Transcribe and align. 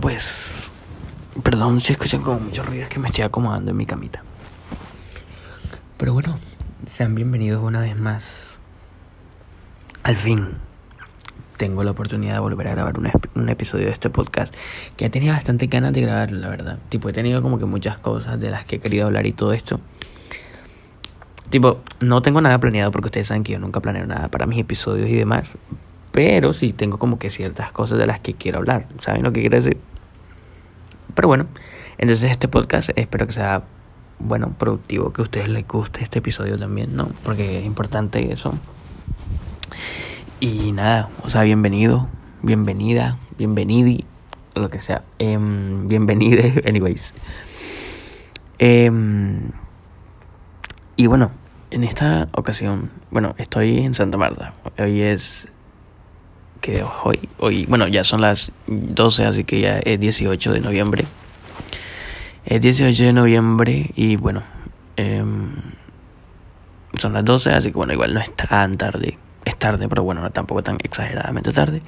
Pues. 0.00 0.70
Perdón 1.42 1.80
si 1.80 1.92
escuchan 1.92 2.22
como 2.22 2.40
muchos 2.40 2.64
ruidos 2.66 2.88
que 2.88 2.98
me 2.98 3.08
estoy 3.08 3.24
acomodando 3.24 3.70
en 3.70 3.76
mi 3.76 3.86
camita. 3.86 4.22
Pero 5.96 6.12
bueno, 6.12 6.38
sean 6.92 7.14
bienvenidos 7.14 7.62
una 7.62 7.80
vez 7.80 7.96
más. 7.96 8.56
Al 10.02 10.16
fin, 10.16 10.58
tengo 11.56 11.82
la 11.82 11.92
oportunidad 11.92 12.34
de 12.34 12.38
volver 12.40 12.68
a 12.68 12.70
grabar 12.72 12.98
un, 12.98 13.10
un 13.34 13.48
episodio 13.48 13.86
de 13.86 13.92
este 13.92 14.10
podcast 14.10 14.54
que 14.96 15.04
ya 15.04 15.10
tenía 15.10 15.32
bastante 15.32 15.66
ganas 15.66 15.92
de 15.92 16.02
grabar, 16.02 16.30
la 16.30 16.48
verdad. 16.48 16.78
Tipo, 16.88 17.08
he 17.08 17.12
tenido 17.12 17.42
como 17.42 17.58
que 17.58 17.64
muchas 17.64 17.98
cosas 17.98 18.38
de 18.38 18.50
las 18.50 18.64
que 18.64 18.76
he 18.76 18.80
querido 18.80 19.06
hablar 19.06 19.26
y 19.26 19.32
todo 19.32 19.52
esto. 19.52 19.80
Tipo, 21.50 21.80
no 22.00 22.22
tengo 22.22 22.40
nada 22.40 22.58
planeado 22.58 22.90
porque 22.90 23.06
ustedes 23.06 23.28
saben 23.28 23.44
que 23.44 23.52
yo 23.52 23.58
nunca 23.58 23.80
planeo 23.80 24.06
nada 24.06 24.28
para 24.28 24.46
mis 24.46 24.58
episodios 24.58 25.08
y 25.08 25.14
demás. 25.14 25.56
Pero 26.14 26.52
sí 26.52 26.72
tengo 26.72 27.00
como 27.00 27.18
que 27.18 27.28
ciertas 27.28 27.72
cosas 27.72 27.98
de 27.98 28.06
las 28.06 28.20
que 28.20 28.34
quiero 28.34 28.58
hablar. 28.58 28.86
¿Saben 29.00 29.24
lo 29.24 29.32
que 29.32 29.40
quiero 29.40 29.56
decir? 29.56 29.78
Pero 31.12 31.26
bueno, 31.26 31.46
entonces 31.98 32.30
este 32.30 32.46
podcast 32.46 32.90
espero 32.94 33.26
que 33.26 33.32
sea, 33.32 33.64
bueno, 34.20 34.54
productivo, 34.56 35.12
que 35.12 35.22
a 35.22 35.24
ustedes 35.24 35.48
les 35.48 35.66
guste 35.66 36.04
este 36.04 36.20
episodio 36.20 36.56
también, 36.56 36.94
¿no? 36.94 37.08
Porque 37.24 37.58
es 37.58 37.66
importante 37.66 38.32
eso. 38.32 38.54
Y 40.38 40.70
nada, 40.70 41.08
o 41.24 41.30
sea, 41.30 41.42
bienvenido, 41.42 42.08
bienvenida, 42.42 43.18
bienvenidi, 43.36 44.04
lo 44.54 44.70
que 44.70 44.78
sea. 44.78 45.02
Eh, 45.18 45.36
bienvenide, 45.36 46.62
anyways. 46.68 47.12
Eh, 48.60 48.88
y 50.94 51.06
bueno, 51.08 51.32
en 51.72 51.82
esta 51.82 52.28
ocasión, 52.36 52.92
bueno, 53.10 53.34
estoy 53.36 53.78
en 53.78 53.94
Santa 53.94 54.16
Marta. 54.16 54.54
Hoy 54.78 55.00
es 55.00 55.48
que 56.64 56.82
hoy, 57.02 57.28
hoy, 57.40 57.66
bueno, 57.66 57.88
ya 57.88 58.04
son 58.04 58.22
las 58.22 58.50
12, 58.68 59.26
así 59.26 59.44
que 59.44 59.60
ya 59.60 59.80
es 59.80 60.00
18 60.00 60.50
de 60.50 60.60
noviembre. 60.60 61.04
Es 62.46 62.62
18 62.62 63.04
de 63.04 63.12
noviembre 63.12 63.90
y 63.94 64.16
bueno, 64.16 64.42
eh, 64.96 65.22
son 66.98 67.12
las 67.12 67.22
12, 67.22 67.50
así 67.50 67.70
que 67.70 67.76
bueno, 67.76 67.92
igual 67.92 68.14
no 68.14 68.20
es 68.20 68.34
tan 68.34 68.78
tarde. 68.78 69.18
Es 69.44 69.56
tarde, 69.58 69.90
pero 69.90 70.04
bueno, 70.04 70.22
no 70.22 70.30
tampoco 70.30 70.62
tan 70.62 70.78
exageradamente 70.82 71.52
tarde. 71.52 71.82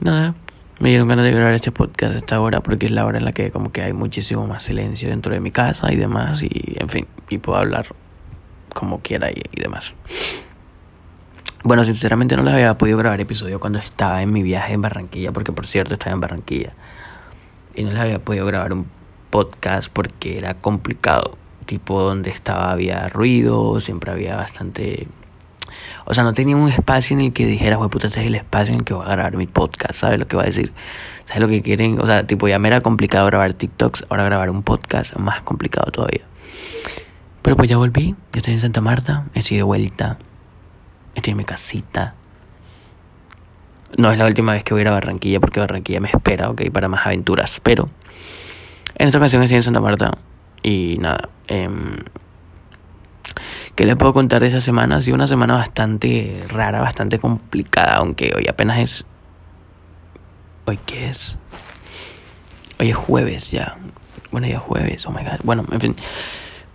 Nada, 0.00 0.34
me 0.80 0.88
dieron 0.88 1.06
ganas 1.06 1.26
de 1.26 1.32
grabar 1.32 1.52
este 1.52 1.70
podcast 1.70 2.14
a 2.14 2.18
esta 2.18 2.40
hora 2.40 2.62
porque 2.62 2.86
es 2.86 2.92
la 2.92 3.04
hora 3.04 3.18
en 3.18 3.26
la 3.26 3.32
que 3.32 3.50
como 3.50 3.72
que 3.72 3.82
hay 3.82 3.92
muchísimo 3.92 4.46
más 4.46 4.62
silencio 4.62 5.10
dentro 5.10 5.34
de 5.34 5.40
mi 5.40 5.50
casa 5.50 5.92
y 5.92 5.96
demás 5.96 6.42
y 6.42 6.76
en 6.80 6.88
fin, 6.88 7.06
y 7.28 7.36
puedo 7.36 7.58
hablar 7.58 7.84
como 8.72 9.00
quiera 9.02 9.30
y 9.30 9.60
demás. 9.60 9.92
Bueno, 11.66 11.82
sinceramente 11.82 12.36
no 12.36 12.44
les 12.44 12.54
había 12.54 12.78
podido 12.78 12.96
grabar 12.96 13.20
episodio 13.20 13.58
cuando 13.58 13.80
estaba 13.80 14.22
en 14.22 14.32
mi 14.32 14.44
viaje 14.44 14.74
en 14.74 14.82
Barranquilla, 14.82 15.32
porque 15.32 15.50
por 15.50 15.66
cierto 15.66 15.94
estaba 15.94 16.12
en 16.12 16.20
Barranquilla. 16.20 16.74
Y 17.74 17.82
no 17.82 17.90
les 17.90 17.98
había 17.98 18.20
podido 18.20 18.46
grabar 18.46 18.72
un 18.72 18.86
podcast 19.30 19.90
porque 19.92 20.38
era 20.38 20.54
complicado. 20.54 21.36
Tipo 21.66 22.00
donde 22.02 22.30
estaba 22.30 22.70
había 22.70 23.08
ruido, 23.08 23.80
siempre 23.80 24.12
había 24.12 24.36
bastante... 24.36 25.08
O 26.04 26.14
sea, 26.14 26.22
no 26.22 26.34
tenía 26.34 26.56
un 26.56 26.70
espacio 26.70 27.16
en 27.16 27.24
el 27.24 27.32
que 27.32 27.46
dijera, 27.46 27.78
pues 27.78 27.90
puta, 27.90 28.06
este 28.06 28.20
es 28.20 28.26
el 28.28 28.36
espacio 28.36 28.72
en 28.72 28.78
el 28.78 28.84
que 28.84 28.94
voy 28.94 29.04
a 29.04 29.10
grabar 29.10 29.36
mi 29.36 29.48
podcast, 29.48 29.94
¿sabes 29.94 30.20
lo 30.20 30.28
que 30.28 30.36
va 30.36 30.44
a 30.44 30.46
decir? 30.46 30.72
¿Sabes 31.24 31.42
lo 31.42 31.48
que 31.48 31.62
quieren? 31.62 32.00
O 32.00 32.06
sea, 32.06 32.28
tipo, 32.28 32.46
ya 32.46 32.60
me 32.60 32.68
era 32.68 32.80
complicado 32.80 33.26
grabar 33.26 33.54
TikToks, 33.54 34.04
ahora 34.08 34.22
grabar 34.22 34.50
un 34.50 34.62
podcast 34.62 35.16
más 35.16 35.40
complicado 35.40 35.90
todavía. 35.90 36.22
Pero 37.42 37.56
pues 37.56 37.68
ya 37.68 37.76
volví, 37.76 38.14
ya 38.32 38.38
estoy 38.38 38.54
en 38.54 38.60
Santa 38.60 38.80
Marta, 38.80 39.24
estoy 39.34 39.56
de 39.56 39.64
vuelta, 39.64 40.18
estoy 41.16 41.32
en 41.32 41.36
mi 41.36 41.44
casita. 41.44 42.14
No 43.96 44.10
es 44.10 44.18
la 44.18 44.26
última 44.26 44.52
vez 44.52 44.62
que 44.62 44.74
voy 44.74 44.80
a 44.80 44.82
ir 44.82 44.88
a 44.88 44.92
Barranquilla 44.92 45.40
porque 45.40 45.60
Barranquilla 45.60 46.00
me 46.00 46.08
espera, 46.08 46.50
ok, 46.50 46.70
para 46.70 46.88
más 46.88 47.06
aventuras. 47.06 47.60
Pero 47.62 47.88
en 48.96 49.06
esta 49.06 49.18
ocasión 49.18 49.42
estoy 49.42 49.56
en 49.56 49.62
Santa 49.62 49.80
Marta 49.80 50.18
y 50.62 50.98
nada. 51.00 51.28
Eh, 51.48 51.68
¿Qué 53.74 53.84
les 53.84 53.96
puedo 53.96 54.14
contar 54.14 54.40
de 54.40 54.48
esa 54.48 54.60
semana? 54.62 54.96
Ha 54.96 55.02
sido 55.02 55.14
una 55.14 55.26
semana 55.26 55.54
bastante 55.54 56.44
rara, 56.48 56.80
bastante 56.80 57.18
complicada, 57.18 57.96
aunque 57.96 58.32
hoy 58.34 58.46
apenas 58.48 58.78
es... 58.78 59.04
¿Hoy 60.64 60.78
qué 60.86 61.10
es? 61.10 61.36
Hoy 62.80 62.90
es 62.90 62.96
jueves 62.96 63.50
ya. 63.50 63.76
Bueno, 64.30 64.46
ya 64.46 64.56
es 64.56 64.62
jueves, 64.62 65.06
oh 65.06 65.10
my 65.10 65.22
god. 65.22 65.40
Bueno, 65.44 65.66
en 65.70 65.80
fin. 65.80 65.96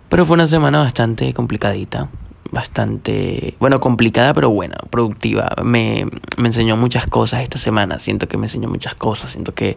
Pero 0.08 0.24
fue 0.24 0.34
una 0.34 0.46
semana 0.46 0.78
bastante 0.78 1.32
complicadita. 1.34 2.08
Bastante, 2.52 3.56
bueno, 3.58 3.80
complicada 3.80 4.34
pero 4.34 4.50
buena, 4.50 4.76
productiva. 4.90 5.50
Me, 5.64 6.06
me 6.36 6.48
enseñó 6.48 6.76
muchas 6.76 7.06
cosas 7.06 7.42
esta 7.42 7.58
semana. 7.58 7.98
Siento 7.98 8.28
que 8.28 8.36
me 8.36 8.46
enseñó 8.46 8.68
muchas 8.68 8.94
cosas. 8.94 9.32
Siento 9.32 9.54
que, 9.54 9.76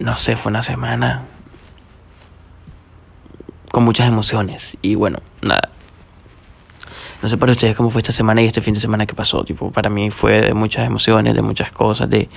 no 0.00 0.16
sé, 0.16 0.36
fue 0.36 0.50
una 0.50 0.62
semana 0.62 1.22
con 3.70 3.84
muchas 3.84 4.08
emociones. 4.08 4.76
Y 4.82 4.96
bueno, 4.96 5.20
nada. 5.42 5.70
No 7.22 7.28
sé 7.28 7.36
para 7.36 7.52
ustedes 7.52 7.76
cómo 7.76 7.90
fue 7.90 8.00
esta 8.00 8.12
semana 8.12 8.42
y 8.42 8.46
este 8.46 8.62
fin 8.62 8.74
de 8.74 8.80
semana 8.80 9.06
que 9.06 9.14
pasó. 9.14 9.44
Tipo, 9.44 9.70
para 9.70 9.90
mí 9.90 10.10
fue 10.10 10.40
de 10.40 10.54
muchas 10.54 10.86
emociones, 10.86 11.34
de 11.34 11.42
muchas 11.42 11.70
cosas, 11.70 12.08
de, 12.08 12.28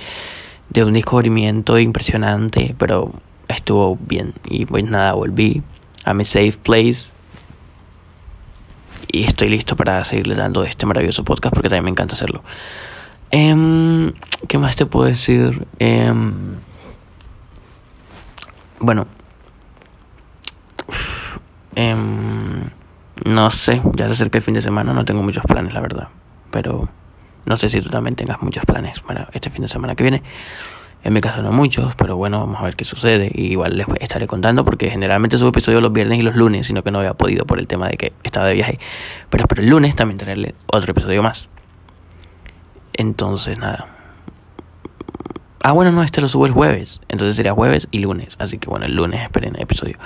de 0.70 0.84
un 0.84 0.92
descubrimiento 0.92 1.78
impresionante, 1.78 2.74
pero 2.78 3.12
estuvo 3.48 3.96
bien. 3.96 4.34
Y 4.44 4.66
pues 4.66 4.84
nada, 4.84 5.14
volví 5.14 5.62
a 6.04 6.14
mi 6.14 6.24
safe 6.24 6.52
place. 6.62 7.13
Y 9.10 9.24
estoy 9.24 9.48
listo 9.48 9.76
para 9.76 10.04
seguirle 10.04 10.34
dando 10.34 10.64
este 10.64 10.86
maravilloso 10.86 11.24
podcast 11.24 11.54
porque 11.54 11.68
también 11.68 11.84
me 11.84 11.90
encanta 11.90 12.14
hacerlo. 12.14 12.42
Eh, 13.30 14.12
¿Qué 14.48 14.58
más 14.58 14.76
te 14.76 14.86
puedo 14.86 15.06
decir? 15.06 15.66
Eh, 15.78 16.12
bueno. 18.80 19.06
Eh, 21.76 21.96
no 23.24 23.50
sé, 23.50 23.80
ya 23.94 24.06
se 24.06 24.12
acerca 24.12 24.38
el 24.38 24.42
fin 24.42 24.54
de 24.54 24.62
semana, 24.62 24.92
no 24.92 25.04
tengo 25.04 25.22
muchos 25.22 25.44
planes, 25.44 25.72
la 25.72 25.80
verdad. 25.80 26.08
Pero 26.50 26.88
no 27.46 27.56
sé 27.56 27.70
si 27.70 27.80
tú 27.80 27.90
también 27.90 28.16
tengas 28.16 28.42
muchos 28.42 28.64
planes 28.64 29.00
para 29.00 29.28
este 29.32 29.50
fin 29.50 29.62
de 29.62 29.68
semana 29.68 29.94
que 29.94 30.02
viene. 30.02 30.22
En 31.04 31.12
mi 31.12 31.20
caso 31.20 31.42
no 31.42 31.52
muchos, 31.52 31.94
pero 31.96 32.16
bueno, 32.16 32.40
vamos 32.40 32.58
a 32.58 32.64
ver 32.64 32.76
qué 32.76 32.86
sucede. 32.86 33.30
Y 33.34 33.52
igual 33.52 33.76
les 33.76 33.86
estaré 34.00 34.26
contando 34.26 34.64
porque 34.64 34.88
generalmente 34.88 35.36
subo 35.36 35.50
episodios 35.50 35.82
los 35.82 35.92
viernes 35.92 36.18
y 36.18 36.22
los 36.22 36.34
lunes, 36.34 36.66
sino 36.66 36.82
que 36.82 36.90
no 36.90 36.98
había 37.00 37.12
podido 37.12 37.44
por 37.44 37.58
el 37.58 37.66
tema 37.66 37.88
de 37.88 37.98
que 37.98 38.12
estaba 38.22 38.46
de 38.46 38.54
viaje. 38.54 38.78
Pero 39.28 39.44
espero 39.44 39.60
el 39.60 39.68
lunes 39.68 39.94
también 39.94 40.16
traerle 40.16 40.54
otro 40.66 40.92
episodio 40.92 41.22
más. 41.22 41.46
Entonces, 42.94 43.58
nada. 43.58 43.88
Ah, 45.62 45.72
bueno, 45.72 45.92
no, 45.92 46.02
este 46.02 46.22
lo 46.22 46.28
subo 46.30 46.46
el 46.46 46.52
jueves. 46.52 47.02
Entonces 47.08 47.36
sería 47.36 47.52
jueves 47.52 47.86
y 47.90 47.98
lunes. 47.98 48.36
Así 48.38 48.56
que 48.56 48.70
bueno, 48.70 48.86
el 48.86 48.96
lunes 48.96 49.20
esperen 49.20 49.56
el 49.56 49.62
episodio. 49.62 49.98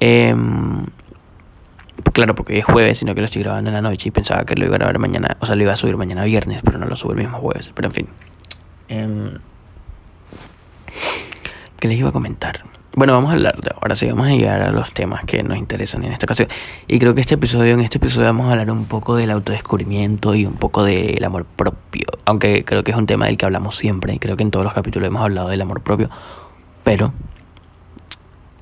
Eh, 0.00 0.34
claro, 2.14 2.34
porque 2.34 2.58
es 2.58 2.64
jueves, 2.64 2.96
sino 2.96 3.14
que 3.14 3.20
lo 3.20 3.26
estoy 3.26 3.42
grabando 3.42 3.68
en 3.68 3.74
la 3.74 3.82
noche 3.82 4.08
y 4.08 4.12
pensaba 4.12 4.46
que 4.46 4.54
lo 4.54 4.64
iba 4.64 4.76
a 4.76 4.78
grabar 4.78 4.98
mañana, 4.98 5.36
o 5.40 5.46
sea, 5.46 5.56
lo 5.56 5.62
iba 5.62 5.74
a 5.74 5.76
subir 5.76 5.98
mañana 5.98 6.24
viernes, 6.24 6.62
pero 6.64 6.78
no 6.78 6.86
lo 6.86 6.96
subo 6.96 7.12
el 7.12 7.18
mismo 7.18 7.36
jueves. 7.36 7.70
Pero 7.74 7.88
en 7.88 7.92
fin. 7.92 8.08
Eh, 8.88 9.38
¿Qué 11.78 11.88
les 11.88 11.98
iba 11.98 12.08
a 12.08 12.12
comentar? 12.12 12.64
Bueno, 12.94 13.12
vamos 13.12 13.30
a 13.30 13.34
hablar 13.34 13.60
de 13.60 13.70
ahora 13.74 13.94
sí, 13.94 14.06
vamos 14.06 14.28
a 14.28 14.30
llegar 14.30 14.62
a 14.62 14.70
los 14.70 14.94
temas 14.94 15.22
que 15.26 15.42
nos 15.42 15.58
interesan 15.58 16.02
en 16.04 16.14
esta 16.14 16.24
ocasión. 16.24 16.48
Y 16.86 16.98
creo 16.98 17.14
que 17.14 17.20
este 17.20 17.34
episodio, 17.34 17.74
en 17.74 17.80
este 17.80 17.98
episodio 17.98 18.24
vamos 18.26 18.46
a 18.46 18.52
hablar 18.52 18.70
un 18.70 18.86
poco 18.86 19.16
del 19.16 19.30
autodescubrimiento 19.30 20.34
y 20.34 20.46
un 20.46 20.54
poco 20.54 20.82
del 20.82 21.22
amor 21.22 21.44
propio. 21.44 22.06
Aunque 22.24 22.64
creo 22.64 22.82
que 22.84 22.92
es 22.92 22.96
un 22.96 23.06
tema 23.06 23.26
del 23.26 23.36
que 23.36 23.44
hablamos 23.44 23.76
siempre, 23.76 24.14
y 24.14 24.18
creo 24.18 24.38
que 24.38 24.44
en 24.44 24.50
todos 24.50 24.64
los 24.64 24.72
capítulos 24.72 25.08
hemos 25.08 25.20
hablado 25.20 25.50
del 25.50 25.60
amor 25.60 25.82
propio. 25.82 26.08
Pero 26.84 27.12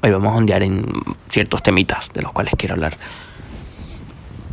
hoy 0.02 0.10
vamos 0.10 0.32
a 0.32 0.36
ondear 0.36 0.64
en 0.64 0.84
ciertos 1.28 1.62
temitas 1.62 2.10
de 2.12 2.22
los 2.22 2.32
cuales 2.32 2.54
quiero 2.58 2.74
hablar. 2.74 2.96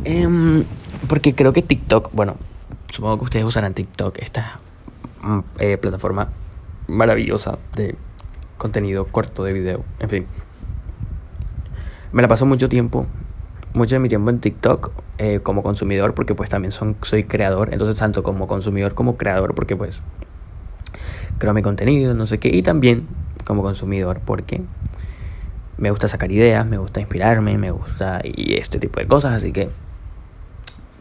Eh, 0.04 0.64
porque 1.08 1.34
creo 1.34 1.52
que 1.52 1.62
TikTok, 1.62 2.10
bueno, 2.12 2.36
supongo 2.88 3.18
que 3.18 3.24
ustedes 3.24 3.44
usarán 3.44 3.74
TikTok, 3.74 4.18
esta 4.18 4.60
eh, 5.58 5.76
plataforma 5.76 6.28
maravillosa 6.86 7.58
de 7.74 7.96
contenido 8.62 9.06
corto 9.06 9.42
de 9.42 9.52
video, 9.52 9.84
en 9.98 10.08
fin. 10.08 10.26
Me 12.12 12.22
la 12.22 12.28
paso 12.28 12.46
mucho 12.46 12.68
tiempo, 12.68 13.08
mucho 13.74 13.96
de 13.96 13.98
mi 13.98 14.08
tiempo 14.08 14.30
en 14.30 14.38
TikTok 14.38 14.92
eh, 15.18 15.40
como 15.42 15.64
consumidor, 15.64 16.14
porque 16.14 16.36
pues 16.36 16.48
también 16.48 16.70
son, 16.70 16.96
soy 17.02 17.24
creador, 17.24 17.70
entonces 17.72 17.96
tanto 17.96 18.22
como 18.22 18.46
consumidor 18.46 18.94
como 18.94 19.16
creador, 19.16 19.56
porque 19.56 19.74
pues 19.74 20.02
creo 21.38 21.52
mi 21.54 21.62
contenido, 21.62 22.14
no 22.14 22.26
sé 22.26 22.38
qué, 22.38 22.50
y 22.54 22.62
también 22.62 23.08
como 23.44 23.62
consumidor, 23.62 24.20
porque 24.24 24.60
me 25.76 25.90
gusta 25.90 26.06
sacar 26.06 26.30
ideas, 26.30 26.64
me 26.64 26.78
gusta 26.78 27.00
inspirarme, 27.00 27.58
me 27.58 27.72
gusta 27.72 28.20
y 28.22 28.54
este 28.54 28.78
tipo 28.78 29.00
de 29.00 29.08
cosas, 29.08 29.32
así 29.32 29.50
que 29.50 29.70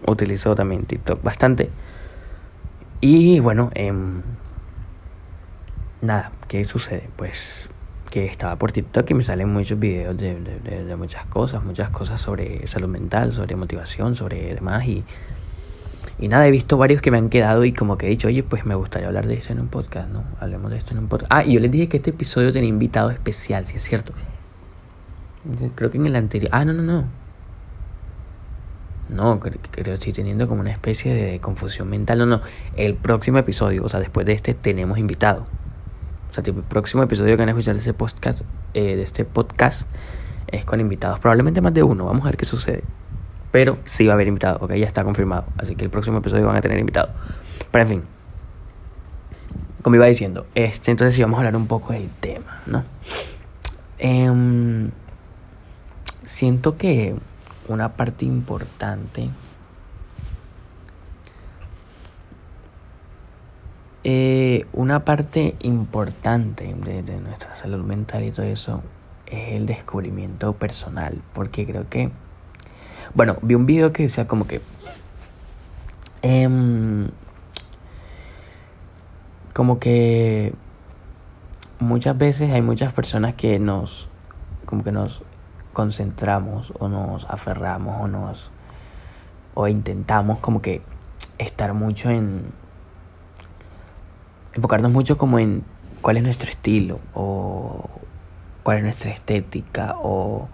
utilizo 0.08 0.56
también 0.56 0.86
TikTok 0.86 1.22
bastante. 1.22 1.70
Y 3.02 3.40
bueno, 3.40 3.70
eh, 3.76 3.94
nada, 6.02 6.32
¿qué 6.48 6.64
sucede? 6.66 7.10
Pues 7.16 7.70
que 8.12 8.26
estaba 8.26 8.58
por 8.58 8.74
TikTok 8.74 9.10
y 9.10 9.14
me 9.14 9.24
salen 9.24 9.52
muchos 9.52 9.80
videos 9.80 10.18
de, 10.18 10.36
de, 10.36 10.60
de, 10.60 10.84
de, 10.84 10.96
muchas 10.98 11.26
cosas, 11.28 11.64
muchas 11.64 11.90
cosas 11.90 12.20
sobre 12.20 12.68
salud 12.68 12.90
mental, 12.90 13.32
sobre 13.32 13.56
motivación, 13.56 14.16
sobre 14.16 14.54
demás 14.54 14.86
y 14.86 15.04
Y 16.20 16.28
nada, 16.28 16.46
he 16.46 16.52
visto 16.52 16.78
varios 16.78 17.02
que 17.02 17.10
me 17.10 17.18
han 17.18 17.30
quedado 17.30 17.64
y 17.64 17.72
como 17.72 17.98
que 17.98 18.06
he 18.06 18.10
dicho, 18.10 18.28
oye, 18.28 18.44
pues 18.44 18.66
me 18.66 18.76
gustaría 18.76 19.08
hablar 19.08 19.28
de 19.28 19.36
esto 19.36 19.54
en 19.54 19.62
un 19.62 19.70
podcast, 19.70 20.10
¿no? 20.10 20.24
Hablemos 20.40 20.70
de 20.72 20.78
esto 20.78 20.92
en 20.94 21.00
un 21.00 21.08
podcast. 21.08 21.32
Ah, 21.34 21.44
y 21.44 21.54
yo 21.54 21.60
les 21.62 21.72
dije 21.72 21.88
que 21.88 21.98
este 21.98 22.10
episodio 22.12 22.52
tenía 22.52 22.70
invitado 22.70 23.10
especial, 23.10 23.66
si 23.66 23.78
es 23.78 23.82
cierto. 23.82 24.14
Creo 25.76 25.90
que 25.90 25.98
en 25.98 26.06
el 26.06 26.16
anterior... 26.16 26.52
Ah, 26.54 26.66
no, 26.66 26.74
no, 26.74 26.84
no. 26.84 27.06
No, 29.10 29.40
creo 29.40 29.58
que 29.72 29.94
estoy 29.94 30.14
teniendo 30.14 30.48
como 30.48 30.62
una 30.62 30.72
especie 30.72 31.14
de 31.14 31.40
confusión 31.40 31.90
mental. 31.90 32.20
No, 32.20 32.26
no. 32.26 32.42
El 32.76 32.96
próximo 32.96 33.40
episodio, 33.40 33.84
o 33.84 33.90
sea, 33.90 34.00
después 34.00 34.26
de 34.26 34.34
este, 34.34 34.54
tenemos 34.54 34.98
invitado. 35.00 35.48
O 36.32 36.34
sea, 36.34 36.44
tipo, 36.44 36.60
el 36.60 36.66
próximo 36.66 37.04
episodio 37.04 37.36
que 37.36 37.42
van 37.42 37.50
a 37.50 37.52
escuchar 37.52 37.74
de 37.74 37.80
este 37.80 37.94
podcast, 37.94 38.44
eh, 38.74 38.96
de 38.96 39.04
este 39.04 39.26
podcast 39.26 39.86
es 40.48 40.64
con 40.64 40.80
invitados. 40.80 41.20
Probablemente 41.20 41.60
más 41.60 41.74
de 41.74 41.84
uno. 41.84 42.06
Vamos 42.06 42.22
a 42.22 42.28
ver 42.28 42.38
qué 42.38 42.46
sucede. 42.46 42.84
Pero 43.52 43.80
sí 43.84 44.08
va 44.08 44.14
a 44.14 44.16
haber 44.16 44.30
invitado, 44.30 44.60
ok, 44.62 44.76
ya 44.76 44.88
está 44.88 45.04
confirmado. 45.04 45.44
Así 45.58 45.76
que 45.76 45.84
el 45.84 45.90
próximo 45.90 46.20
episodio 46.20 46.48
van 46.48 46.56
a 46.56 46.62
tener 46.62 46.80
invitado. 46.80 47.10
Pero 47.70 47.84
en 47.84 47.90
fin, 47.90 48.04
como 49.82 49.98
iba 49.98 50.06
diciendo, 50.06 50.46
este, 50.56 50.92
entonces 50.92 51.16
sí 51.16 51.22
vamos 51.22 51.36
a 51.36 51.40
hablar 51.42 51.58
un 51.58 51.68
poco 51.68 51.92
del 51.92 52.10
tema, 52.22 52.62
¿no? 52.66 52.86
Em, 54.00 54.90
siento 56.26 56.78
que 56.78 57.14
una 57.68 57.90
parte 57.90 58.24
importante 58.24 59.30
eh, 64.04 64.66
una 64.74 65.06
parte 65.06 65.56
importante 65.62 66.74
de, 66.74 67.20
nuestra 67.20 67.56
salud 67.56 67.84
mental 67.84 68.24
y 68.24 68.32
todo 68.32 68.46
eso 68.46 68.82
es 69.28 69.54
el 69.56 69.66
descubrimiento 69.66 70.54
personal, 70.54 71.22
porque 71.34 71.66
creo 71.66 71.88
que 71.90 72.12
bueno, 73.14 73.38
vi 73.42 73.56
un 73.56 73.66
video 73.66 73.92
que 73.92 74.04
decía 74.04 74.28
como 74.28 74.48
que... 74.48 74.62
Em, 76.22 77.10
como 79.54 79.80
que 79.80 80.54
muchas 81.80 82.18
veces 82.18 82.52
hay 82.52 82.62
muchas 82.62 82.94
personas 82.94 83.34
que 83.34 83.60
nos 83.60 84.08
como 84.66 84.84
que 84.84 84.92
nos 84.92 85.24
concentramos 85.74 86.72
o 86.80 86.88
nos 86.88 87.26
aferramos 87.26 88.02
o 88.02 88.08
nos 88.08 88.52
o 89.56 89.68
intentamos 89.68 90.40
como 90.40 90.62
que 90.62 90.82
estar 91.38 91.74
mucho 91.74 92.10
en 92.10 92.54
enfocarnos 94.54 94.92
mucho 94.92 95.18
como 95.18 95.40
en 95.40 95.64
cuál 96.02 96.18
es 96.18 96.24
nuestro 96.24 96.50
estilo 96.50 97.00
o 97.14 97.90
cuál 98.64 98.80
es 98.80 98.84
nuestra 98.84 99.12
estética 99.12 99.96
o 100.02 100.48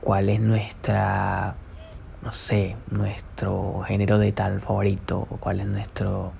cuál 0.00 0.28
es 0.28 0.40
nuestra, 0.40 1.54
no 2.22 2.32
sé, 2.32 2.76
nuestro 2.90 3.82
género 3.86 4.18
de 4.18 4.32
tal 4.32 4.60
favorito, 4.60 5.26
o 5.30 5.36
cuál 5.36 5.60
es 5.60 5.66
nuestro... 5.66 6.32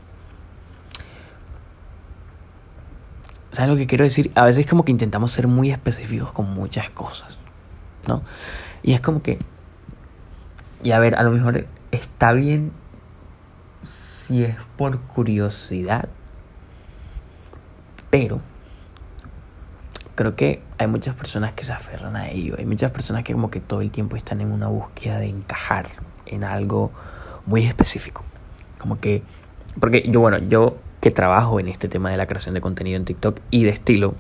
¿Sabes 3.53 3.71
lo 3.71 3.77
que 3.77 3.87
quiero 3.87 4.05
decir? 4.05 4.31
A 4.35 4.45
veces 4.45 4.67
como 4.67 4.85
que 4.85 4.93
intentamos 4.93 5.33
ser 5.33 5.49
muy 5.49 5.71
específicos 5.71 6.33
con 6.33 6.53
muchas 6.53 6.91
cosas, 6.91 7.39
¿no? 8.07 8.23
Y 8.83 8.93
es 8.93 9.01
como 9.01 9.23
que... 9.23 9.39
Y 10.83 10.93
a 10.93 10.99
ver, 10.99 11.17
a 11.17 11.23
lo 11.23 11.31
mejor 11.31 11.67
está 11.91 12.33
bien 12.33 12.73
si 13.85 14.45
es 14.45 14.57
por 14.77 15.01
curiosidad, 15.01 16.09
pero 18.11 18.41
creo 20.15 20.35
que 20.35 20.63
hay 20.79 20.87
muchas 20.89 21.15
personas 21.15 21.53
que 21.53 21.65
se 21.65 21.73
aferran 21.73 22.17
a 22.17 22.29
ello. 22.29 22.57
Hay 22.59 22.67
muchas 22.67 22.91
personas 22.91 23.23
que 23.23 23.33
como 23.33 23.51
que 23.51 23.61
todo 23.61 23.83
el 23.83 23.91
tiempo 23.91 24.17
están 24.17 24.41
en 24.41 24.51
una 24.51 24.67
búsqueda 24.67 25.19
de 25.19 25.27
encajar 25.27 25.89
en 26.27 26.45
algo 26.45 26.91
muy 27.47 27.65
específico. 27.65 28.25
Como 28.79 28.99
que, 28.99 29.23
porque 29.79 30.03
yo, 30.09 30.21
bueno, 30.21 30.39
yo 30.39 30.77
que 31.01 31.11
trabajo 31.11 31.61
en 31.61 31.69
este 31.69 31.89
tema 31.89 32.11
de 32.11 32.17
la 32.17 32.27
creación 32.27 32.55
de 32.55 32.61
contenido 32.61 32.97
en 32.97 33.05
TikTok 33.05 33.39
y 33.51 33.63
de 33.63 33.71
estilo, 33.71 34.15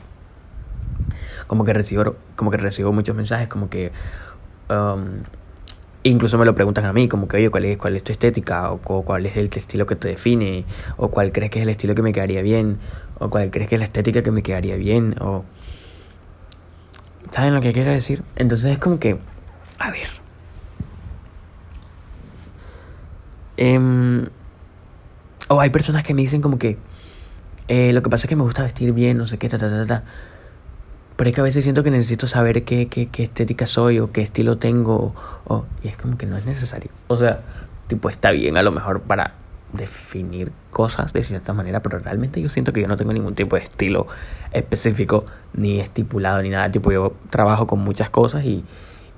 como 1.49 1.65
que 1.65 1.73
recibo, 1.73 2.15
como 2.37 2.51
que 2.51 2.59
recibo 2.59 2.93
muchos 2.93 3.17
mensajes, 3.17 3.49
como 3.49 3.69
que 3.69 3.91
um, 4.71 5.23
incluso 6.09 6.39
me 6.39 6.45
lo 6.45 6.55
preguntan 6.55 6.85
a 6.85 6.93
mí, 6.93 7.09
como 7.09 7.29
que, 7.29 7.37
oye, 7.37 7.51
¿cuál 7.51 7.65
es, 7.65 7.79
cuál 7.79 7.97
es 7.97 8.05
tu 8.05 8.13
estética? 8.13 8.71
O, 8.73 8.79
cuál 8.79 9.27
es 9.27 9.37
el 9.37 9.51
estilo 9.55 9.87
que 9.87 9.97
te 9.97 10.09
define, 10.09 10.65
o 10.97 11.09
cuál 11.11 11.33
crees 11.33 11.51
que 11.51 11.59
es 11.61 11.63
el 11.65 11.71
estilo 11.71 11.95
que 11.95 12.03
me 12.03 12.13
quedaría 12.13 12.43
bien, 12.43 12.79
o 13.19 13.31
cuál 13.31 13.51
crees 13.51 13.69
que 13.69 13.77
es 13.77 13.81
la 13.81 13.87
estética 13.87 14.23
que 14.23 14.31
me 14.31 14.43
quedaría 14.43 14.77
bien, 14.77 15.17
o 15.21 15.45
¿Saben 17.31 17.55
lo 17.55 17.61
que 17.61 17.73
quiero 17.73 17.91
decir? 17.91 18.23
Entonces 18.37 18.73
es 18.73 18.79
como 18.79 18.99
que, 18.99 19.19
a 19.79 19.91
ver. 19.91 20.09
Em, 23.57 24.27
o 25.49 25.61
hay 25.61 25.71
personas 25.71 26.05
que 26.05 26.15
me 26.15 26.23
dicen 26.23 26.41
como 26.41 26.59
que, 26.59 26.79
eh, 27.69 27.93
lo 27.93 28.03
que 28.03 28.11
pasa 28.11 28.27
es 28.27 28.29
que 28.29 28.37
me 28.37 28.43
gusta 28.43 28.63
vestir 28.63 28.93
bien, 28.93 29.19
no 29.19 29.27
sé 29.27 29.39
qué, 29.39 29.49
ta, 29.49 29.59
ta, 29.59 29.69
ta, 29.69 29.87
ta. 29.87 30.05
Pero 31.19 31.31
es 31.31 31.35
que 31.35 31.41
a 31.41 31.45
veces 31.45 31.65
siento 31.65 31.83
que 31.83 31.91
necesito 31.91 32.29
saber 32.29 32.63
qué, 32.63 32.87
qué, 32.87 33.09
qué 33.09 33.25
estética 33.25 33.67
soy 33.67 33.99
o 33.99 34.13
qué 34.13 34.23
estilo 34.23 34.57
tengo. 34.57 35.17
O, 35.47 35.65
y 35.83 35.89
es 35.89 35.97
como 35.97 36.17
que 36.17 36.27
no 36.27 36.37
es 36.37 36.47
necesario. 36.47 36.93
O 37.09 37.17
sea, 37.17 37.41
tipo, 37.89 38.09
está 38.09 38.31
bien 38.31 38.57
a 38.57 38.63
lo 38.63 38.71
mejor 38.71 39.01
para 39.01 39.35
definir 39.73 40.53
cosas 40.71 41.13
de 41.13 41.25
cierta 41.25 41.53
manera, 41.53 41.83
pero 41.83 41.99
realmente 41.99 42.41
yo 42.41 42.49
siento 42.49 42.73
que 42.73 42.83
yo 42.83 42.87
no 42.87 42.97
tengo 42.97 43.13
ningún 43.13 43.35
tipo 43.35 43.57
de 43.57 43.63
estilo 43.63 44.07
específico, 44.53 45.27
ni 45.55 45.81
estipulado, 45.81 46.41
ni 46.41 46.51
nada. 46.51 46.71
Tipo, 46.71 46.93
yo 46.93 47.17
trabajo 47.31 47.67
con 47.67 47.81
muchas 47.81 48.11
cosas 48.11 48.45
y, 48.45 48.65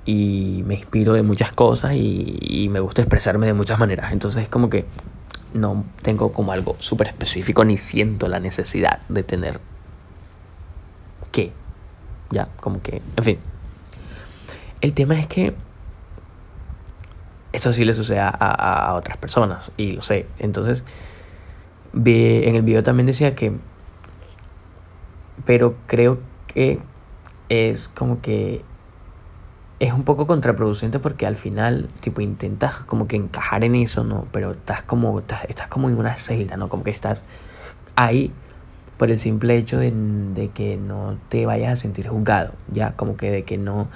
y 0.03 0.63
me 0.65 0.73
inspiro 0.73 1.13
de 1.13 1.21
muchas 1.21 1.51
cosas 1.51 1.93
y, 1.93 2.35
y, 2.41 2.67
me 2.69 2.79
gusta 2.79 3.03
expresarme 3.03 3.45
de 3.45 3.53
muchas 3.53 3.77
maneras. 3.77 4.11
Entonces 4.11 4.41
es 4.41 4.49
como 4.49 4.71
que 4.71 4.85
no 5.53 5.85
tengo 6.01 6.33
como 6.33 6.51
algo 6.51 6.77
súper 6.79 7.09
específico 7.09 7.63
ni 7.63 7.77
siento 7.77 8.27
la 8.27 8.39
necesidad 8.39 9.01
de 9.07 9.21
tener 9.21 9.59
que. 11.31 11.60
Ya, 12.31 12.47
como 12.59 12.81
que, 12.81 13.01
en 13.15 13.23
fin. 13.23 13.39
El 14.79 14.93
tema 14.93 15.19
es 15.19 15.27
que 15.27 15.53
eso 17.53 17.73
sí 17.73 17.85
le 17.85 17.93
sucede 17.93 18.19
a, 18.19 18.29
a, 18.29 18.93
otras 18.95 19.17
personas 19.17 19.71
y 19.77 19.91
lo 19.91 20.01
sé. 20.01 20.25
Entonces, 20.39 20.83
vi, 21.93 22.43
en 22.45 22.55
el 22.55 22.63
video 22.63 22.81
también 22.81 23.05
decía 23.05 23.35
que, 23.35 23.51
pero 25.45 25.75
creo 25.87 26.19
que 26.47 26.79
es 27.49 27.89
como 27.89 28.21
que 28.21 28.63
es 29.79 29.91
un 29.91 30.03
poco 30.03 30.27
contraproducente 30.27 30.99
porque 30.99 31.25
al 31.25 31.35
final, 31.35 31.89
tipo, 32.01 32.21
intentas 32.21 32.75
como 32.77 33.07
que 33.07 33.15
encajar 33.17 33.63
en 33.63 33.75
eso, 33.75 34.03
¿no? 34.03 34.27
Pero 34.31 34.51
estás 34.51 34.83
como, 34.83 35.19
estás, 35.19 35.43
estás 35.45 35.67
como 35.67 35.89
en 35.89 35.97
una 35.97 36.15
celda, 36.15 36.55
¿no? 36.55 36.69
Como 36.69 36.83
que 36.83 36.91
estás 36.91 37.23
ahí 37.95 38.31
por 39.01 39.09
el 39.09 39.17
simple 39.17 39.57
hecho 39.57 39.79
de, 39.79 40.51
que 40.53 40.77
no 40.77 41.17
te 41.29 41.47
vayas 41.47 41.73
a 41.73 41.75
sentir 41.75 42.07
juzgado, 42.07 42.51
ya, 42.71 42.91
como 42.91 43.17
que 43.17 43.31
de 43.31 43.41
que 43.41 43.57
no 43.57 43.87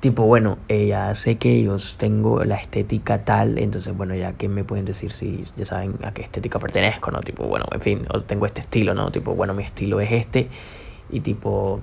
tipo, 0.00 0.24
bueno, 0.24 0.56
eh, 0.68 0.86
ya 0.86 1.14
sé 1.14 1.36
que 1.36 1.62
yo 1.62 1.76
tengo 1.98 2.42
la 2.44 2.54
estética 2.54 3.26
tal, 3.26 3.58
entonces, 3.58 3.94
bueno, 3.94 4.14
ya 4.14 4.32
que 4.32 4.48
me 4.48 4.64
pueden 4.64 4.86
decir 4.86 5.12
si 5.12 5.44
ya 5.54 5.66
saben 5.66 5.96
a 6.02 6.12
qué 6.12 6.22
estética 6.22 6.58
pertenezco, 6.58 7.10
¿no? 7.10 7.20
Tipo, 7.20 7.44
bueno, 7.44 7.66
en 7.72 7.80
fin, 7.82 8.06
o 8.08 8.22
tengo 8.22 8.46
este 8.46 8.60
estilo, 8.62 8.94
¿no? 8.94 9.12
Tipo, 9.12 9.34
bueno, 9.34 9.52
mi 9.52 9.64
estilo 9.64 10.00
es 10.00 10.10
este 10.12 10.48
y 11.10 11.20
tipo, 11.20 11.80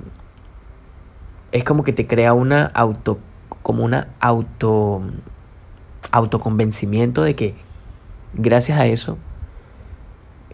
es 1.51 1.63
como 1.63 1.83
que 1.83 1.93
te 1.93 2.07
crea 2.07 2.33
una 2.33 2.65
auto, 2.65 3.19
como 3.61 3.85
una 3.85 4.07
auto, 4.19 5.03
autoconvencimiento 6.09 7.21
de 7.21 7.35
que 7.35 7.53
gracias 8.33 8.79
a 8.79 8.87
eso 8.87 9.19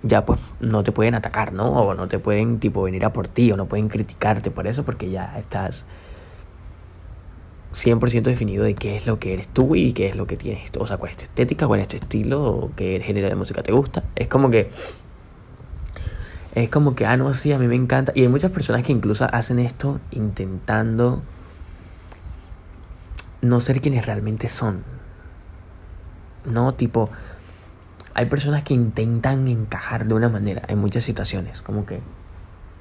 ya 0.03 0.25
pues 0.25 0.39
no 0.59 0.83
te 0.83 0.91
pueden 0.91 1.15
atacar, 1.15 1.53
¿no? 1.53 1.69
O 1.69 1.93
no 1.93 2.07
te 2.07 2.19
pueden 2.19 2.59
tipo 2.59 2.83
venir 2.83 3.05
a 3.05 3.13
por 3.13 3.27
ti 3.27 3.51
o 3.51 3.57
no 3.57 3.65
pueden 3.65 3.89
criticarte 3.89 4.51
por 4.51 4.67
eso 4.67 4.83
porque 4.83 5.09
ya 5.09 5.37
estás 5.39 5.85
100% 7.73 8.23
definido 8.23 8.63
de 8.63 8.75
qué 8.75 8.95
es 8.95 9.07
lo 9.07 9.19
que 9.19 9.33
eres 9.33 9.47
tú 9.47 9.75
y 9.75 9.93
qué 9.93 10.07
es 10.07 10.15
lo 10.15 10.27
que 10.27 10.37
tienes. 10.37 10.71
O 10.77 10.87
sea, 10.87 10.97
cuál 10.97 11.11
es 11.11 11.17
tu 11.17 11.23
estética, 11.23 11.67
cuál 11.67 11.79
es 11.79 11.87
tu 11.87 11.97
estilo, 11.97 12.43
o 12.43 12.71
qué 12.75 13.01
género 13.03 13.29
de 13.29 13.35
música 13.35 13.63
te 13.63 13.71
gusta. 13.71 14.03
Es 14.15 14.27
como 14.27 14.49
que. 14.49 14.69
Es 16.55 16.69
como 16.69 16.93
que, 16.93 17.07
ah, 17.07 17.17
no, 17.17 17.33
sí, 17.33 17.51
a 17.51 17.57
mí 17.57 17.67
me 17.67 17.75
encanta. 17.75 18.11
Y 18.15 18.21
hay 18.21 18.27
muchas 18.27 18.51
personas 18.51 18.85
que 18.85 18.91
incluso 18.91 19.25
hacen 19.31 19.57
esto 19.57 19.99
intentando 20.11 21.23
no 23.41 23.59
ser 23.59 23.81
quienes 23.81 24.05
realmente 24.05 24.47
son. 24.49 24.83
No, 26.45 26.73
tipo. 26.75 27.09
Hay 28.13 28.25
personas 28.25 28.63
que 28.63 28.73
intentan 28.73 29.47
encajar 29.47 30.07
de 30.07 30.13
una 30.13 30.29
manera 30.29 30.61
en 30.67 30.77
muchas 30.79 31.03
situaciones. 31.03 31.61
Como 31.61 31.85
que 31.85 32.01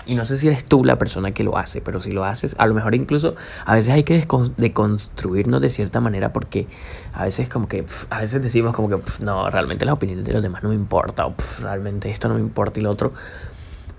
y 0.04 0.14
no 0.14 0.24
sé 0.24 0.38
si 0.38 0.48
eres 0.48 0.64
tú 0.64 0.84
la 0.84 0.98
persona 0.98 1.32
que 1.32 1.44
lo 1.44 1.56
hace, 1.56 1.80
pero 1.80 2.00
si 2.00 2.10
lo 2.10 2.24
haces, 2.24 2.56
a 2.58 2.66
lo 2.66 2.74
mejor 2.74 2.94
incluso 2.94 3.36
a 3.64 3.74
veces 3.74 3.92
hay 3.92 4.02
que 4.02 4.26
deconstruirnos 4.56 5.60
de 5.60 5.70
cierta 5.70 6.00
manera 6.00 6.32
porque 6.32 6.66
a 7.12 7.24
veces 7.24 7.48
como 7.48 7.68
que, 7.68 7.84
a 8.10 8.20
veces 8.20 8.42
decimos 8.42 8.74
como 8.74 8.88
que, 8.88 8.98
no, 9.22 9.48
realmente 9.50 9.84
las 9.84 9.94
opiniones 9.94 10.24
de 10.24 10.32
los 10.32 10.42
demás 10.42 10.62
no 10.62 10.70
me 10.70 10.74
importa, 10.74 11.26
o 11.26 11.34
realmente 11.60 12.10
esto 12.10 12.28
no 12.28 12.34
me 12.34 12.40
importa 12.40 12.80
y 12.80 12.82
lo 12.82 12.90
otro. 12.90 13.12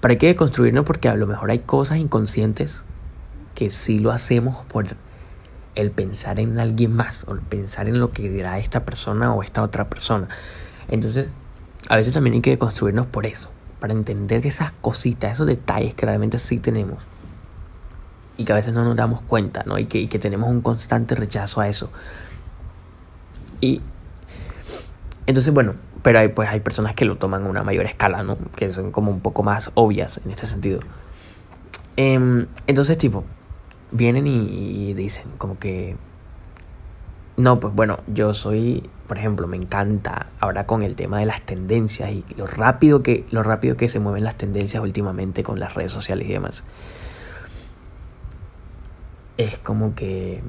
Pero 0.01 0.11
hay 0.11 0.17
que 0.17 0.27
deconstruirnos 0.27 0.83
porque 0.83 1.07
a 1.07 1.15
lo 1.15 1.25
mejor 1.25 1.51
hay 1.51 1.59
cosas 1.59 1.97
inconscientes 1.97 2.83
que 3.55 3.69
sí 3.69 3.99
lo 3.99 4.11
hacemos 4.11 4.65
por 4.65 4.85
el 5.75 5.91
pensar 5.91 6.39
en 6.39 6.59
alguien 6.59 6.93
más 6.93 7.25
o 7.27 7.33
el 7.33 7.39
pensar 7.39 7.87
en 7.87 7.99
lo 7.99 8.11
que 8.11 8.29
dirá 8.29 8.59
esta 8.59 8.83
persona 8.83 9.33
o 9.33 9.41
esta 9.41 9.63
otra 9.63 9.89
persona. 9.89 10.27
Entonces, 10.87 11.27
a 11.89 11.95
veces 11.95 12.13
también 12.13 12.35
hay 12.35 12.41
que 12.41 12.57
construirnos 12.57 13.05
por 13.07 13.25
eso, 13.25 13.49
para 13.79 13.93
entender 13.93 14.45
esas 14.45 14.71
cositas, 14.71 15.33
esos 15.33 15.47
detalles 15.47 15.93
que 15.95 16.05
realmente 16.05 16.39
sí 16.39 16.59
tenemos 16.59 16.99
y 18.37 18.45
que 18.45 18.51
a 18.51 18.55
veces 18.55 18.73
no 18.73 18.83
nos 18.83 18.95
damos 18.95 19.21
cuenta, 19.21 19.63
¿no? 19.65 19.77
Y 19.77 19.85
que, 19.85 19.99
y 19.99 20.07
que 20.07 20.19
tenemos 20.19 20.49
un 20.49 20.61
constante 20.61 21.15
rechazo 21.15 21.61
a 21.61 21.67
eso. 21.67 21.91
Y 23.61 23.81
entonces, 25.25 25.53
bueno, 25.53 25.75
pero 26.01 26.19
hay, 26.19 26.29
pues 26.29 26.49
hay 26.49 26.59
personas 26.59 26.95
que 26.95 27.05
lo 27.05 27.17
toman 27.17 27.45
a 27.45 27.49
una 27.49 27.63
mayor 27.63 27.85
escala, 27.85 28.23
¿no? 28.23 28.37
Que 28.55 28.73
son 28.73 28.91
como 28.91 29.11
un 29.11 29.21
poco 29.21 29.43
más 29.43 29.71
obvias 29.73 30.19
en 30.23 30.31
este 30.31 30.47
sentido. 30.47 30.79
Em, 31.95 32.47
entonces, 32.67 32.97
tipo, 32.97 33.23
vienen 33.91 34.27
y, 34.27 34.93
dicen 34.93 35.25
como 35.37 35.57
que... 35.59 35.95
No, 37.35 37.59
pues 37.59 37.73
bueno, 37.73 37.97
yo 38.07 38.35
soy, 38.35 38.89
por 39.07 39.17
ejemplo, 39.17 39.47
me 39.47 39.57
encanta 39.57 40.27
ahora 40.39 40.67
con 40.67 40.83
el 40.83 40.95
tema 40.95 41.17
de 41.17 41.25
las 41.25 41.41
tendencias 41.41 42.11
y 42.11 42.23
lo 42.37 42.45
rápido 42.45 43.01
que, 43.01 43.25
lo 43.31 43.41
rápido 43.41 43.75
que 43.75 43.89
se 43.89 43.99
mueven 43.99 44.23
las 44.23 44.35
tendencias 44.35 44.83
últimamente 44.83 45.41
con 45.43 45.59
las 45.59 45.73
redes 45.73 45.91
sociales 45.91 46.29
y 46.29 46.33
demás. 46.33 46.63
Es 49.37 49.57
como 49.57 49.95
que... 49.95 50.43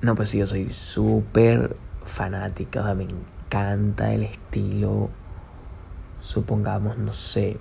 No, 0.00 0.14
pues 0.14 0.30
sí, 0.30 0.38
yo 0.38 0.46
soy 0.46 0.70
súper 0.70 1.76
fanática, 2.04 2.94
me 2.94 3.04
encanta 3.04 4.12
el 4.12 4.22
estilo, 4.24 5.10
supongamos, 6.22 6.96
no 6.96 7.12
sé, 7.12 7.58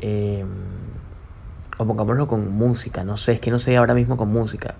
eh, 0.00 0.44
o 1.78 1.86
pongámoslo 1.86 2.26
con 2.26 2.52
música, 2.52 3.04
no 3.04 3.16
sé, 3.16 3.32
es 3.32 3.40
que 3.40 3.50
no 3.50 3.58
sé 3.58 3.76
ahora 3.76 3.94
mismo 3.94 4.16
con 4.16 4.28
música. 4.30 4.73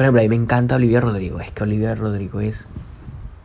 Por 0.00 0.06
ejemplo, 0.06 0.20
a 0.20 0.22
mí 0.22 0.30
me 0.30 0.36
encanta 0.36 0.76
Olivia 0.76 0.98
Rodrigo, 0.98 1.40
es 1.40 1.52
que 1.52 1.62
Olivia 1.62 1.94
Rodrigo 1.94 2.40
es 2.40 2.64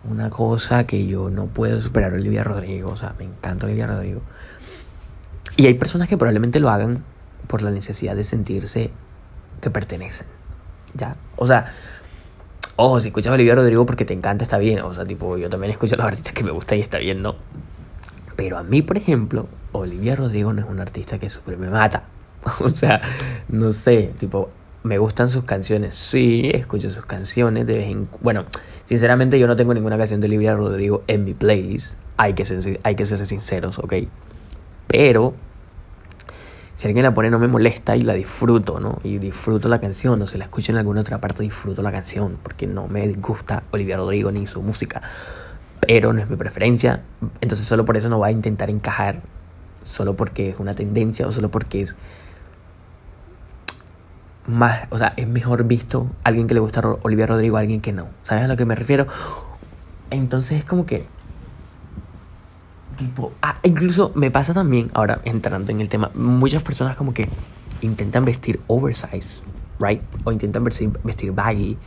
una 0.10 0.30
cosa 0.30 0.88
que 0.88 1.06
yo 1.06 1.30
no 1.30 1.48
puedo 1.48 1.82
superar 1.82 2.14
Olivia 2.14 2.46
Rodrigo, 2.46 2.92
o 2.92 2.96
sea, 2.96 3.14
me 3.20 3.26
encanta 3.26 3.66
Olivia 3.66 3.88
Rodrigo. 3.88 4.22
Y 5.58 5.66
hay 5.66 5.74
personas 5.74 6.08
que 6.08 6.16
probablemente 6.16 6.62
lo 6.62 6.70
hagan 6.70 7.04
por 7.48 7.62
la 7.62 7.72
necesidad 7.72 8.16
de 8.16 8.24
sentirse 8.24 8.90
que 9.60 9.70
pertenecen, 9.70 10.28
¿ya? 10.94 11.18
O 11.36 11.46
sea, 11.46 11.74
Ojo, 12.78 13.02
si 13.02 13.10
escuchas 13.10 13.34
Olivia 13.34 13.56
Rodrigo 13.56 13.86
porque 13.86 14.06
te 14.06 14.14
encanta, 14.14 14.46
está 14.46 14.58
bien. 14.58 14.80
O 14.80 14.94
sea, 14.94 15.04
tipo, 15.04 15.38
yo 15.38 15.50
también 15.50 15.72
escucho 15.72 15.96
a 15.96 15.98
los 15.98 16.06
artistas 16.08 16.34
que 16.34 16.46
me 16.46 16.52
gustan 16.52 16.78
y 16.78 16.82
está 16.82 17.00
bien, 17.00 17.22
¿no? 17.22 17.36
Pero 18.38 18.58
a 18.58 18.64
mí, 18.64 18.82
por 18.82 18.96
ejemplo, 18.96 19.50
Olivia 19.74 20.16
Rodrigo 20.16 20.54
no 20.54 20.62
es 20.62 20.70
un 20.70 20.80
artista 20.80 21.20
que 21.20 21.28
super 21.30 21.58
me 21.58 21.70
mata. 21.70 22.04
o 22.62 22.70
sea, 22.70 23.02
no 23.50 23.74
sé, 23.74 24.14
tipo, 24.18 24.52
me 24.86 25.00
gustan 25.00 25.30
sus 25.30 25.44
canciones. 25.46 25.98
Sí, 25.98 26.52
escucho 26.54 26.92
sus 26.92 27.06
canciones 27.06 27.66
de 27.66 27.74
vez 27.74 27.88
en 27.88 28.08
Bueno, 28.22 28.46
sinceramente 28.86 29.40
yo 29.40 29.48
no 29.48 29.56
tengo 29.56 29.74
ninguna 29.74 29.98
canción 29.98 30.22
de 30.22 30.28
Olivia 30.28 30.54
Rodrigo 30.54 31.04
en 31.08 31.26
mi 31.26 31.34
playlist. 31.34 31.96
Hay 32.18 32.34
que 32.34 32.46
ser, 32.46 32.80
hay 32.84 32.96
que 32.96 33.06
ser 33.08 33.26
sinceros, 33.26 33.80
¿ok? 33.80 33.94
Pero 34.88 35.34
si 36.76 36.88
alguien 36.88 37.04
la 37.04 37.16
pone 37.16 37.32
no 37.32 37.40
me 37.40 37.48
molesta 37.48 37.98
y 37.98 38.02
la 38.02 38.14
disfruto, 38.14 38.80
¿no? 38.80 39.00
Y 39.04 39.18
disfruto 39.18 39.70
la 39.70 39.82
canción, 39.82 40.22
o 40.22 40.28
si 40.28 40.38
la 40.38 40.46
escucho 40.46 40.72
en 40.72 40.78
alguna 40.78 41.02
otra 41.02 41.20
parte 41.20 41.42
disfruto 41.42 41.82
la 41.82 41.92
canción, 41.92 42.38
porque 42.44 42.68
no 42.68 42.88
me 42.88 43.12
gusta 43.14 43.64
Olivia 43.72 43.98
Rodrigo 43.98 44.32
ni 44.32 44.46
su 44.46 44.62
música, 44.62 45.02
pero 45.80 46.14
no 46.14 46.22
es 46.22 46.30
mi 46.30 46.36
preferencia, 46.36 47.02
entonces 47.42 47.66
solo 47.66 47.86
por 47.86 47.98
eso 47.98 48.08
no 48.08 48.20
voy 48.20 48.30
a 48.30 48.32
intentar 48.32 48.70
encajar, 48.70 49.22
solo 49.84 50.16
porque 50.16 50.50
es 50.50 50.60
una 50.60 50.76
tendencia 50.76 51.28
o 51.28 51.32
solo 51.32 51.50
porque 51.50 51.82
es 51.82 51.96
más, 54.48 54.88
o 54.92 54.98
sea, 54.98 55.14
es 55.18 55.28
mejor 55.28 55.64
visto 55.66 56.08
alguien 56.24 56.48
que 56.48 56.54
le 56.54 56.60
gusta 56.60 56.82
Olivia 57.02 57.26
Rodrigo 57.26 57.58
a 57.58 57.62
alguien 57.62 57.82
que 57.82 57.94
no, 57.94 58.08
¿sabes 58.24 58.44
a 58.44 58.48
lo 58.48 58.58
que 58.58 58.66
me 58.66 58.76
refiero? 58.76 59.08
Entonces 60.12 60.60
es 60.60 60.66
como 60.66 60.86
que 60.86 61.06
Tipo, 62.98 63.34
ah, 63.42 63.58
incluso 63.64 64.14
me 64.16 64.32
pasa 64.32 64.54
también, 64.54 64.90
ahora 64.94 65.20
entrando 65.26 65.72
en 65.72 65.82
el 65.82 65.90
tema, 65.90 66.12
muchas 66.14 66.64
personas 66.64 66.96
como 66.96 67.14
que 67.14 67.28
intentan 67.82 68.24
vestir 68.24 68.62
oversize, 68.68 69.42
right? 69.80 70.02
O 70.24 70.32
intentan 70.32 70.64
vestir, 70.64 70.92
vestir 71.04 71.34
baggy, 71.34 71.78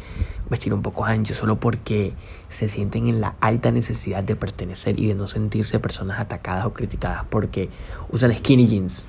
vestir 0.50 0.74
un 0.74 0.82
poco 0.82 1.06
ancho, 1.06 1.32
solo 1.32 1.58
porque 1.58 2.12
se 2.50 2.68
sienten 2.68 3.08
en 3.08 3.22
la 3.22 3.36
alta 3.40 3.72
necesidad 3.72 4.22
de 4.22 4.36
pertenecer 4.36 5.00
y 5.00 5.06
de 5.06 5.14
no 5.14 5.28
sentirse 5.28 5.78
personas 5.78 6.20
atacadas 6.20 6.66
o 6.66 6.74
criticadas 6.74 7.24
porque 7.30 7.70
usan 8.10 8.36
skinny 8.36 8.66
jeans 8.66 9.04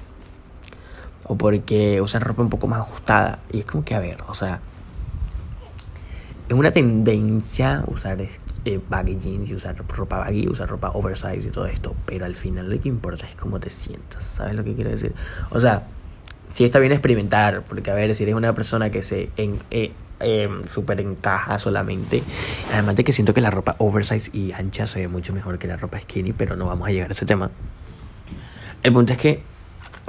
o 1.29 1.35
porque 1.35 2.01
usan 2.01 2.21
ropa 2.21 2.41
un 2.41 2.49
poco 2.49 2.67
más 2.67 2.79
ajustada. 2.79 3.39
Y 3.53 3.59
es 3.59 3.65
como 3.65 3.85
que, 3.85 3.93
a 3.93 3.99
ver, 3.99 4.17
o 4.27 4.33
sea, 4.33 4.59
es 6.49 6.53
una 6.55 6.71
tendencia 6.71 7.83
usar 7.85 8.17
eh, 8.65 8.79
baggy 8.89 9.15
jeans 9.19 9.47
y 9.47 9.53
usar 9.53 9.75
ropa 9.87 10.17
baggy, 10.17 10.47
usar 10.47 10.67
ropa 10.67 10.89
oversize 10.89 11.47
y 11.47 11.51
todo 11.51 11.67
esto. 11.67 11.95
Pero 12.07 12.25
al 12.25 12.35
final 12.35 12.67
lo 12.67 12.81
que 12.81 12.89
importa 12.89 13.27
es 13.27 13.35
cómo 13.35 13.59
te 13.59 13.69
sientas. 13.69 14.23
¿Sabes 14.23 14.55
lo 14.55 14.63
que 14.63 14.73
quiero 14.73 14.89
decir? 14.89 15.13
O 15.51 15.59
sea, 15.59 15.83
si 16.55 16.65
está 16.65 16.79
bien 16.79 16.93
experimentar, 16.93 17.61
porque 17.61 17.91
a 17.91 17.93
ver, 17.93 18.15
si 18.15 18.23
eres 18.23 18.33
una 18.33 18.55
persona 18.55 18.89
que 18.89 19.03
se 19.03 19.29
en, 19.37 19.59
eh, 19.69 19.91
em, 20.19 20.63
super 20.63 20.99
encaja 20.99 21.59
solamente, 21.59 22.23
además 22.73 22.95
de 22.95 23.03
que 23.03 23.13
siento 23.13 23.35
que 23.35 23.41
la 23.41 23.51
ropa 23.51 23.75
oversize 23.77 24.31
y 24.33 24.51
ancha 24.53 24.87
se 24.87 25.01
ve 25.01 25.07
mucho 25.07 25.31
mejor 25.31 25.59
que 25.59 25.67
la 25.67 25.77
ropa 25.77 25.99
skinny, 25.99 26.33
pero 26.33 26.55
no 26.55 26.65
vamos 26.65 26.87
a 26.87 26.91
llegar 26.91 27.09
a 27.09 27.11
ese 27.11 27.27
tema. 27.27 27.51
El 28.81 28.93
punto 28.93 29.13
es 29.13 29.19
que, 29.19 29.43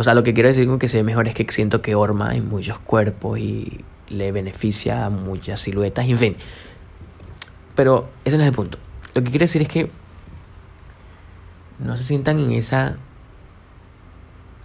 o 0.01 0.03
sea, 0.03 0.15
lo 0.15 0.23
que 0.23 0.33
quiero 0.33 0.49
decir 0.49 0.67
con 0.67 0.79
que 0.79 0.89
se 0.89 0.97
ve 0.97 1.03
mejor 1.03 1.29
es 1.29 1.35
que 1.35 1.45
siento 1.53 1.83
que 1.83 1.95
orma 1.95 2.35
en 2.35 2.49
muchos 2.49 2.79
cuerpos 2.79 3.39
y 3.39 3.85
le 4.09 4.33
beneficia 4.33 5.05
a 5.05 5.11
muchas 5.11 5.61
siluetas, 5.61 6.09
en 6.09 6.17
fin. 6.17 6.37
Pero 7.77 8.09
ese 8.25 8.39
no 8.39 8.43
es 8.43 8.49
el 8.49 8.55
punto. 8.55 8.79
Lo 9.13 9.23
que 9.23 9.29
quiero 9.29 9.45
decir 9.45 9.61
es 9.61 9.69
que 9.69 9.91
no 11.81 11.99
se 11.99 12.05
sientan 12.05 12.39
en 12.39 12.53
esa 12.53 12.97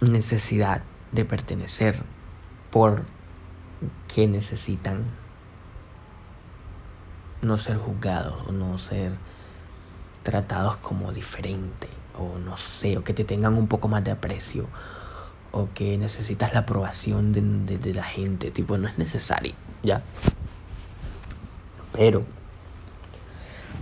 necesidad 0.00 0.80
de 1.12 1.26
pertenecer 1.26 2.00
por 2.70 3.02
que 4.08 4.26
necesitan 4.26 5.04
no 7.42 7.58
ser 7.58 7.76
juzgados 7.76 8.42
o 8.48 8.52
no 8.52 8.78
ser 8.78 9.12
tratados 10.22 10.78
como 10.78 11.12
diferente 11.12 11.88
o 12.18 12.38
no 12.38 12.56
sé, 12.56 12.96
o 12.96 13.04
que 13.04 13.12
te 13.12 13.24
tengan 13.24 13.52
un 13.52 13.68
poco 13.68 13.86
más 13.86 14.02
de 14.02 14.12
aprecio 14.12 14.66
o 15.52 15.68
que 15.74 15.96
necesitas 15.98 16.52
la 16.52 16.60
aprobación 16.60 17.32
de, 17.32 17.78
de, 17.78 17.94
la 17.94 18.04
gente, 18.04 18.50
tipo, 18.50 18.76
no 18.78 18.88
es 18.88 18.98
necesario, 18.98 19.54
¿ya? 19.82 20.02
Pero, 21.92 22.24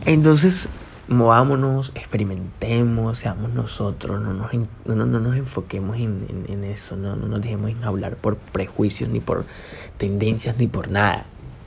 entonces, 0.05 0.69
movámonos, 1.09 1.93
experimentemos, 1.95 3.19
seamos 3.19 3.53
nosotros, 3.53 4.21
no 4.21 4.33
nos, 4.35 4.53
no, 4.85 5.07
no 5.07 5.21
nos 5.21 5.37
enfoquemos 5.37 5.97
en, 5.97 6.45
en, 6.49 6.65
eso, 6.65 6.97
no, 6.97 7.17
no 7.17 7.27
nos 7.27 7.43
dejemos 7.43 7.71
en 7.71 7.83
hablar 7.83 8.17
por 8.17 8.37
prejuicios, 8.37 9.11
ni 9.11 9.21
por 9.21 9.45
tendencias, 9.99 10.57
ni 10.59 10.67
por 10.67 10.91
nada, 10.91 11.27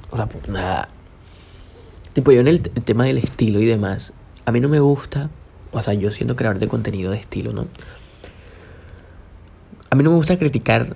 o 0.10 0.16
sea, 0.16 0.27
por 0.27 0.48
nada. 0.50 0.89
Tipo, 2.13 2.32
yo 2.32 2.42
en 2.42 2.48
el, 2.48 2.72
el 2.74 2.84
tema 2.84 3.06
del 3.06 3.18
estilo 3.18 3.60
y 3.60 3.66
demás, 3.66 4.13
a 4.46 4.51
mí 4.51 4.60
no 4.60 4.70
me 4.70 4.80
gusta, 4.80 5.30
o 5.72 5.82
sea, 5.82 5.94
yo 5.94 6.12
siendo 6.12 6.36
creador 6.36 6.60
de 6.60 6.68
contenido 6.68 7.12
de 7.12 7.18
estilo, 7.18 7.51
¿no? 7.51 7.68
A 9.89 9.96
mí 9.96 10.03
no 10.03 10.10
me 10.10 10.17
gusta 10.17 10.38
criticar 10.38 10.96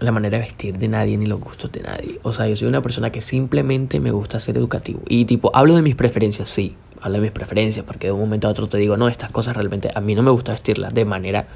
la 0.00 0.10
manera 0.10 0.38
de 0.38 0.44
vestir 0.44 0.78
de 0.78 0.88
nadie 0.88 1.16
ni 1.16 1.26
los 1.26 1.38
gustos 1.40 1.70
de 1.70 1.80
nadie. 1.80 2.18
O 2.22 2.32
sea, 2.32 2.48
yo 2.48 2.56
soy 2.56 2.66
una 2.66 2.82
persona 2.82 3.10
que 3.10 3.20
simplemente 3.20 4.00
me 4.00 4.10
gusta 4.10 4.40
ser 4.40 4.56
educativo. 4.56 5.00
Y 5.06 5.26
tipo, 5.26 5.50
hablo 5.54 5.76
de 5.76 5.82
mis 5.82 5.94
preferencias, 5.94 6.48
sí. 6.48 6.74
Hablo 7.00 7.16
de 7.16 7.22
mis 7.22 7.30
preferencias 7.32 7.84
porque 7.84 8.06
de 8.06 8.12
un 8.12 8.20
momento 8.20 8.48
a 8.48 8.50
otro 8.50 8.68
te 8.68 8.78
digo, 8.78 8.96
no, 8.96 9.08
estas 9.08 9.30
cosas 9.30 9.56
realmente 9.56 9.90
a 9.94 10.00
mí 10.00 10.14
no 10.14 10.22
me 10.22 10.30
gusta 10.30 10.52
vestirlas 10.52 10.94
de 10.94 11.04
manera 11.04 11.46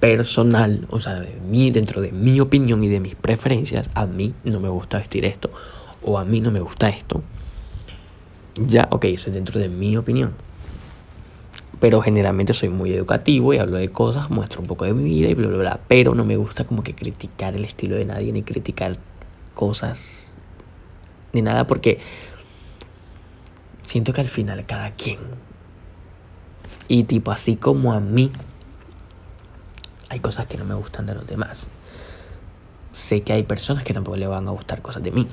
personal. 0.00 0.86
O 0.90 1.00
sea, 1.00 1.20
de 1.20 1.36
mí, 1.48 1.70
dentro 1.70 2.00
de 2.00 2.12
mi 2.12 2.40
opinión 2.40 2.82
y 2.82 2.88
de 2.88 3.00
mis 3.00 3.14
preferencias, 3.14 3.90
a 3.94 4.06
mí 4.06 4.34
no 4.44 4.60
me 4.60 4.68
gusta 4.68 4.98
vestir 4.98 5.24
esto. 5.24 5.50
O 6.02 6.18
a 6.18 6.24
mí 6.24 6.40
no 6.40 6.50
me 6.50 6.60
gusta 6.60 6.88
esto. 6.88 7.22
Ya, 8.54 8.88
ok, 8.90 9.04
eso 9.04 9.28
es 9.28 9.34
dentro 9.34 9.60
de 9.60 9.68
mi 9.68 9.96
opinión 9.96 10.32
pero 11.80 12.00
generalmente 12.00 12.54
soy 12.54 12.68
muy 12.70 12.92
educativo 12.92 13.52
y 13.52 13.58
hablo 13.58 13.76
de 13.76 13.90
cosas, 13.90 14.30
muestro 14.30 14.60
un 14.60 14.66
poco 14.66 14.84
de 14.84 14.94
mi 14.94 15.04
vida 15.04 15.28
y 15.28 15.34
bla, 15.34 15.48
bla, 15.48 15.58
bla. 15.58 15.80
Pero 15.88 16.14
no 16.14 16.24
me 16.24 16.36
gusta 16.36 16.64
como 16.64 16.82
que 16.82 16.94
criticar 16.94 17.54
el 17.54 17.64
estilo 17.64 17.96
de 17.96 18.04
nadie 18.06 18.32
ni 18.32 18.42
criticar 18.42 18.96
cosas 19.54 20.30
ni 21.32 21.42
nada 21.42 21.66
porque 21.66 22.00
siento 23.84 24.12
que 24.12 24.22
al 24.22 24.28
final 24.28 24.64
cada 24.64 24.92
quien. 24.92 25.18
Y 26.88 27.04
tipo, 27.04 27.30
así 27.30 27.56
como 27.56 27.92
a 27.92 28.00
mí, 28.00 28.30
hay 30.08 30.20
cosas 30.20 30.46
que 30.46 30.56
no 30.56 30.64
me 30.64 30.74
gustan 30.74 31.04
de 31.06 31.14
los 31.14 31.26
demás. 31.26 31.66
Sé 32.92 33.20
que 33.20 33.34
hay 33.34 33.42
personas 33.42 33.84
que 33.84 33.92
tampoco 33.92 34.16
le 34.16 34.26
van 34.26 34.48
a 34.48 34.52
gustar 34.52 34.80
cosas 34.80 35.02
de 35.02 35.10
mí. 35.10 35.28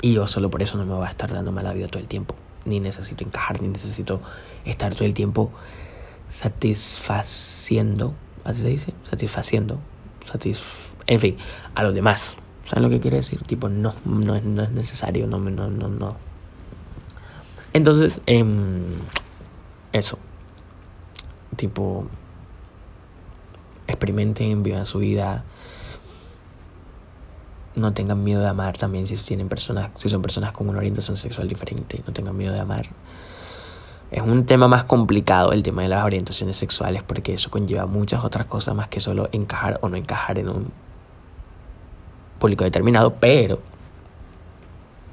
Y 0.00 0.14
yo 0.14 0.26
solo 0.26 0.50
por 0.50 0.62
eso 0.62 0.78
no 0.78 0.84
me 0.84 0.94
voy 0.94 1.06
a 1.06 1.10
estar 1.10 1.32
dando 1.32 1.52
mala 1.52 1.72
vida 1.72 1.86
todo 1.86 2.00
el 2.00 2.08
tiempo 2.08 2.34
ni 2.68 2.80
necesito 2.80 3.24
encajar, 3.24 3.60
ni 3.62 3.68
necesito 3.68 4.20
estar 4.64 4.94
todo 4.94 5.04
el 5.04 5.14
tiempo 5.14 5.50
satisfaciendo, 6.30 8.14
así 8.44 8.62
se 8.62 8.68
dice, 8.68 8.94
satisfaciendo, 9.08 9.78
En 11.06 11.20
fin, 11.20 11.36
a 11.74 11.82
los 11.82 11.94
demás. 11.94 12.36
¿Saben 12.64 12.82
lo 12.82 12.90
que 12.90 13.00
quiere 13.00 13.16
decir? 13.16 13.42
Tipo, 13.44 13.70
no, 13.70 13.94
no 14.04 14.34
es 14.34 14.44
necesario, 14.44 15.26
no, 15.26 15.38
no, 15.38 15.68
no, 15.68 15.88
no. 15.88 16.16
Entonces, 17.72 18.20
eh, 18.26 18.44
eso. 19.92 20.18
Tipo, 21.56 22.06
experimenten, 23.86 24.62
vivan 24.62 24.86
su 24.86 24.98
vida. 24.98 25.44
No 27.74 27.94
tengan 27.94 28.22
miedo 28.24 28.40
de 28.40 28.48
amar 28.48 28.76
también 28.76 29.06
si 29.06 29.16
tienen 29.16 29.48
personas, 29.48 29.90
si 29.96 30.08
son 30.08 30.20
personas 30.20 30.52
con 30.52 30.68
una 30.68 30.78
orientación 30.78 31.16
sexual 31.16 31.48
diferente. 31.48 32.02
No 32.06 32.12
tengan 32.12 32.36
miedo 32.36 32.52
de 32.52 32.60
amar. 32.60 32.86
Es 34.10 34.22
un 34.22 34.46
tema 34.46 34.68
más 34.68 34.84
complicado 34.84 35.52
el 35.52 35.62
tema 35.62 35.82
de 35.82 35.88
las 35.88 36.04
orientaciones 36.04 36.56
sexuales 36.56 37.02
porque 37.02 37.34
eso 37.34 37.50
conlleva 37.50 37.86
muchas 37.86 38.24
otras 38.24 38.46
cosas 38.46 38.74
más 38.74 38.88
que 38.88 39.00
solo 39.00 39.28
encajar 39.32 39.78
o 39.82 39.88
no 39.88 39.96
encajar 39.96 40.38
en 40.38 40.48
un 40.48 40.72
público 42.38 42.64
determinado, 42.64 43.14
pero 43.14 43.60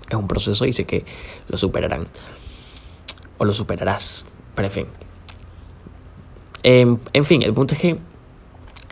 es 0.09 0.15
un 0.15 0.27
proceso 0.27 0.65
y 0.65 0.71
sé 0.71 0.85
que 0.85 1.03
lo 1.49 1.57
superarán 1.57 2.07
o 3.37 3.45
lo 3.45 3.53
superarás. 3.53 4.23
Pero 4.55 4.67
en 4.67 4.71
fin. 4.71 4.87
Em, 6.63 6.97
en 7.11 7.25
fin, 7.25 7.41
el 7.41 7.53
punto 7.53 7.73
es 7.73 7.81
que 7.81 7.99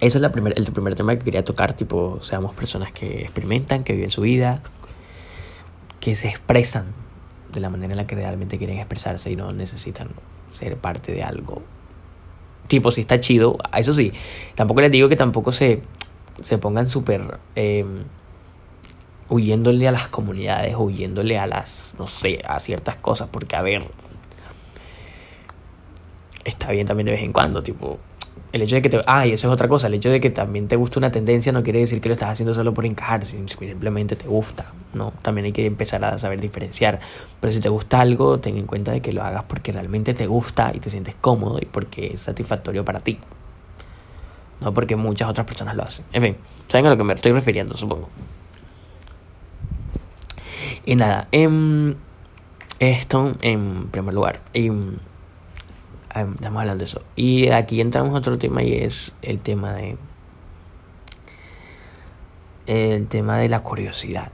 eso 0.02 0.18
es 0.18 0.22
la 0.22 0.32
primer, 0.32 0.54
el 0.58 0.66
primer 0.66 0.96
tema 0.96 1.16
que 1.16 1.24
quería 1.24 1.46
tocar, 1.46 1.74
tipo, 1.74 2.20
seamos 2.22 2.54
personas 2.54 2.92
que 2.92 3.22
experimentan, 3.22 3.86
que 3.86 3.94
viven 3.94 4.12
su 4.12 4.22
vida, 4.22 4.62
que 6.02 6.16
se 6.16 6.28
expresan 6.28 7.03
de 7.54 7.60
la 7.60 7.70
manera 7.70 7.94
en 7.94 7.98
la 7.98 8.08
que 8.08 8.16
realmente 8.16 8.58
quieren 8.58 8.78
expresarse 8.78 9.32
y 9.32 9.36
no 9.36 9.54
necesitan 9.54 10.10
ser 10.52 10.78
parte 10.78 11.14
de 11.14 11.24
algo. 11.24 11.62
Tipo, 12.68 12.92
si 12.92 13.02
está 13.02 13.20
chido, 13.20 13.58
eso 13.78 13.94
sí, 13.94 14.12
tampoco 14.56 14.82
les 14.82 14.92
digo 14.92 15.10
que 15.10 15.16
tampoco 15.16 15.52
se, 15.52 15.82
se 16.42 16.58
pongan 16.58 16.90
súper... 16.90 17.40
Eh, 17.56 17.86
huyéndole 19.30 19.88
a 19.88 19.92
las 19.92 20.10
comunidades, 20.10 20.76
huyéndole 20.78 21.40
a 21.40 21.48
las, 21.48 21.96
no 21.98 22.08
sé, 22.08 22.42
a 22.46 22.60
ciertas 22.60 22.98
cosas, 22.98 23.30
porque 23.32 23.56
a 23.56 23.62
ver, 23.62 23.84
está 26.44 26.72
bien 26.72 26.86
también 26.86 27.06
de 27.06 27.14
vez 27.14 27.24
en 27.24 27.34
cuando, 27.34 27.64
tipo, 27.64 28.00
el 28.54 28.62
hecho 28.62 28.76
de 28.76 28.84
que 28.84 28.90
te, 28.90 29.02
ah, 29.08 29.26
y 29.26 29.34
eso 29.34 29.48
es 29.48 29.54
otra 29.54 29.68
cosa, 29.68 29.88
el 29.88 29.96
hecho 29.96 30.10
de 30.10 30.22
que 30.22 30.30
también 30.30 30.68
te 30.68 30.76
gusta 30.76 31.00
una 31.00 31.12
tendencia 31.12 31.52
no 31.52 31.64
quiere 31.64 31.80
decir 31.80 32.00
que 32.00 32.08
lo 32.08 32.14
estás 32.14 32.30
haciendo 32.30 32.54
solo 32.54 32.72
por 32.72 32.86
encajar, 32.86 33.26
simplemente 33.26 34.16
te 34.16 34.28
gusta, 34.28 34.68
¿no? 34.94 35.12
También 35.24 35.46
hay 35.46 35.52
que 35.52 35.66
empezar 35.66 36.06
a 36.06 36.20
saber 36.20 36.40
diferenciar, 36.40 37.00
pero 37.40 37.52
si 37.52 37.60
te 37.60 37.70
gusta 37.70 38.00
algo, 38.00 38.40
ten 38.40 38.58
en 38.58 38.68
cuenta 38.68 38.92
de 38.92 39.02
que 39.02 39.12
lo 39.12 39.24
hagas 39.24 39.44
porque 39.46 39.72
realmente 39.72 40.14
te 40.14 40.28
gusta 40.28 40.72
y 40.72 40.80
te 40.80 40.92
sientes 40.92 41.16
cómodo 41.20 41.58
y 41.60 41.66
porque 41.66 42.14
es 42.14 42.22
satisfactorio 42.22 42.86
para 42.86 43.00
ti. 43.00 43.18
No 44.62 44.72
porque 44.72 44.96
muchas 44.96 45.30
otras 45.30 45.48
personas 45.48 45.76
lo 45.76 45.84
hacen. 45.84 46.06
En 46.14 46.22
fin, 46.22 46.36
¿saben 46.68 46.86
a 46.86 46.90
lo 46.92 46.98
que 46.98 47.04
me 47.04 47.14
estoy 47.14 47.32
refiriendo, 47.32 47.76
supongo? 47.76 48.08
Y 50.86 50.96
nada, 50.96 51.28
em, 51.32 51.96
esto 52.80 53.34
en 53.42 53.88
primer 53.88 54.14
lugar. 54.14 54.42
Em, 54.54 54.98
estamos 56.14 56.62
hablando 56.62 56.80
de 56.80 56.86
eso. 56.86 57.02
Y 57.16 57.50
aquí 57.50 57.82
entramos 57.82 58.14
a 58.14 58.18
otro 58.18 58.38
tema 58.38 58.64
y 58.64 58.74
es 58.74 59.14
el 59.22 59.40
tema 59.40 59.74
de. 59.74 59.98
El 62.66 63.08
tema 63.08 63.38
de 63.38 63.50
la 63.50 63.62
curiosidad. 63.62 64.32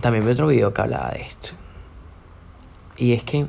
También 0.00 0.24
vi 0.24 0.32
otro 0.32 0.46
video 0.46 0.72
que 0.72 0.80
hablaba 0.80 1.10
de 1.10 1.22
esto. 1.22 1.50
Y 2.96 3.12
es 3.12 3.22
que. 3.22 3.46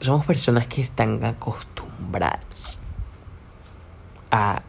Somos 0.00 0.24
personas 0.24 0.68
que 0.68 0.80
están 0.80 1.24
acostumbradas 1.24 2.78
a 4.30 4.62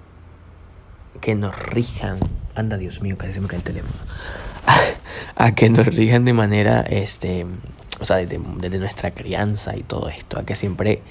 que 1.21 1.35
nos 1.35 1.55
rijan 1.59 2.17
Anda, 2.59 2.77
Dios 2.77 3.01
mío, 3.01 3.17
casi 3.17 3.33
se 3.33 3.39
me 3.39 3.47
cae 3.47 3.59
el 3.59 3.63
teléfono. 3.63 3.93
a 5.35 5.55
que 5.55 5.69
nos 5.69 5.87
rijan 5.87 6.25
de 6.25 6.33
manera, 6.33 6.81
este, 6.81 7.45
o 7.99 8.05
sea, 8.05 8.17
desde, 8.17 8.79
nuestra 8.79 9.11
crianza 9.11 9.75
y 9.75 9.83
todo 9.83 10.09
esto, 10.09 10.39
a 10.39 10.43
que 10.43 10.55
siempre 10.55 11.01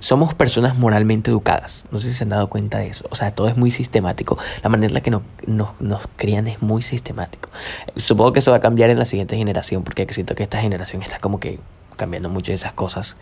somos 0.00 0.34
personas 0.34 0.76
moralmente 0.76 1.30
educadas. 1.30 1.84
No 1.90 2.00
sé 2.00 2.08
si 2.08 2.14
se 2.14 2.24
han 2.24 2.30
dado 2.30 2.48
cuenta 2.48 2.78
de 2.78 2.88
eso. 2.88 3.06
O 3.10 3.16
sea, 3.16 3.30
todo 3.32 3.48
es 3.48 3.56
muy 3.56 3.70
sistemático. 3.70 4.38
La 4.62 4.68
manera 4.68 4.88
en 4.88 4.94
la 4.94 5.00
que 5.00 5.10
nos, 5.10 5.22
nos, 5.46 5.80
nos 5.80 6.02
crían 6.16 6.46
es 6.46 6.62
muy 6.62 6.82
sistemático. 6.82 7.50
Supongo 7.96 8.32
que 8.32 8.40
eso 8.40 8.50
va 8.50 8.58
a 8.58 8.60
cambiar 8.60 8.90
en 8.90 8.98
la 8.98 9.04
siguiente 9.04 9.36
generación, 9.36 9.84
porque 9.84 10.06
siento 10.12 10.34
que 10.34 10.42
esta 10.42 10.60
generación 10.60 11.02
está 11.02 11.18
como 11.18 11.40
que 11.40 11.58
cambiando 11.96 12.28
mucho 12.28 12.52
de 12.52 12.56
esas 12.56 12.72
cosas. 12.72 13.16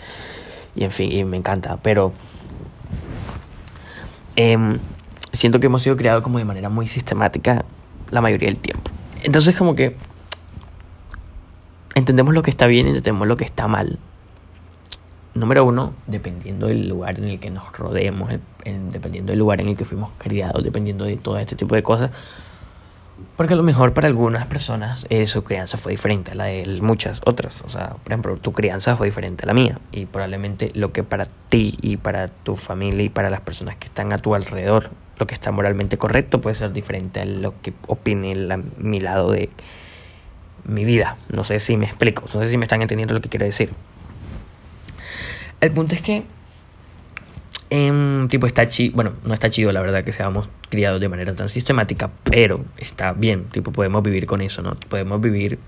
Y 0.74 0.84
en 0.84 0.90
fin, 0.90 1.12
y 1.12 1.24
me 1.24 1.36
encanta. 1.36 1.78
Pero... 1.82 2.12
Eh, 4.36 4.78
siento 5.34 5.60
que 5.60 5.66
hemos 5.66 5.82
sido 5.82 5.96
creados 5.96 6.22
como 6.22 6.38
de 6.38 6.44
manera 6.44 6.68
muy 6.68 6.88
sistemática 6.88 7.64
la 8.10 8.20
mayoría 8.20 8.48
del 8.48 8.58
tiempo. 8.58 8.90
Entonces 9.22 9.56
como 9.56 9.74
que 9.74 9.96
entendemos 11.94 12.34
lo 12.34 12.42
que 12.42 12.50
está 12.50 12.66
bien 12.66 12.86
y 12.86 12.90
entendemos 12.90 13.26
lo 13.26 13.36
que 13.36 13.44
está 13.44 13.68
mal. 13.68 13.98
Número 15.34 15.64
uno, 15.64 15.94
dependiendo 16.06 16.68
del 16.68 16.88
lugar 16.88 17.18
en 17.18 17.24
el 17.24 17.40
que 17.40 17.50
nos 17.50 17.72
rodeemos, 17.76 18.30
dependiendo 18.64 19.32
del 19.32 19.38
lugar 19.40 19.60
en 19.60 19.68
el 19.68 19.76
que 19.76 19.84
fuimos 19.84 20.10
criados, 20.18 20.62
dependiendo 20.62 21.04
de 21.04 21.16
todo 21.16 21.38
este 21.38 21.56
tipo 21.56 21.74
de 21.74 21.82
cosas. 21.82 22.10
Porque 23.36 23.54
a 23.54 23.56
lo 23.56 23.62
mejor 23.62 23.92
para 23.92 24.08
algunas 24.08 24.46
personas 24.46 25.06
eh, 25.08 25.26
su 25.26 25.42
crianza 25.42 25.76
fue 25.76 25.92
diferente 25.92 26.32
a 26.32 26.34
la 26.34 26.44
de 26.44 26.78
muchas 26.80 27.20
otras. 27.24 27.62
O 27.62 27.68
sea, 27.68 27.90
por 28.02 28.12
ejemplo, 28.12 28.36
tu 28.36 28.52
crianza 28.52 28.96
fue 28.96 29.08
diferente 29.08 29.44
a 29.44 29.46
la 29.46 29.54
mía. 29.54 29.78
Y 29.90 30.06
probablemente 30.06 30.70
lo 30.74 30.92
que 30.92 31.02
para 31.02 31.26
ti 31.48 31.78
y 31.80 31.96
para 31.96 32.28
tu 32.28 32.54
familia 32.54 33.04
y 33.04 33.08
para 33.08 33.30
las 33.30 33.40
personas 33.40 33.76
que 33.76 33.86
están 33.86 34.12
a 34.12 34.18
tu 34.18 34.34
alrededor 34.34 34.90
lo 35.18 35.26
que 35.26 35.34
está 35.34 35.50
moralmente 35.52 35.96
correcto 35.98 36.40
puede 36.40 36.54
ser 36.54 36.72
diferente 36.72 37.20
a 37.20 37.24
lo 37.24 37.54
que 37.62 37.72
opine 37.86 38.34
la, 38.34 38.60
mi 38.78 39.00
lado 39.00 39.30
de 39.30 39.50
mi 40.64 40.84
vida. 40.84 41.16
No 41.28 41.44
sé 41.44 41.60
si 41.60 41.76
me 41.76 41.86
explico, 41.86 42.24
no 42.34 42.40
sé 42.42 42.48
si 42.48 42.56
me 42.56 42.64
están 42.64 42.82
entendiendo 42.82 43.14
lo 43.14 43.20
que 43.20 43.28
quiero 43.28 43.46
decir. 43.46 43.70
El 45.60 45.72
punto 45.72 45.94
es 45.94 46.02
que, 46.02 46.24
eh, 47.70 48.26
tipo, 48.28 48.46
está 48.46 48.68
chido, 48.68 48.94
bueno, 48.94 49.12
no 49.24 49.34
está 49.34 49.50
chido 49.50 49.72
la 49.72 49.80
verdad 49.80 50.04
que 50.04 50.12
seamos 50.12 50.48
criados 50.68 51.00
de 51.00 51.08
manera 51.08 51.34
tan 51.34 51.48
sistemática, 51.48 52.10
pero 52.24 52.64
está 52.76 53.12
bien, 53.12 53.44
tipo, 53.44 53.72
podemos 53.72 54.02
vivir 54.02 54.26
con 54.26 54.40
eso, 54.40 54.62
¿no? 54.62 54.74
Podemos 54.74 55.20
vivir 55.20 55.58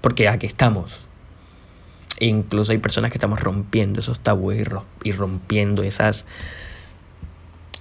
porque 0.00 0.28
aquí 0.28 0.46
estamos. 0.46 1.06
E 2.18 2.26
incluso 2.26 2.72
hay 2.72 2.78
personas 2.78 3.10
que 3.10 3.18
estamos 3.18 3.40
rompiendo 3.40 4.00
esos 4.00 4.20
tabúes 4.20 4.66
y 5.02 5.12
rompiendo 5.12 5.82
esas 5.82 6.26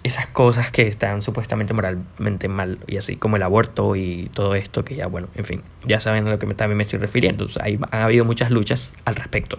esas 0.06 0.28
cosas 0.28 0.70
que 0.70 0.88
están 0.88 1.24
supuestamente 1.24 1.74
moralmente 1.74 2.48
mal 2.48 2.78
y 2.86 2.98
así 2.98 3.16
como 3.16 3.38
el 3.38 3.42
aborto 3.42 3.96
y 3.96 4.30
todo 4.36 4.54
esto 4.54 4.86
que 4.86 4.94
ya 4.96 5.08
bueno 5.08 5.30
en 5.34 5.46
fin 5.46 5.64
ya 5.88 6.00
saben 6.00 6.28
a 6.28 6.30
lo 6.30 6.38
que 6.38 6.46
también 6.54 6.78
me 6.78 6.84
estoy 6.84 7.00
refiriendo. 7.00 7.46
O 7.46 7.50
han 7.60 8.02
habido 8.04 8.24
muchas 8.24 8.52
luchas 8.52 8.94
al 9.06 9.16
respecto. 9.16 9.58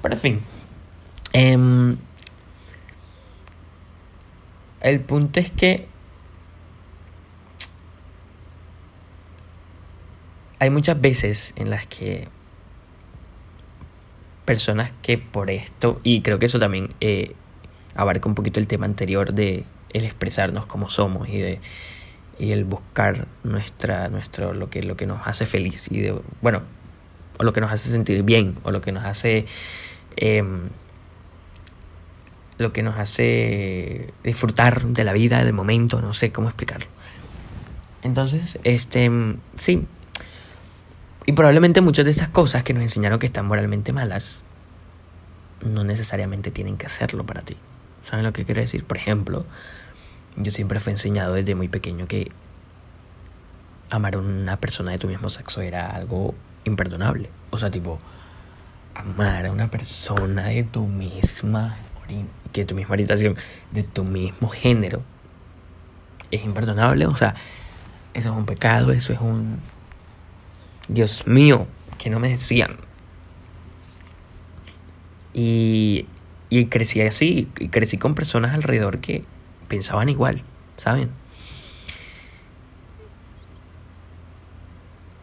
Pero 0.00 0.14
en 0.14 0.20
fin 0.20 0.40
em, 1.34 1.98
el 4.80 5.00
punto 5.00 5.38
es 5.38 5.50
que 5.50 5.86
hay 10.60 10.70
muchas 10.70 10.98
veces 10.98 11.52
en 11.56 11.68
las 11.68 11.86
que 11.86 12.28
personas 14.46 14.92
que 15.02 15.18
por 15.18 15.50
esto 15.50 16.00
y 16.04 16.22
creo 16.22 16.38
que 16.38 16.46
eso 16.46 16.58
también 16.58 16.94
eh, 17.02 17.34
abarca 17.94 18.28
un 18.28 18.34
poquito 18.34 18.60
el 18.60 18.66
tema 18.66 18.86
anterior 18.86 19.32
de 19.32 19.64
el 19.90 20.04
expresarnos 20.04 20.66
como 20.66 20.90
somos 20.90 21.28
y 21.28 21.38
de 21.38 21.60
y 22.38 22.50
el 22.50 22.64
buscar 22.64 23.26
nuestra 23.44 24.08
nuestro 24.08 24.54
lo 24.54 24.68
que 24.68 24.82
lo 24.82 24.96
que 24.96 25.06
nos 25.06 25.26
hace 25.26 25.46
feliz 25.46 25.86
y 25.90 26.00
de 26.00 26.20
bueno 26.42 26.62
o 27.38 27.44
lo 27.44 27.52
que 27.52 27.60
nos 27.60 27.72
hace 27.72 27.90
sentir 27.90 28.22
bien 28.22 28.56
o 28.64 28.70
lo 28.70 28.80
que 28.80 28.92
nos 28.92 29.04
hace 29.04 29.46
em, 30.16 30.68
lo 32.58 32.72
que 32.72 32.82
nos 32.82 32.98
hace 32.98 34.12
disfrutar 34.22 34.82
de 34.82 35.04
la 35.04 35.12
vida 35.12 35.42
del 35.44 35.52
momento 35.52 36.00
no 36.00 36.12
sé 36.12 36.32
cómo 36.32 36.48
explicarlo. 36.48 36.86
Entonces 38.02 38.58
este 38.64 39.10
sí. 39.58 39.86
Y 41.26 41.32
probablemente 41.32 41.80
muchas 41.80 42.04
de 42.04 42.10
esas 42.10 42.28
cosas 42.28 42.64
que 42.64 42.74
nos 42.74 42.82
enseñaron 42.82 43.18
que 43.18 43.26
están 43.26 43.46
moralmente 43.46 43.92
malas 43.92 44.42
no 45.64 45.82
necesariamente 45.82 46.50
tienen 46.50 46.76
que 46.76 46.84
hacerlo 46.84 47.24
para 47.24 47.40
ti 47.40 47.56
saben 48.04 48.24
lo 48.24 48.32
que 48.32 48.44
quiero 48.44 48.60
decir 48.60 48.84
por 48.84 48.96
ejemplo 48.96 49.44
yo 50.36 50.50
siempre 50.50 50.80
fui 50.80 50.92
enseñado 50.92 51.34
desde 51.34 51.54
muy 51.54 51.68
pequeño 51.68 52.06
que 52.06 52.30
amar 53.90 54.16
a 54.16 54.18
una 54.18 54.56
persona 54.56 54.92
de 54.92 54.98
tu 54.98 55.06
mismo 55.06 55.28
sexo 55.28 55.60
era 55.60 55.90
algo 55.90 56.34
imperdonable. 56.64 57.30
O 57.50 57.58
sea, 57.58 57.70
tipo, 57.70 58.00
amar 58.94 59.46
a 59.46 59.52
una 59.52 59.70
persona 59.70 60.46
de 60.46 60.64
tu 60.64 60.86
misma 60.86 61.76
que 62.52 62.64
tu 62.64 62.74
misma 62.74 62.92
orientación, 62.92 63.36
de 63.72 63.82
tu 63.82 64.04
mismo 64.04 64.48
género, 64.48 65.02
es 66.30 66.44
imperdonable. 66.44 67.06
O 67.06 67.16
sea, 67.16 67.34
eso 68.12 68.30
es 68.30 68.36
un 68.36 68.46
pecado, 68.46 68.92
eso 68.92 69.12
es 69.12 69.20
un... 69.20 69.60
Dios 70.86 71.26
mío, 71.26 71.66
que 71.96 72.10
no 72.10 72.20
me 72.20 72.28
decían. 72.28 72.76
Y, 75.32 76.06
y 76.48 76.66
crecí 76.66 77.00
así, 77.00 77.48
y 77.58 77.68
crecí 77.68 77.98
con 77.98 78.14
personas 78.14 78.54
alrededor 78.54 79.00
que 79.00 79.24
pensaban 79.68 80.08
igual, 80.08 80.42
¿saben? 80.78 81.10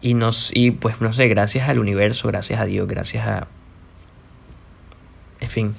Y, 0.01 0.15
nos, 0.15 0.51
y 0.53 0.71
pues 0.71 0.99
no 0.99 1.13
sé, 1.13 1.27
gracias 1.27 1.69
al 1.69 1.77
universo, 1.79 2.27
gracias 2.27 2.59
a 2.59 2.65
Dios, 2.65 2.87
gracias 2.87 3.27
a... 3.27 3.47
En 5.39 5.49
fin. 5.49 5.75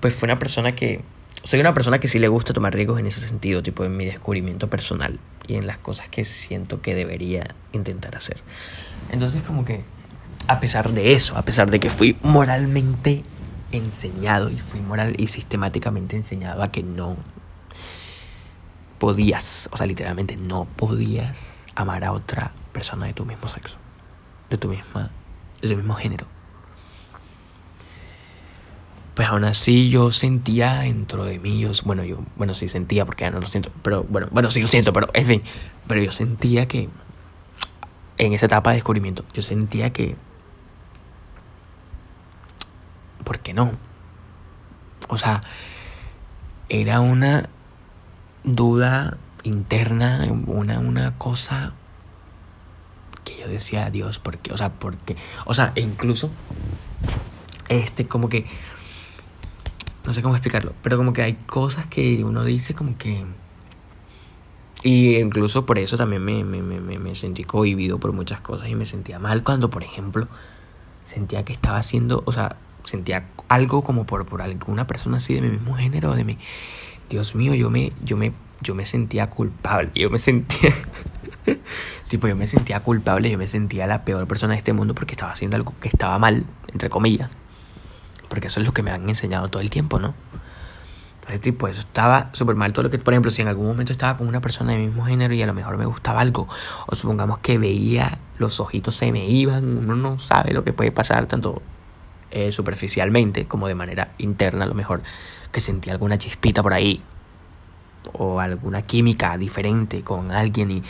Pues 0.00 0.14
fue 0.14 0.26
una 0.26 0.38
persona 0.38 0.74
que... 0.74 1.00
Soy 1.44 1.60
una 1.60 1.74
persona 1.74 1.98
que 1.98 2.08
sí 2.08 2.18
le 2.18 2.28
gusta 2.28 2.52
tomar 2.52 2.74
riesgos 2.74 3.00
en 3.00 3.06
ese 3.06 3.20
sentido, 3.20 3.62
tipo 3.62 3.84
en 3.84 3.96
mi 3.96 4.04
descubrimiento 4.04 4.68
personal 4.68 5.18
y 5.48 5.54
en 5.54 5.66
las 5.66 5.78
cosas 5.78 6.08
que 6.08 6.24
siento 6.24 6.82
que 6.82 6.94
debería 6.94 7.54
intentar 7.72 8.14
hacer. 8.14 8.36
Entonces 9.10 9.42
como 9.42 9.64
que, 9.64 9.82
a 10.46 10.60
pesar 10.60 10.90
de 10.90 11.12
eso, 11.12 11.36
a 11.36 11.42
pesar 11.42 11.70
de 11.70 11.80
que 11.80 11.90
fui 11.90 12.16
moralmente 12.22 13.22
enseñado 13.72 14.50
y 14.50 14.58
fui 14.58 14.80
moral 14.80 15.14
y 15.18 15.28
sistemáticamente 15.28 16.16
enseñado 16.16 16.62
a 16.62 16.70
que 16.70 16.82
no 16.82 17.16
podías, 18.98 19.68
o 19.72 19.76
sea, 19.76 19.86
literalmente 19.86 20.36
no 20.36 20.66
podías 20.76 21.38
amar 21.74 22.04
a 22.04 22.12
otra 22.12 22.52
persona 22.72 23.06
de 23.06 23.14
tu 23.14 23.24
mismo 23.24 23.48
sexo, 23.48 23.76
de 24.50 24.58
tu 24.58 24.68
misma, 24.68 25.10
de 25.60 25.68
tu 25.68 25.76
mismo 25.76 25.94
género. 25.94 26.26
Pues 29.14 29.28
aún 29.28 29.44
así 29.44 29.90
yo 29.90 30.10
sentía 30.10 30.74
dentro 30.80 31.24
de 31.24 31.38
mí, 31.38 31.60
yo, 31.60 31.70
bueno, 31.84 32.04
yo, 32.04 32.18
bueno, 32.36 32.54
sí 32.54 32.68
sentía 32.68 33.04
porque 33.04 33.24
ya 33.24 33.30
no 33.30 33.40
lo 33.40 33.46
siento, 33.46 33.70
pero 33.82 34.04
bueno, 34.04 34.28
bueno, 34.30 34.50
sí 34.50 34.62
lo 34.62 34.68
siento, 34.68 34.92
pero 34.92 35.08
en 35.12 35.26
fin, 35.26 35.42
pero 35.86 36.00
yo 36.00 36.10
sentía 36.10 36.66
que 36.66 36.88
en 38.18 38.32
esa 38.32 38.46
etapa 38.46 38.70
de 38.70 38.76
descubrimiento, 38.76 39.24
yo 39.34 39.42
sentía 39.42 39.92
que, 39.92 40.16
¿por 43.22 43.40
qué 43.40 43.54
no? 43.54 43.72
O 45.08 45.18
sea, 45.18 45.42
era 46.68 47.00
una 47.00 47.48
duda 48.44 49.16
interna, 49.44 50.26
una, 50.46 50.78
una 50.78 51.18
cosa 51.18 51.74
que 53.24 53.38
yo 53.38 53.48
decía, 53.48 53.90
Dios, 53.90 54.18
¿por 54.18 54.38
qué? 54.38 54.52
O 54.52 54.58
sea, 54.58 54.72
¿por 54.72 54.96
qué? 54.96 55.16
O 55.44 55.54
sea, 55.54 55.72
e 55.74 55.80
incluso, 55.80 56.30
este, 57.68 58.06
como 58.06 58.28
que, 58.28 58.46
no 60.06 60.14
sé 60.14 60.22
cómo 60.22 60.34
explicarlo, 60.34 60.74
pero 60.82 60.96
como 60.96 61.12
que 61.12 61.22
hay 61.22 61.34
cosas 61.34 61.86
que 61.86 62.24
uno 62.24 62.44
dice 62.44 62.74
como 62.74 62.96
que... 62.98 63.24
Y 64.84 65.16
incluso 65.16 65.64
por 65.64 65.78
eso 65.78 65.96
también 65.96 66.24
me, 66.24 66.42
me, 66.42 66.60
me, 66.60 66.98
me 66.98 67.14
sentí 67.14 67.44
cohibido 67.44 67.98
por 67.98 68.12
muchas 68.12 68.40
cosas 68.40 68.68
y 68.68 68.74
me 68.74 68.84
sentía 68.84 69.20
mal 69.20 69.44
cuando, 69.44 69.70
por 69.70 69.84
ejemplo, 69.84 70.26
sentía 71.06 71.44
que 71.44 71.52
estaba 71.52 71.78
haciendo, 71.78 72.24
o 72.26 72.32
sea, 72.32 72.56
sentía 72.84 73.24
algo 73.48 73.82
como 73.82 74.04
por, 74.06 74.26
por 74.26 74.42
alguna 74.42 74.86
persona 74.86 75.18
así 75.18 75.34
de 75.34 75.42
mi 75.42 75.48
mismo 75.48 75.74
género, 75.74 76.14
de 76.14 76.24
mi... 76.24 76.38
Dios 77.10 77.34
mío, 77.34 77.54
yo 77.54 77.68
me, 77.68 77.92
yo 78.04 78.16
me, 78.16 78.32
yo 78.62 78.74
me 78.74 78.86
sentía 78.86 79.28
culpable, 79.28 79.90
yo 79.94 80.08
me 80.08 80.18
sentía, 80.18 80.72
tipo, 82.08 82.26
yo 82.26 82.36
me 82.36 82.46
sentía 82.46 82.80
culpable, 82.80 83.30
yo 83.30 83.36
me 83.36 83.48
sentía 83.48 83.86
la 83.86 84.04
peor 84.04 84.26
persona 84.26 84.54
de 84.54 84.58
este 84.58 84.72
mundo 84.72 84.94
porque 84.94 85.12
estaba 85.12 85.32
haciendo 85.32 85.56
algo 85.56 85.74
que 85.80 85.88
estaba 85.88 86.18
mal, 86.18 86.46
entre 86.68 86.88
comillas, 86.88 87.30
porque 88.28 88.46
eso 88.46 88.60
es 88.60 88.66
lo 88.66 88.72
que 88.72 88.82
me 88.82 88.90
han 88.90 89.08
enseñado 89.08 89.48
todo 89.48 89.60
el 89.60 89.68
tiempo, 89.68 89.98
¿no? 89.98 90.14
Entonces, 91.22 91.40
tipo, 91.40 91.68
eso 91.68 91.80
estaba 91.80 92.30
súper 92.32 92.56
mal. 92.56 92.72
Todo 92.72 92.84
lo 92.84 92.90
que, 92.90 92.98
por 92.98 93.14
ejemplo, 93.14 93.30
si 93.30 93.42
en 93.42 93.48
algún 93.48 93.66
momento 93.66 93.92
estaba 93.92 94.18
con 94.18 94.26
una 94.26 94.40
persona 94.40 94.72
del 94.72 94.80
mismo 94.80 95.04
género 95.04 95.32
y 95.34 95.42
a 95.42 95.46
lo 95.46 95.54
mejor 95.54 95.76
me 95.76 95.86
gustaba 95.86 96.20
algo, 96.20 96.48
o 96.86 96.96
supongamos 96.96 97.38
que 97.38 97.58
veía 97.58 98.18
los 98.38 98.58
ojitos 98.58 98.96
se 98.96 99.12
me 99.12 99.24
iban, 99.26 99.78
uno 99.78 99.94
no 99.94 100.18
sabe 100.18 100.52
lo 100.52 100.64
que 100.64 100.72
puede 100.72 100.90
pasar, 100.90 101.26
tanto 101.26 101.62
eh, 102.32 102.50
superficialmente 102.50 103.46
como 103.46 103.68
de 103.68 103.74
manera 103.74 104.12
interna, 104.18 104.64
a 104.64 104.68
lo 104.68 104.74
mejor 104.74 105.02
que 105.52 105.60
sentía 105.60 105.92
alguna 105.92 106.18
chispita 106.18 106.62
por 106.62 106.72
ahí 106.72 107.02
o 108.12 108.40
alguna 108.40 108.82
química 108.82 109.36
diferente 109.38 110.02
con 110.02 110.32
alguien 110.32 110.70
y, 110.70 110.82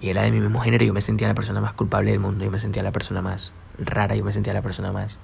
y 0.00 0.10
era 0.10 0.22
de 0.22 0.30
mi 0.30 0.40
mismo 0.40 0.60
género, 0.60 0.84
yo 0.84 0.92
me 0.92 1.00
sentía 1.00 1.28
la 1.28 1.34
persona 1.34 1.60
más 1.60 1.72
culpable 1.72 2.10
del 2.10 2.20
mundo, 2.20 2.44
yo 2.44 2.50
me 2.50 2.60
sentía 2.60 2.82
la 2.82 2.92
persona 2.92 3.22
más 3.22 3.52
rara, 3.78 4.14
yo 4.14 4.24
me 4.24 4.32
sentía 4.32 4.52
la 4.52 4.62
persona 4.62 4.92
más... 4.92 5.18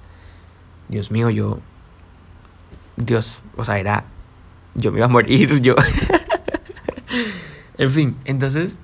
Dios 0.87 1.11
mío, 1.11 1.29
yo... 1.29 1.59
Dios, 2.97 3.41
o 3.57 3.63
sea, 3.63 3.79
era... 3.79 4.05
Yo 4.75 4.91
me 4.91 4.99
iba 4.99 5.05
a 5.05 5.09
morir, 5.09 5.61
yo... 5.61 5.75
en 7.77 7.91
fin, 7.91 8.17
entonces... 8.25 8.75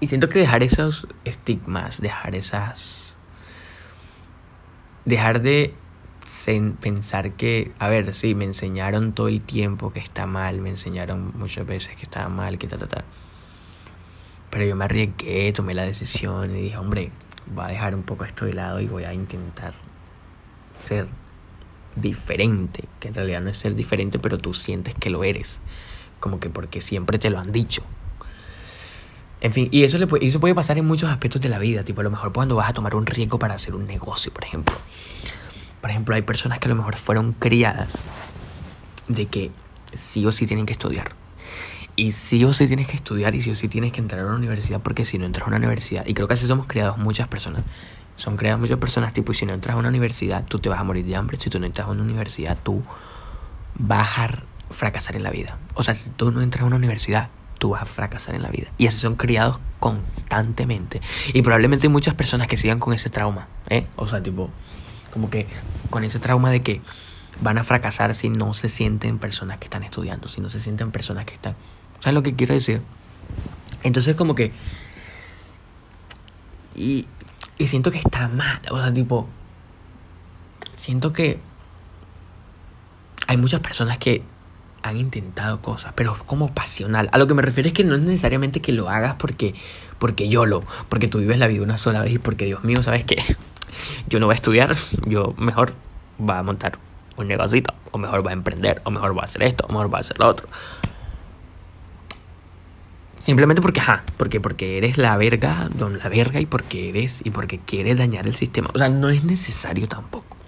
Y 0.00 0.06
siento 0.06 0.28
que 0.28 0.38
dejar 0.38 0.62
esos 0.62 1.08
estigmas, 1.24 2.00
dejar 2.00 2.34
esas... 2.34 3.07
Dejar 5.08 5.40
de 5.40 5.72
pensar 6.82 7.32
que, 7.32 7.72
a 7.78 7.88
ver, 7.88 8.14
sí, 8.14 8.34
me 8.34 8.44
enseñaron 8.44 9.14
todo 9.14 9.28
el 9.28 9.40
tiempo 9.40 9.90
que 9.90 10.00
está 10.00 10.26
mal, 10.26 10.60
me 10.60 10.68
enseñaron 10.68 11.32
muchas 11.34 11.66
veces 11.66 11.96
que 11.96 12.02
estaba 12.02 12.28
mal, 12.28 12.58
que 12.58 12.66
ta, 12.66 12.76
ta, 12.76 12.86
ta. 12.86 13.04
Pero 14.50 14.66
yo 14.66 14.76
me 14.76 14.84
arriesgué, 14.84 15.50
tomé 15.54 15.72
la 15.72 15.84
decisión 15.84 16.54
y 16.54 16.60
dije, 16.64 16.76
hombre, 16.76 17.10
voy 17.46 17.64
a 17.64 17.68
dejar 17.68 17.94
un 17.94 18.02
poco 18.02 18.26
esto 18.26 18.44
de 18.44 18.52
lado 18.52 18.80
y 18.80 18.86
voy 18.86 19.04
a 19.04 19.14
intentar 19.14 19.72
ser 20.84 21.08
diferente, 21.96 22.84
que 23.00 23.08
en 23.08 23.14
realidad 23.14 23.40
no 23.40 23.48
es 23.48 23.56
ser 23.56 23.74
diferente, 23.74 24.18
pero 24.18 24.36
tú 24.36 24.52
sientes 24.52 24.94
que 24.94 25.08
lo 25.08 25.24
eres, 25.24 25.58
como 26.20 26.38
que 26.38 26.50
porque 26.50 26.82
siempre 26.82 27.18
te 27.18 27.30
lo 27.30 27.38
han 27.38 27.50
dicho. 27.50 27.82
En 29.40 29.52
fin, 29.52 29.68
y 29.70 29.84
eso, 29.84 29.98
le 29.98 30.06
puede, 30.06 30.26
eso 30.26 30.40
puede 30.40 30.54
pasar 30.54 30.78
en 30.78 30.86
muchos 30.86 31.08
aspectos 31.10 31.40
de 31.40 31.48
la 31.48 31.58
vida, 31.58 31.84
tipo 31.84 32.00
a 32.00 32.04
lo 32.04 32.10
mejor 32.10 32.32
cuando 32.32 32.56
vas 32.56 32.68
a 32.68 32.72
tomar 32.72 32.96
un 32.96 33.06
riesgo 33.06 33.38
para 33.38 33.54
hacer 33.54 33.74
un 33.74 33.86
negocio, 33.86 34.32
por 34.32 34.44
ejemplo. 34.44 34.76
Por 35.80 35.90
ejemplo, 35.90 36.14
hay 36.14 36.22
personas 36.22 36.58
que 36.58 36.66
a 36.66 36.70
lo 36.70 36.74
mejor 36.74 36.96
fueron 36.96 37.32
criadas 37.32 37.92
de 39.06 39.26
que 39.26 39.52
sí 39.92 40.26
o 40.26 40.32
sí 40.32 40.46
tienen 40.46 40.66
que 40.66 40.72
estudiar. 40.72 41.12
Y 41.94 42.12
sí 42.12 42.44
o 42.44 42.52
sí 42.52 42.66
tienes 42.66 42.88
que 42.88 42.96
estudiar 42.96 43.34
y 43.34 43.40
sí 43.40 43.50
o 43.50 43.54
sí 43.54 43.68
tienes 43.68 43.92
que 43.92 44.00
entrar 44.00 44.20
a 44.22 44.26
una 44.26 44.36
universidad 44.36 44.80
porque 44.80 45.04
si 45.04 45.18
no 45.18 45.26
entras 45.26 45.46
a 45.46 45.48
una 45.48 45.56
universidad, 45.56 46.06
y 46.06 46.14
creo 46.14 46.26
que 46.26 46.34
así 46.34 46.46
somos 46.46 46.66
criados 46.66 46.98
muchas 46.98 47.28
personas, 47.28 47.62
son 48.16 48.36
creadas 48.36 48.60
muchas 48.60 48.78
personas 48.78 49.12
tipo, 49.12 49.32
y 49.32 49.34
si 49.36 49.46
no 49.46 49.54
entras 49.54 49.76
a 49.76 49.78
una 49.78 49.88
universidad, 49.88 50.44
tú 50.44 50.58
te 50.58 50.68
vas 50.68 50.80
a 50.80 50.84
morir 50.84 51.04
de 51.04 51.14
hambre, 51.14 51.38
si 51.38 51.48
tú 51.48 51.60
no 51.60 51.66
entras 51.66 51.86
a 51.86 51.90
una 51.90 52.02
universidad, 52.02 52.58
tú 52.62 52.82
vas 53.76 54.18
a 54.18 54.42
fracasar 54.70 55.16
en 55.16 55.22
la 55.22 55.30
vida. 55.30 55.58
O 55.74 55.84
sea, 55.84 55.94
si 55.94 56.10
tú 56.10 56.30
no 56.32 56.40
entras 56.42 56.62
a 56.62 56.66
una 56.66 56.76
universidad, 56.76 57.30
tú 57.58 57.70
vas 57.70 57.82
a 57.82 57.86
fracasar 57.86 58.34
en 58.34 58.42
la 58.42 58.50
vida. 58.50 58.68
Y 58.78 58.86
así 58.86 58.98
son 58.98 59.16
criados 59.16 59.58
constantemente. 59.80 61.00
Y 61.32 61.42
probablemente 61.42 61.86
hay 61.86 61.92
muchas 61.92 62.14
personas 62.14 62.48
que 62.48 62.56
sigan 62.56 62.78
con 62.78 62.94
ese 62.94 63.10
trauma, 63.10 63.48
¿eh? 63.68 63.86
O 63.96 64.08
sea, 64.08 64.22
tipo, 64.22 64.50
como 65.12 65.30
que 65.30 65.46
con 65.90 66.04
ese 66.04 66.18
trauma 66.18 66.50
de 66.50 66.62
que 66.62 66.80
van 67.40 67.58
a 67.58 67.64
fracasar 67.64 68.14
si 68.14 68.28
no 68.28 68.54
se 68.54 68.68
sienten 68.68 69.18
personas 69.18 69.58
que 69.58 69.64
están 69.64 69.82
estudiando, 69.82 70.28
si 70.28 70.40
no 70.40 70.50
se 70.50 70.60
sienten 70.60 70.90
personas 70.90 71.24
que 71.24 71.34
están... 71.34 71.54
¿Sabes 72.00 72.14
lo 72.14 72.22
que 72.22 72.34
quiero 72.34 72.54
decir? 72.54 72.82
Entonces 73.82 74.14
como 74.14 74.34
que... 74.34 74.52
Y, 76.74 77.06
y 77.58 77.66
siento 77.66 77.90
que 77.90 77.98
está 77.98 78.28
mal, 78.28 78.60
o 78.70 78.80
sea, 78.80 78.92
tipo... 78.92 79.28
Siento 80.74 81.12
que 81.12 81.40
hay 83.26 83.36
muchas 83.36 83.60
personas 83.60 83.98
que 83.98 84.22
han 84.82 84.96
intentado 84.96 85.60
cosas, 85.60 85.92
pero 85.94 86.16
como 86.26 86.52
pasional. 86.52 87.08
A 87.12 87.18
lo 87.18 87.26
que 87.26 87.34
me 87.34 87.42
refiero 87.42 87.68
es 87.68 87.72
que 87.72 87.84
no 87.84 87.94
es 87.94 88.00
necesariamente 88.00 88.60
que 88.60 88.72
lo 88.72 88.88
hagas 88.88 89.16
porque, 89.18 89.54
porque 89.98 90.28
yo 90.28 90.46
lo, 90.46 90.62
porque 90.88 91.08
tú 91.08 91.18
vives 91.18 91.38
la 91.38 91.46
vida 91.46 91.62
una 91.62 91.78
sola 91.78 92.02
vez 92.02 92.12
y 92.14 92.18
porque 92.18 92.44
Dios 92.46 92.64
mío, 92.64 92.82
¿sabes 92.82 93.04
qué? 93.04 93.22
Yo 94.08 94.18
no 94.18 94.26
voy 94.26 94.32
a 94.32 94.36
estudiar, 94.36 94.74
yo 95.06 95.34
mejor 95.36 95.74
voy 96.16 96.34
a 96.34 96.42
montar 96.42 96.78
un 97.18 97.28
negocito, 97.28 97.74
o 97.90 97.98
mejor 97.98 98.22
voy 98.22 98.30
a 98.30 98.32
emprender, 98.32 98.80
o 98.84 98.90
mejor 98.90 99.12
voy 99.12 99.20
a 99.20 99.24
hacer 99.24 99.42
esto, 99.42 99.66
o 99.66 99.72
mejor 99.72 99.88
voy 99.88 99.98
a 99.98 100.00
hacer 100.00 100.18
lo 100.18 100.26
otro. 100.26 100.48
Simplemente 103.20 103.60
porque, 103.60 103.80
ajá, 103.80 104.04
porque, 104.16 104.40
porque 104.40 104.78
eres 104.78 104.96
la 104.96 105.16
verga, 105.18 105.68
don 105.74 105.98
la 105.98 106.08
verga, 106.08 106.40
y 106.40 106.46
porque 106.46 106.88
eres, 106.88 107.20
y 107.24 107.30
porque 107.30 107.58
quieres 107.58 107.98
dañar 107.98 108.26
el 108.26 108.34
sistema. 108.34 108.70
O 108.72 108.78
sea, 108.78 108.88
no 108.88 109.10
es 109.10 109.22
necesario 109.22 109.86
tampoco. 109.86 110.38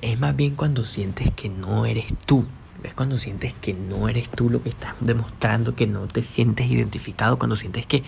Es 0.00 0.18
más 0.18 0.34
bien 0.34 0.54
cuando 0.54 0.84
sientes 0.84 1.30
que 1.32 1.48
no 1.48 1.84
eres 1.84 2.06
tú. 2.24 2.46
Es 2.82 2.94
cuando 2.94 3.18
sientes 3.18 3.52
que 3.54 3.74
no 3.74 4.08
eres 4.08 4.30
tú 4.30 4.50
lo 4.50 4.62
que 4.62 4.68
estás 4.68 4.94
demostrando, 5.00 5.74
que 5.74 5.86
no 5.86 6.06
te 6.06 6.22
sientes 6.22 6.70
identificado, 6.70 7.38
cuando 7.38 7.56
sientes 7.56 7.86
que 7.86 8.04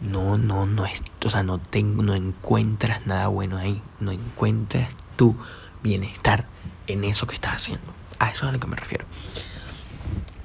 no, 0.00 0.38
no, 0.38 0.66
no 0.66 0.86
es, 0.86 1.02
o 1.24 1.30
sea, 1.30 1.42
no, 1.42 1.58
tengo, 1.58 2.02
no 2.02 2.14
encuentras 2.14 3.06
nada 3.06 3.28
bueno 3.28 3.56
ahí, 3.56 3.82
no 4.00 4.12
encuentras 4.12 4.94
tu 5.16 5.36
bienestar 5.82 6.46
en 6.86 7.04
eso 7.04 7.26
que 7.26 7.34
estás 7.34 7.56
haciendo. 7.56 7.92
A 8.18 8.30
eso 8.30 8.44
es 8.44 8.50
a 8.50 8.52
lo 8.52 8.60
que 8.60 8.66
me 8.66 8.76
refiero. 8.76 9.06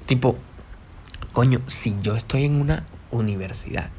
Tipo, 0.06 0.36
coño, 1.32 1.60
si 1.66 1.96
yo 2.02 2.16
estoy 2.16 2.44
en 2.44 2.60
una 2.60 2.84
universidad 3.10 3.90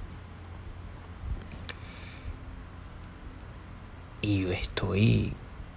y 4.21 4.41
yo 4.41 4.51
estoy, 4.51 5.33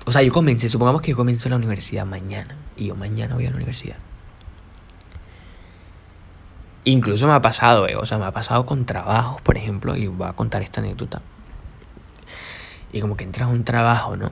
o 0.06 0.12
sea, 0.12 0.22
yo 0.22 0.32
comencé, 0.32 0.68
supongamos 0.68 1.00
que 1.02 1.12
yo 1.12 1.16
comienzo 1.16 1.48
la 1.48 1.56
universidad 1.56 2.04
mañana 2.04 2.56
y 2.76 2.86
yo 2.86 2.94
mañana 2.94 3.34
voy 3.34 3.46
a 3.46 3.50
la 3.50 3.56
universidad. 3.56 3.96
Incluso 6.84 7.26
me 7.26 7.32
ha 7.32 7.40
pasado, 7.40 7.88
eh, 7.88 7.96
o 7.96 8.04
sea, 8.04 8.18
me 8.18 8.26
ha 8.26 8.32
pasado 8.32 8.66
con 8.66 8.84
trabajos, 8.84 9.40
por 9.40 9.56
ejemplo, 9.56 9.96
y 9.96 10.06
voy 10.06 10.28
a 10.28 10.34
contar 10.34 10.60
esta 10.60 10.80
anécdota. 10.80 11.22
Y 12.92 13.00
como 13.00 13.16
que 13.16 13.24
entras 13.24 13.48
a 13.48 13.50
un 13.50 13.64
trabajo, 13.64 14.16
¿no? 14.16 14.30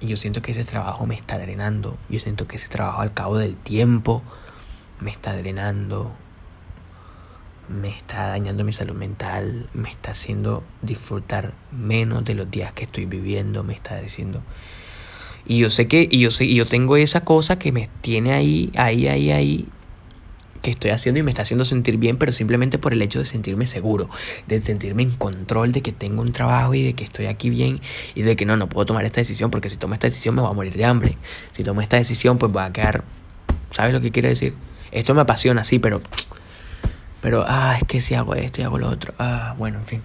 Y 0.00 0.08
yo 0.08 0.16
siento 0.16 0.42
que 0.42 0.50
ese 0.50 0.64
trabajo 0.64 1.06
me 1.06 1.14
está 1.14 1.38
drenando. 1.38 1.96
Yo 2.08 2.18
siento 2.18 2.48
que 2.48 2.56
ese 2.56 2.68
trabajo 2.68 3.02
al 3.02 3.14
cabo 3.14 3.38
del 3.38 3.54
tiempo 3.54 4.22
me 4.98 5.10
está 5.10 5.36
drenando. 5.36 6.10
Me 7.70 7.88
está 7.88 8.28
dañando 8.28 8.64
mi 8.64 8.72
salud 8.72 8.94
mental. 8.94 9.68
Me 9.72 9.88
está 9.88 10.10
haciendo 10.10 10.64
disfrutar 10.82 11.52
menos 11.70 12.24
de 12.24 12.34
los 12.34 12.50
días 12.50 12.72
que 12.72 12.84
estoy 12.84 13.06
viviendo. 13.06 13.62
Me 13.62 13.74
está 13.74 14.00
diciendo. 14.00 14.42
Y 15.46 15.58
yo 15.58 15.70
sé 15.70 15.88
que, 15.88 16.08
y 16.10 16.20
yo 16.20 16.30
sé, 16.30 16.44
y 16.44 16.56
yo 16.56 16.66
tengo 16.66 16.96
esa 16.96 17.22
cosa 17.22 17.58
que 17.58 17.72
me 17.72 17.88
tiene 18.02 18.32
ahí, 18.32 18.70
ahí, 18.76 19.06
ahí, 19.06 19.30
ahí, 19.30 19.68
que 20.62 20.70
estoy 20.70 20.90
haciendo 20.90 21.20
y 21.20 21.22
me 21.22 21.30
está 21.30 21.42
haciendo 21.42 21.64
sentir 21.64 21.96
bien, 21.96 22.16
pero 22.18 22.32
simplemente 22.32 22.78
por 22.78 22.92
el 22.92 23.02
hecho 23.02 23.18
de 23.18 23.24
sentirme 23.24 23.66
seguro, 23.66 24.10
de 24.46 24.60
sentirme 24.60 25.02
en 25.02 25.12
control 25.12 25.72
de 25.72 25.82
que 25.82 25.92
tengo 25.92 26.22
un 26.22 26.32
trabajo 26.32 26.74
y 26.74 26.82
de 26.82 26.92
que 26.94 27.04
estoy 27.04 27.26
aquí 27.26 27.50
bien 27.50 27.80
y 28.14 28.22
de 28.22 28.36
que 28.36 28.44
no, 28.44 28.56
no 28.56 28.68
puedo 28.68 28.84
tomar 28.86 29.04
esta 29.04 29.20
decisión 29.20 29.50
porque 29.50 29.70
si 29.70 29.76
tomo 29.76 29.94
esta 29.94 30.08
decisión 30.08 30.34
me 30.34 30.42
voy 30.42 30.50
a 30.50 30.54
morir 30.54 30.76
de 30.76 30.84
hambre. 30.84 31.16
Si 31.52 31.64
tomo 31.64 31.80
esta 31.80 31.96
decisión 31.96 32.38
pues 32.38 32.52
voy 32.52 32.62
a 32.62 32.72
quedar... 32.72 33.04
¿Sabes 33.72 33.92
lo 33.92 34.00
que 34.00 34.10
quiere 34.10 34.28
decir? 34.28 34.54
Esto 34.92 35.14
me 35.14 35.22
apasiona, 35.22 35.64
sí, 35.64 35.78
pero... 35.78 36.02
Pero, 37.22 37.44
ah, 37.46 37.76
es 37.78 37.84
que 37.86 38.00
si 38.00 38.14
hago 38.14 38.34
esto 38.34 38.60
y 38.60 38.64
hago 38.64 38.78
lo 38.78 38.88
otro. 38.88 39.14
Ah, 39.18 39.54
bueno, 39.58 39.78
en 39.78 39.84
fin. 39.84 40.02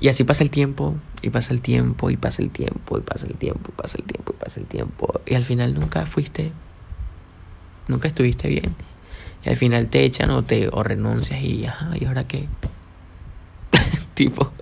Y 0.00 0.08
así 0.08 0.24
pasa 0.24 0.42
el 0.42 0.50
tiempo, 0.50 0.96
y 1.22 1.30
pasa 1.30 1.52
el 1.52 1.60
tiempo, 1.60 2.10
y 2.10 2.16
pasa 2.16 2.42
el 2.42 2.50
tiempo, 2.50 2.98
y 2.98 3.00
pasa 3.02 3.26
el 3.26 3.34
tiempo, 3.34 3.70
y 3.70 3.80
pasa 3.80 3.96
el 3.98 4.04
tiempo, 4.04 4.32
y 4.32 4.36
pasa 4.42 4.60
el 4.60 4.66
tiempo. 4.66 5.20
Y 5.26 5.34
al 5.34 5.44
final 5.44 5.74
nunca 5.74 6.06
fuiste 6.06 6.52
nunca 7.88 8.08
estuviste 8.08 8.48
bien. 8.48 8.74
Y 9.44 9.50
al 9.50 9.56
final 9.56 9.88
te 9.88 10.04
echan 10.04 10.30
o 10.30 10.42
te 10.42 10.68
o 10.70 10.82
renuncias 10.82 11.42
y 11.42 11.66
ajá, 11.66 11.90
¿y 11.98 12.04
ahora 12.04 12.24
qué? 12.24 12.48
tipo. 14.14 14.52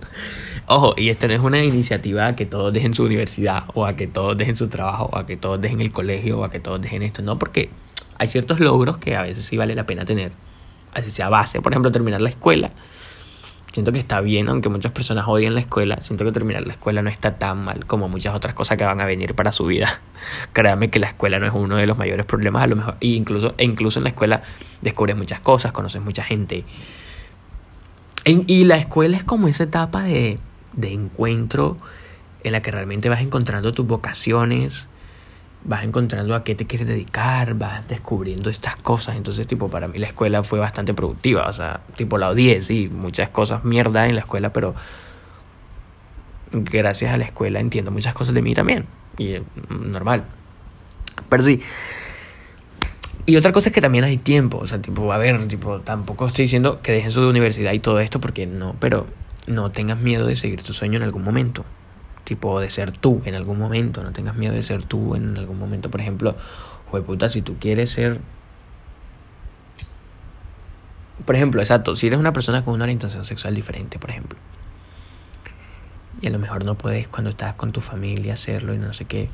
Ojo, 0.67 0.93
y 0.97 1.09
esto 1.09 1.27
no 1.27 1.33
es 1.33 1.39
una 1.39 1.63
iniciativa 1.63 2.27
a 2.27 2.35
que 2.35 2.45
todos 2.45 2.71
dejen 2.71 2.93
su 2.93 3.03
universidad, 3.03 3.65
o 3.73 3.85
a 3.85 3.95
que 3.95 4.07
todos 4.07 4.37
dejen 4.37 4.55
su 4.55 4.67
trabajo, 4.69 5.09
o 5.11 5.17
a 5.17 5.25
que 5.25 5.37
todos 5.37 5.59
dejen 5.59 5.81
el 5.81 5.91
colegio, 5.91 6.39
o 6.39 6.43
a 6.45 6.51
que 6.51 6.59
todos 6.59 6.81
dejen 6.81 7.03
esto. 7.03 7.21
No, 7.21 7.37
porque 7.37 7.69
hay 8.17 8.27
ciertos 8.27 8.59
logros 8.59 8.97
que 8.97 9.15
a 9.15 9.23
veces 9.23 9.45
sí 9.45 9.57
vale 9.57 9.75
la 9.75 9.85
pena 9.85 10.05
tener. 10.05 10.31
Así 10.93 11.11
sea 11.11 11.29
base. 11.29 11.61
Por 11.61 11.71
ejemplo, 11.71 11.91
terminar 11.91 12.21
la 12.21 12.29
escuela 12.29 12.71
siento 13.71 13.91
que 13.91 13.99
está 13.99 14.21
bien, 14.21 14.49
aunque 14.49 14.69
muchas 14.69 14.91
personas 14.91 15.25
odian 15.27 15.53
la 15.53 15.61
escuela, 15.61 16.01
siento 16.01 16.25
que 16.25 16.31
terminar 16.31 16.65
la 16.67 16.73
escuela 16.73 17.01
no 17.01 17.09
está 17.09 17.37
tan 17.37 17.63
mal 17.63 17.85
como 17.85 18.09
muchas 18.09 18.35
otras 18.35 18.53
cosas 18.53 18.77
que 18.77 18.83
van 18.83 18.99
a 19.01 19.05
venir 19.05 19.33
para 19.33 19.51
su 19.51 19.65
vida. 19.65 20.01
Créame 20.53 20.89
que 20.89 20.99
la 20.99 21.07
escuela 21.07 21.39
no 21.39 21.47
es 21.47 21.53
uno 21.53 21.77
de 21.77 21.87
los 21.87 21.97
mayores 21.97 22.25
problemas, 22.25 22.63
a 22.63 22.67
lo 22.67 22.75
mejor, 22.75 22.97
e 22.99 23.07
incluso, 23.07 23.55
e 23.57 23.63
incluso 23.63 23.99
en 23.99 24.03
la 24.03 24.09
escuela 24.09 24.43
descubres 24.81 25.15
muchas 25.15 25.39
cosas, 25.39 25.71
conoces 25.71 26.01
mucha 26.01 26.23
gente. 26.23 26.65
y 28.25 28.63
la 28.65 28.77
escuela 28.77 29.17
es 29.17 29.23
como 29.23 29.47
esa 29.47 29.63
etapa 29.63 30.03
de, 30.03 30.37
de 30.73 30.93
encuentro 30.93 31.77
en 32.43 32.51
la 32.51 32.61
que 32.61 32.71
realmente 32.71 33.07
vas 33.07 33.21
encontrando 33.21 33.71
tus 33.71 33.85
vocaciones, 33.85 34.87
vas 35.63 35.83
encontrando 35.83 36.33
a 36.35 36.43
qué 36.43 36.55
te 36.55 36.65
quieres 36.65 36.87
dedicar, 36.87 37.53
vas 37.55 37.87
descubriendo 37.87 38.49
estas 38.49 38.75
cosas. 38.77 39.15
Entonces, 39.15 39.47
tipo, 39.47 39.69
para 39.69 39.87
mí 39.87 39.99
la 39.99 40.07
escuela 40.07 40.43
fue 40.43 40.59
bastante 40.59 40.93
productiva. 40.93 41.47
O 41.47 41.53
sea, 41.53 41.81
tipo, 41.95 42.17
la 42.17 42.29
odié, 42.29 42.61
sí, 42.61 42.89
muchas 42.91 43.29
cosas 43.29 43.63
mierda 43.63 44.07
en 44.07 44.15
la 44.15 44.21
escuela, 44.21 44.51
pero 44.53 44.75
gracias 46.51 47.13
a 47.13 47.17
la 47.17 47.25
escuela 47.25 47.59
entiendo 47.59 47.91
muchas 47.91 48.13
cosas 48.13 48.33
de 48.33 48.41
mí 48.41 48.53
también. 48.53 48.85
Y 49.17 49.35
mm, 49.39 49.91
normal. 49.91 50.25
Pero. 51.29 51.45
Y 53.27 53.35
otra 53.37 53.51
cosa 53.51 53.69
es 53.69 53.75
que 53.75 53.81
también 53.81 54.03
hay 54.03 54.17
tiempo. 54.17 54.57
O 54.57 54.67
sea, 54.67 54.81
tipo, 54.81 55.13
a 55.13 55.17
ver, 55.17 55.47
tipo, 55.47 55.79
tampoco 55.81 56.25
estoy 56.25 56.45
diciendo 56.45 56.81
que 56.81 56.91
dejen 56.91 57.11
su 57.11 57.21
universidad 57.21 57.71
y 57.73 57.79
todo 57.79 57.99
esto, 57.99 58.19
porque 58.19 58.47
no, 58.47 58.75
pero 58.79 59.05
no 59.47 59.71
tengas 59.71 59.99
miedo 59.99 60.25
de 60.25 60.35
seguir 60.35 60.63
tu 60.63 60.73
sueño 60.73 60.97
en 60.97 61.03
algún 61.03 61.23
momento 61.23 61.63
tipo 62.23 62.59
de 62.59 62.69
ser 62.69 62.91
tú 62.91 63.21
en 63.25 63.35
algún 63.35 63.57
momento, 63.57 64.03
no 64.03 64.11
tengas 64.11 64.35
miedo 64.35 64.53
de 64.53 64.63
ser 64.63 64.83
tú 64.83 65.15
en 65.15 65.37
algún 65.37 65.59
momento, 65.59 65.89
por 65.89 66.01
ejemplo, 66.01 66.35
puta, 67.05 67.29
si 67.29 67.41
tú 67.41 67.55
quieres 67.59 67.91
ser 67.91 68.19
por 71.25 71.35
ejemplo, 71.35 71.61
exacto, 71.61 71.95
si 71.95 72.07
eres 72.07 72.19
una 72.19 72.33
persona 72.33 72.63
con 72.63 72.73
una 72.73 72.83
orientación 72.85 73.25
sexual 73.25 73.53
diferente, 73.53 73.99
por 73.99 74.09
ejemplo, 74.09 74.39
y 76.21 76.27
a 76.27 76.29
lo 76.29 76.39
mejor 76.39 76.65
no 76.65 76.75
puedes 76.75 77.07
cuando 77.07 77.29
estás 77.29 77.53
con 77.55 77.71
tu 77.71 77.81
familia 77.81 78.33
hacerlo 78.33 78.73
y 78.73 78.77
no 78.77 78.93
sé 78.93 79.05
qué, 79.05 79.29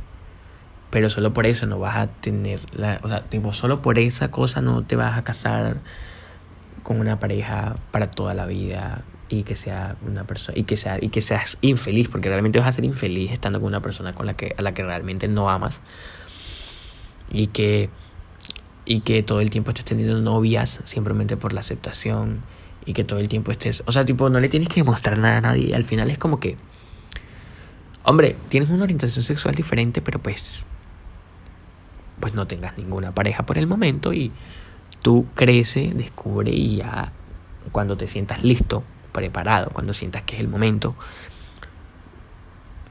pero 0.90 1.10
solo 1.10 1.34
por 1.34 1.46
eso 1.46 1.66
no 1.66 1.80
vas 1.80 1.98
a 1.98 2.08
tener 2.08 2.60
la, 2.74 3.00
o 3.04 3.10
sea, 3.10 3.24
tipo, 3.24 3.54
solo 3.54 3.82
por 3.82 4.00
esa 4.00 4.32
cosa 4.32 4.62
no 4.62 4.84
te 4.84 4.96
vas 4.96 5.18
a 5.18 5.24
casar 5.24 5.78
con 6.84 7.00
una 7.00 7.20
pareja 7.20 7.76
para 7.92 8.12
toda 8.12 8.34
la 8.34 8.46
vida 8.46 9.04
y 9.30 9.44
que 9.44 9.56
sea 9.56 9.98
una 10.08 10.26
persona 10.26 10.58
y 10.58 10.64
que 10.64 10.78
sea 10.78 10.98
y 11.02 11.10
que 11.10 11.22
seas 11.22 11.58
infeliz 11.62 12.08
porque 12.10 12.30
realmente 12.30 12.60
vas 12.60 12.68
a 12.70 12.72
ser 12.72 12.86
infeliz 12.86 13.32
estando 13.32 13.60
con 13.60 13.68
una 13.68 13.82
persona 13.82 14.14
con 14.14 14.26
la 14.26 14.36
que 14.36 14.56
a 14.58 14.62
la 14.62 14.74
que 14.74 14.84
realmente 14.84 15.28
no 15.28 15.50
amas. 15.50 15.80
Y 17.30 17.48
que 17.48 17.90
y 18.86 19.02
que 19.02 19.22
todo 19.24 19.42
el 19.42 19.50
tiempo 19.50 19.72
estés 19.72 19.86
teniendo 19.86 20.20
novias 20.22 20.80
simplemente 20.86 21.36
por 21.36 21.52
la 21.52 21.60
aceptación 21.60 22.42
y 22.86 22.94
que 22.94 23.04
todo 23.04 23.20
el 23.20 23.28
tiempo 23.28 23.52
estés 23.52 23.84
o 23.86 23.92
sea 23.92 24.06
tipo 24.06 24.30
no 24.30 24.40
le 24.40 24.48
tienes 24.48 24.70
que 24.70 24.82
demostrar 24.82 25.18
nada 25.20 25.38
a 25.38 25.42
nadie. 25.42 25.76
Al 25.76 25.84
final 25.84 26.10
es 26.10 26.18
como 26.18 26.40
que 26.40 26.56
hombre 28.04 28.38
tienes 28.48 28.70
una 28.70 28.84
orientación 28.84 29.24
sexual 29.24 29.56
diferente 29.56 30.02
pero 30.02 30.20
pues 30.20 30.64
pues 32.22 32.34
no 32.34 32.48
tengas 32.48 32.78
ninguna 32.78 33.14
pareja 33.14 33.46
por 33.46 33.58
el 33.58 33.68
momento 33.68 34.14
y 34.14 34.32
tú 35.02 35.26
crece 35.36 35.92
descubre 35.94 36.52
y 36.52 36.78
ya 36.78 37.12
cuando 37.74 37.98
te 37.98 38.08
sientas 38.08 38.44
listo 38.44 38.84
preparado, 39.18 39.72
cuando 39.72 39.94
sientas 39.94 40.22
que 40.22 40.36
es 40.36 40.42
el 40.42 40.48
momento, 40.48 40.96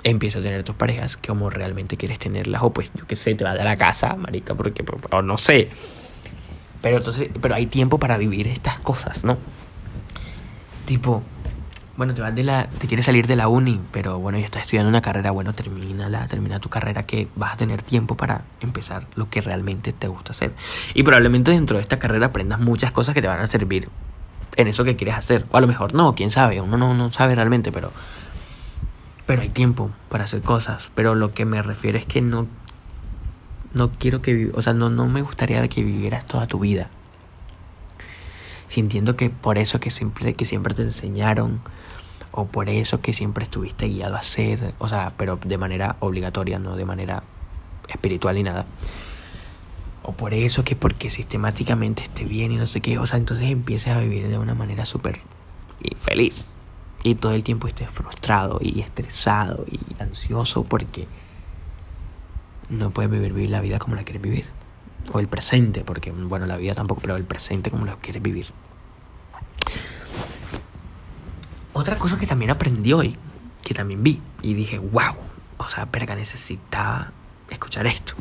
empieza 0.02 0.40
a 0.40 0.42
tener 0.42 0.64
tus 0.64 0.74
parejas 0.74 1.16
como 1.16 1.50
realmente 1.50 1.96
quieres 1.96 2.18
tenerlas 2.18 2.62
o 2.62 2.72
pues 2.72 2.92
yo 2.94 3.06
qué 3.06 3.14
sé, 3.14 3.36
te 3.36 3.44
vas 3.44 3.56
de 3.56 3.62
la 3.62 3.76
casa, 3.76 4.16
marica, 4.16 4.54
porque 4.56 4.84
o 5.12 5.22
no 5.22 5.38
sé. 5.38 5.68
Pero 6.82 6.96
entonces, 6.96 7.30
pero 7.40 7.54
hay 7.54 7.66
tiempo 7.66 7.98
para 7.98 8.18
vivir 8.18 8.48
estas 8.48 8.80
cosas, 8.80 9.22
¿no? 9.22 9.38
Tipo, 10.84 11.22
bueno, 11.96 12.12
te 12.12 12.22
vas 12.22 12.34
de 12.34 12.42
la 12.42 12.66
te 12.66 12.88
quieres 12.88 13.06
salir 13.06 13.28
de 13.28 13.36
la 13.36 13.46
uni, 13.46 13.80
pero 13.92 14.18
bueno, 14.18 14.38
ya 14.38 14.46
estás 14.46 14.62
estudiando 14.62 14.88
una 14.88 15.02
carrera, 15.02 15.30
bueno, 15.30 15.54
termínala, 15.54 16.26
termina 16.26 16.58
tu 16.58 16.68
carrera 16.68 17.04
que 17.04 17.28
vas 17.36 17.54
a 17.54 17.56
tener 17.56 17.82
tiempo 17.82 18.16
para 18.16 18.42
empezar 18.60 19.06
lo 19.14 19.30
que 19.30 19.40
realmente 19.40 19.92
te 19.92 20.08
gusta 20.08 20.32
hacer. 20.32 20.52
Y 20.92 21.04
probablemente 21.04 21.52
dentro 21.52 21.76
de 21.76 21.82
esta 21.82 22.00
carrera 22.00 22.26
aprendas 22.26 22.58
muchas 22.58 22.90
cosas 22.90 23.14
que 23.14 23.22
te 23.22 23.28
van 23.28 23.40
a 23.40 23.46
servir 23.46 23.88
en 24.56 24.68
eso 24.68 24.84
que 24.84 24.96
quieres 24.96 25.14
hacer. 25.16 25.46
O 25.50 25.56
a 25.56 25.60
lo 25.60 25.66
mejor 25.66 25.94
no, 25.94 26.14
quién 26.14 26.30
sabe, 26.30 26.60
uno 26.60 26.76
no, 26.76 26.94
no 26.94 27.12
sabe 27.12 27.34
realmente, 27.34 27.72
pero, 27.72 27.92
pero 29.26 29.42
hay 29.42 29.48
tiempo 29.48 29.90
para 30.08 30.24
hacer 30.24 30.42
cosas. 30.42 30.90
Pero 30.94 31.14
lo 31.14 31.32
que 31.32 31.44
me 31.44 31.62
refiero 31.62 31.98
es 31.98 32.06
que 32.06 32.20
no, 32.20 32.46
no 33.72 33.90
quiero 33.90 34.22
que, 34.22 34.50
o 34.54 34.62
sea, 34.62 34.72
no, 34.72 34.90
no 34.90 35.06
me 35.06 35.22
gustaría 35.22 35.66
que 35.68 35.82
vivieras 35.82 36.26
toda 36.26 36.46
tu 36.46 36.58
vida. 36.58 36.88
Sintiendo 38.68 39.16
que 39.16 39.30
por 39.30 39.58
eso 39.58 39.78
que 39.78 39.90
siempre, 39.90 40.34
que 40.34 40.44
siempre 40.44 40.74
te 40.74 40.82
enseñaron, 40.82 41.60
o 42.32 42.46
por 42.46 42.68
eso 42.68 43.00
que 43.00 43.12
siempre 43.12 43.44
estuviste 43.44 43.86
guiado 43.86 44.16
a 44.16 44.18
hacer, 44.18 44.74
o 44.78 44.88
sea, 44.88 45.12
pero 45.16 45.38
de 45.42 45.56
manera 45.56 45.96
obligatoria, 46.00 46.58
no 46.58 46.76
de 46.76 46.84
manera 46.84 47.22
espiritual 47.88 48.34
ni 48.34 48.42
nada 48.42 48.66
o 50.06 50.12
por 50.12 50.34
eso 50.34 50.62
que 50.62 50.76
porque 50.76 51.10
sistemáticamente 51.10 52.04
esté 52.04 52.24
bien 52.24 52.52
y 52.52 52.56
no 52.56 52.68
sé 52.68 52.80
qué, 52.80 52.96
o 52.98 53.06
sea, 53.06 53.18
entonces 53.18 53.50
empieces 53.50 53.92
a 53.92 53.98
vivir 53.98 54.28
de 54.28 54.38
una 54.38 54.54
manera 54.54 54.86
súper 54.86 55.20
infeliz 55.82 56.46
y 57.02 57.16
todo 57.16 57.32
el 57.32 57.42
tiempo 57.42 57.66
estés 57.66 57.90
frustrado 57.90 58.60
y 58.62 58.80
estresado 58.80 59.66
y 59.68 59.80
ansioso 60.00 60.62
porque 60.62 61.08
no 62.70 62.90
puedes 62.90 63.10
vivir, 63.10 63.50
la 63.50 63.60
vida 63.60 63.80
como 63.80 63.96
la 63.96 64.04
quieres 64.04 64.22
vivir 64.22 64.46
o 65.12 65.18
el 65.18 65.26
presente, 65.26 65.82
porque 65.82 66.12
bueno, 66.12 66.46
la 66.46 66.56
vida 66.56 66.74
tampoco, 66.74 67.00
pero 67.00 67.16
el 67.16 67.24
presente 67.24 67.70
como 67.70 67.84
lo 67.84 67.98
quieres 67.98 68.22
vivir. 68.22 68.46
Otra 71.72 71.96
cosa 71.96 72.16
que 72.16 72.26
también 72.26 72.52
aprendí 72.52 72.92
hoy, 72.92 73.16
que 73.62 73.74
también 73.74 74.04
vi 74.04 74.20
y 74.42 74.54
dije, 74.54 74.78
wow, 74.78 75.14
o 75.56 75.68
sea, 75.68 75.84
verga, 75.86 76.14
necesitaba 76.14 77.10
escuchar 77.50 77.86
esto. 77.88 78.14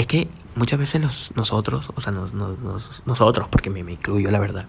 Es 0.00 0.06
que 0.06 0.28
muchas 0.54 0.78
veces 0.78 1.30
nosotros, 1.34 1.90
o 1.94 2.00
sea, 2.00 2.10
nosotros, 2.10 3.48
porque 3.50 3.68
me, 3.68 3.84
me, 3.84 3.92
incluyo 3.92 4.30
la 4.30 4.38
verdad. 4.38 4.64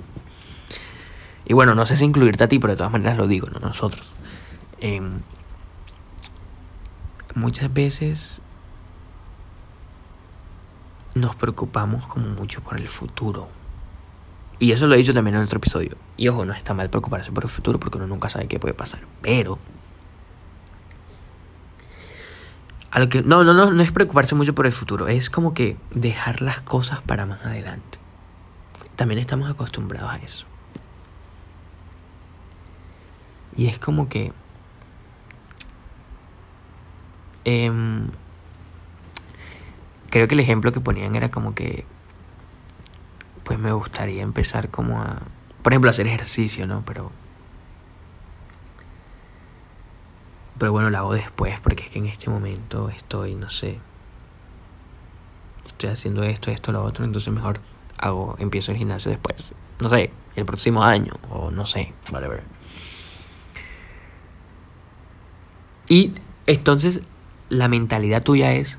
Y 1.46 1.54
bueno, 1.54 1.74
no 1.74 1.86
sé 1.86 1.96
si 1.96 2.04
incluirte 2.04 2.44
a 2.44 2.50
ti, 2.50 2.60
pero 2.60 2.74
de 2.74 2.78
todas 2.78 2.92
maneras 2.92 3.16
lo 3.16 3.28
digo, 3.28 3.48
no 3.48 3.62
nosotros. 3.62 4.14
Em, 4.82 5.22
muchas 7.34 7.74
veces 7.74 8.42
nos 11.16 11.34
preocupamos 11.38 12.06
como 12.08 12.28
mucho 12.28 12.60
por 12.60 12.78
el 12.78 12.90
futuro. 12.90 13.48
Y 14.60 14.74
eso 14.74 14.86
lo 14.86 14.96
he 14.96 14.98
dicho 14.98 15.14
también 15.14 15.38
en 15.38 15.44
otro 15.44 15.60
episodio. 15.60 15.96
Y 16.18 16.28
ojo, 16.28 16.44
no 16.44 16.52
está 16.52 16.74
mal 16.74 16.90
preocuparse 16.90 17.32
por 17.32 17.46
el 17.46 17.50
futuro 17.50 17.80
porque 17.80 18.00
uno 18.00 18.08
nunca 18.08 18.28
sabe 18.28 18.50
qué 18.50 18.60
puede 18.60 18.74
pasar. 18.74 19.00
Pero 19.22 19.60
que, 23.10 23.24
no, 23.24 23.44
no, 23.44 23.54
no, 23.54 23.72
no 23.72 23.84
es 23.84 23.92
preocuparse 23.92 24.36
mucho 24.36 24.54
por 24.54 24.66
el 24.66 24.74
futuro, 24.74 25.08
es 25.08 25.30
como 25.30 25.54
que 25.54 25.78
dejar 25.92 26.42
las 26.42 26.62
cosas 26.62 27.02
para 27.02 27.26
más 27.26 27.46
adelante. 27.46 28.00
También 28.96 29.20
estamos 29.20 29.50
acostumbrados 29.50 30.12
a 30.12 30.18
eso. 30.18 30.46
Y 33.56 33.68
es 33.68 33.80
como 33.80 34.10
que... 34.10 34.34
Em, 37.44 38.10
creo 40.10 40.28
que 40.28 40.36
el 40.36 40.42
ejemplo 40.42 40.72
que 40.72 40.80
ponían 40.80 41.16
era 41.16 41.32
como 41.32 41.56
que... 41.56 41.86
Pues 43.44 43.58
me 43.58 43.72
gustaría 43.72 44.22
empezar 44.22 44.70
como 44.70 45.02
a... 45.02 45.22
Por 45.64 45.74
ejemplo, 45.74 45.90
hacer 45.90 46.08
ejercicio, 46.08 46.68
¿no? 46.68 46.84
Pero... 46.86 47.12
Pero 50.62 50.74
bueno, 50.74 50.92
lo 50.92 50.98
hago 51.00 51.14
después 51.16 51.60
porque 51.60 51.86
es 51.86 51.90
que 51.90 51.98
en 51.98 52.06
este 52.06 52.30
momento 52.30 52.90
estoy, 52.90 53.34
no 53.34 53.50
sé, 53.50 53.80
estoy 55.66 55.90
haciendo 55.90 56.22
esto, 56.22 56.52
esto, 56.52 56.72
lo 56.72 56.84
otro, 56.84 57.04
entonces 57.04 57.34
mejor 57.34 57.60
hago, 57.98 58.36
empiezo 58.38 58.72
el 58.72 58.78
gimnasio 58.78 59.10
después. 59.10 59.54
No 59.80 59.90
sé, 59.90 60.12
el 60.36 60.46
próximo 60.46 60.84
año, 60.84 61.14
o 61.32 61.50
no 61.50 61.66
sé, 61.66 61.94
whatever. 62.12 62.44
Y 65.88 66.14
entonces 66.46 67.02
la 67.50 67.68
mentalidad 67.68 68.22
tuya 68.22 68.54
es, 68.54 68.78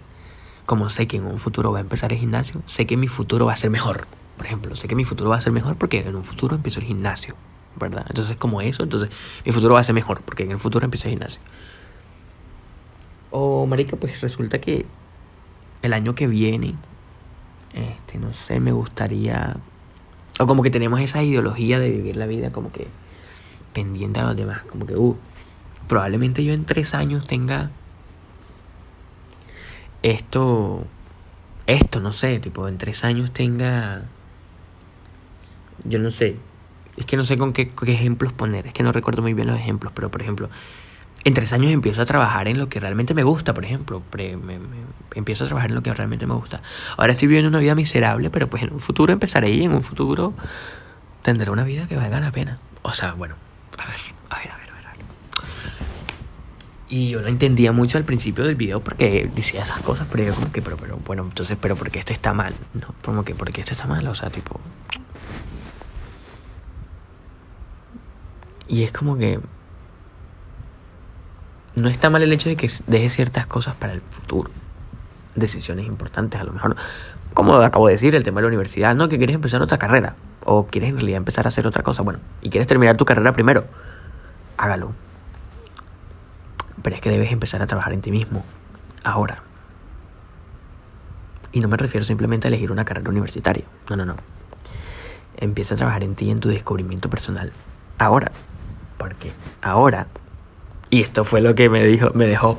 como 0.66 0.88
sé 0.88 1.08
que 1.08 1.16
en 1.16 1.26
un 1.26 1.38
futuro 1.38 1.72
va 1.72 1.78
a 1.78 1.80
empezar 1.80 2.12
el 2.12 2.20
gimnasio, 2.20 2.62
sé 2.66 2.86
que 2.86 2.96
mi 2.96 3.08
futuro 3.08 3.46
va 3.46 3.54
a 3.54 3.56
ser 3.56 3.70
mejor. 3.70 4.06
Por 4.36 4.46
ejemplo, 4.46 4.76
sé 4.76 4.86
que 4.86 4.94
mi 4.94 5.04
futuro 5.04 5.30
va 5.30 5.38
a 5.38 5.40
ser 5.40 5.52
mejor 5.52 5.74
porque 5.74 5.98
en 5.98 6.14
un 6.14 6.22
futuro 6.22 6.54
empiezo 6.54 6.78
el 6.78 6.86
gimnasio, 6.86 7.34
¿verdad? 7.74 8.06
Entonces 8.08 8.36
como 8.36 8.60
eso, 8.60 8.84
entonces 8.84 9.10
mi 9.44 9.50
futuro 9.50 9.74
va 9.74 9.80
a 9.80 9.84
ser 9.84 9.96
mejor 9.96 10.20
porque 10.20 10.44
en 10.44 10.52
el 10.52 10.60
futuro 10.60 10.84
empiezo 10.84 11.08
el 11.08 11.14
gimnasio. 11.14 11.40
O, 13.32 13.66
marica, 13.66 13.96
pues 13.96 14.20
resulta 14.20 14.60
que 14.60 14.86
el 15.82 15.92
año 15.92 16.14
que 16.14 16.28
viene 16.28 16.76
este, 17.74 18.18
no 18.18 18.34
sé, 18.34 18.60
me 18.60 18.72
gustaría... 18.72 19.56
O 20.38 20.46
como 20.46 20.62
que 20.62 20.70
tenemos 20.70 21.00
esa 21.00 21.22
ideología 21.22 21.78
de 21.78 21.90
vivir 21.90 22.16
la 22.16 22.26
vida 22.26 22.50
como 22.50 22.72
que 22.72 22.86
pendiente 23.72 24.20
a 24.20 24.24
los 24.24 24.36
demás. 24.36 24.62
Como 24.70 24.86
que, 24.86 24.96
uh, 24.96 25.16
probablemente 25.88 26.44
yo 26.44 26.52
en 26.52 26.64
tres 26.64 26.94
años 26.94 27.26
tenga 27.26 27.70
esto, 30.02 30.84
esto, 31.66 32.00
no 32.00 32.12
sé, 32.12 32.38
tipo, 32.40 32.66
en 32.66 32.76
tres 32.76 33.04
años 33.04 33.32
tenga, 33.32 34.02
yo 35.84 35.98
no 35.98 36.10
sé, 36.10 36.36
es 36.96 37.06
que 37.06 37.16
no 37.16 37.24
sé 37.24 37.38
con 37.38 37.52
qué 37.52 37.70
ejemplos 37.86 38.32
poner, 38.32 38.66
es 38.66 38.72
que 38.72 38.82
no 38.82 38.90
recuerdo 38.90 39.22
muy 39.22 39.32
bien 39.32 39.46
los 39.46 39.58
ejemplos, 39.58 39.92
pero 39.94 40.10
por 40.10 40.22
ejemplo, 40.22 40.50
en 41.24 41.35
tres 41.35 41.52
años 41.52 41.72
empiezo 41.72 42.02
a 42.02 42.04
trabajar 42.04 42.48
en 42.48 42.58
lo 42.58 42.68
que 42.68 42.80
realmente 42.80 43.14
me 43.14 43.22
gusta, 43.22 43.54
por 43.54 43.64
ejemplo. 43.64 44.02
empiezo 45.14 45.44
a 45.44 45.46
trabajar 45.46 45.70
en 45.70 45.76
lo 45.76 45.82
que 45.82 45.92
realmente 45.94 46.26
me 46.26 46.35
gusta. 46.35 46.62
Ahora 46.96 47.12
estoy 47.12 47.28
viviendo 47.28 47.48
una 47.48 47.58
vida 47.58 47.74
miserable, 47.74 48.30
pero 48.30 48.48
pues 48.48 48.62
en 48.62 48.72
un 48.72 48.80
futuro 48.80 49.12
empezaré 49.12 49.50
y 49.50 49.64
en 49.64 49.72
un 49.72 49.82
futuro 49.82 50.32
tendré 51.22 51.50
una 51.50 51.64
vida 51.64 51.87
que 51.87 51.96
valga 51.96 52.18
la 52.18 52.30
pena. 52.30 52.58
O 52.82 52.92
sea, 52.92 53.12
bueno, 53.12 53.37
a 53.78 53.87
ver, 53.87 54.00
a 54.30 54.38
ver, 54.38 54.50
a 54.50 54.56
ver, 54.56 54.70
a 54.70 54.92
ver. 54.92 55.04
Y 56.88 57.11
yo 57.11 57.22
no 57.22 57.28
entendía 57.28 57.70
mucho 57.70 57.98
al 57.98 58.04
principio 58.04 58.44
del 58.44 58.56
video 58.56 58.80
porque 58.80 59.30
decía 59.35 59.62
esas 59.62 59.80
cosas, 59.82 60.08
pero 60.11 60.24
yo 60.24 60.35
como 60.35 60.50
que, 60.50 60.61
pero, 60.61 60.76
pero, 60.76 60.98
bueno, 61.06 61.22
entonces, 61.22 61.56
pero 61.61 61.76
porque 61.76 62.00
esto 62.00 62.12
está 62.12 62.32
mal, 62.32 62.54
¿no? 62.74 62.94
Como 63.04 63.24
que, 63.24 63.35
porque 63.35 63.61
esto 63.61 63.72
está 63.72 63.87
mal, 63.87 64.06
o 64.08 64.14
sea, 64.14 64.30
tipo... 64.30 64.61
Y 68.68 68.85
es 68.85 68.92
como 68.92 69.18
que 69.18 69.38
no 71.74 71.88
está 71.88 72.11
mal 72.11 72.22
el 72.22 72.32
hecho 72.32 72.48
de 72.48 72.56
que 72.56 72.70
deje 72.87 73.11
ciertas 73.11 73.46
cosas 73.46 73.74
para 73.74 73.92
el 73.92 74.02
futuro. 74.02 74.50
Decisiones 75.35 75.87
importantes, 75.87 76.40
a 76.40 76.44
lo 76.44 76.52
mejor. 76.52 76.76
Como 77.32 77.54
acabo 77.54 77.87
de 77.87 77.94
decir, 77.94 78.14
el 78.14 78.22
tema 78.22 78.40
de 78.40 78.42
la 78.42 78.48
universidad, 78.48 78.94
¿no? 78.94 79.08
Que 79.08 79.16
quieres 79.16 79.35
empezar 79.35 79.62
otra 79.62 79.78
carrera. 79.78 80.14
O 80.44 80.66
quieres 80.66 80.90
en 80.90 80.96
realidad 80.96 81.16
empezar 81.16 81.46
a 81.46 81.48
hacer 81.48 81.66
otra 81.66 81.82
cosa. 81.82 82.02
Bueno, 82.02 82.18
y 82.42 82.50
quieres 82.50 82.66
terminar 82.66 82.96
tu 82.98 83.06
carrera 83.06 83.32
primero. 83.32 83.64
Hágalo. 84.58 84.92
Pero 86.82 86.96
es 86.96 87.00
que 87.00 87.11
debes 87.11 87.32
empezar 87.32 87.62
a 87.62 87.66
trabajar 87.66 87.94
en 87.94 88.02
ti 88.02 88.11
mismo. 88.11 88.44
Ahora. 89.02 89.42
Y 91.52 91.61
no 91.61 91.68
me 91.68 91.76
refiero 91.78 92.04
simplemente 92.04 92.48
a 92.48 92.48
elegir 92.48 92.70
una 92.70 92.85
carrera 92.85 93.08
universitaria. 93.08 93.64
No, 93.88 93.96
no, 93.96 94.04
no. 94.04 94.16
Empieza 95.38 95.74
a 95.74 95.78
trabajar 95.78 96.04
en 96.04 96.14
ti 96.16 96.30
en 96.30 96.40
tu 96.40 96.50
descubrimiento 96.50 97.08
personal. 97.08 97.52
Ahora. 97.98 98.30
Porque 98.98 99.32
ahora 99.62 100.06
y 100.92 101.00
esto 101.00 101.24
fue 101.24 101.40
lo 101.40 101.55
que 101.55 101.70
me 101.70 101.83
dijo, 101.87 102.11
me 102.12 102.26
dejó. 102.26 102.59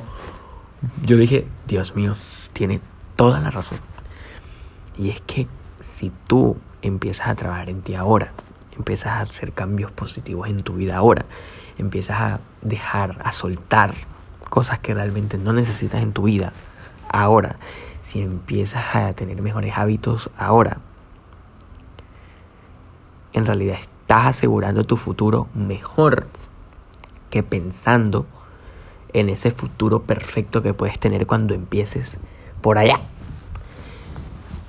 Yo 1.04 1.16
dije, 1.16 1.46
Dios 1.68 1.94
mío, 1.94 2.16
tiene 2.52 2.80
toda 3.14 3.38
la 3.38 3.50
razón. 3.50 3.78
Y 4.98 5.10
es 5.10 5.20
que 5.20 5.46
si 5.78 6.10
tú 6.26 6.56
empiezas 6.82 7.28
a 7.28 7.36
trabajar 7.36 7.70
en 7.70 7.82
ti 7.82 7.94
ahora, 7.94 8.32
empiezas 8.76 9.12
a 9.12 9.20
hacer 9.20 9.52
cambios 9.52 9.92
positivos 9.92 10.48
en 10.48 10.56
tu 10.56 10.74
vida 10.74 10.96
ahora, 10.96 11.26
empiezas 11.78 12.20
a 12.20 12.40
dejar, 12.60 13.20
a 13.22 13.30
soltar 13.30 13.94
cosas 14.50 14.80
que 14.80 14.94
realmente 14.94 15.38
no 15.38 15.52
necesitas 15.52 16.02
en 16.02 16.12
tu 16.12 16.24
vida 16.24 16.52
ahora, 17.08 17.54
si 18.02 18.20
empiezas 18.20 18.96
a 18.96 19.12
tener 19.12 19.40
mejores 19.42 19.78
hábitos 19.78 20.28
ahora, 20.36 20.78
en 23.32 23.46
realidad 23.46 23.76
estás 23.78 24.26
asegurando 24.26 24.82
tu 24.82 24.96
futuro 24.96 25.46
mejor 25.54 26.26
pensando 27.42 28.26
en 29.12 29.28
ese 29.28 29.50
futuro 29.50 30.02
perfecto 30.02 30.62
que 30.62 30.74
puedes 30.74 30.98
tener 30.98 31.26
cuando 31.26 31.54
empieces 31.54 32.18
por 32.60 32.78
allá. 32.78 33.00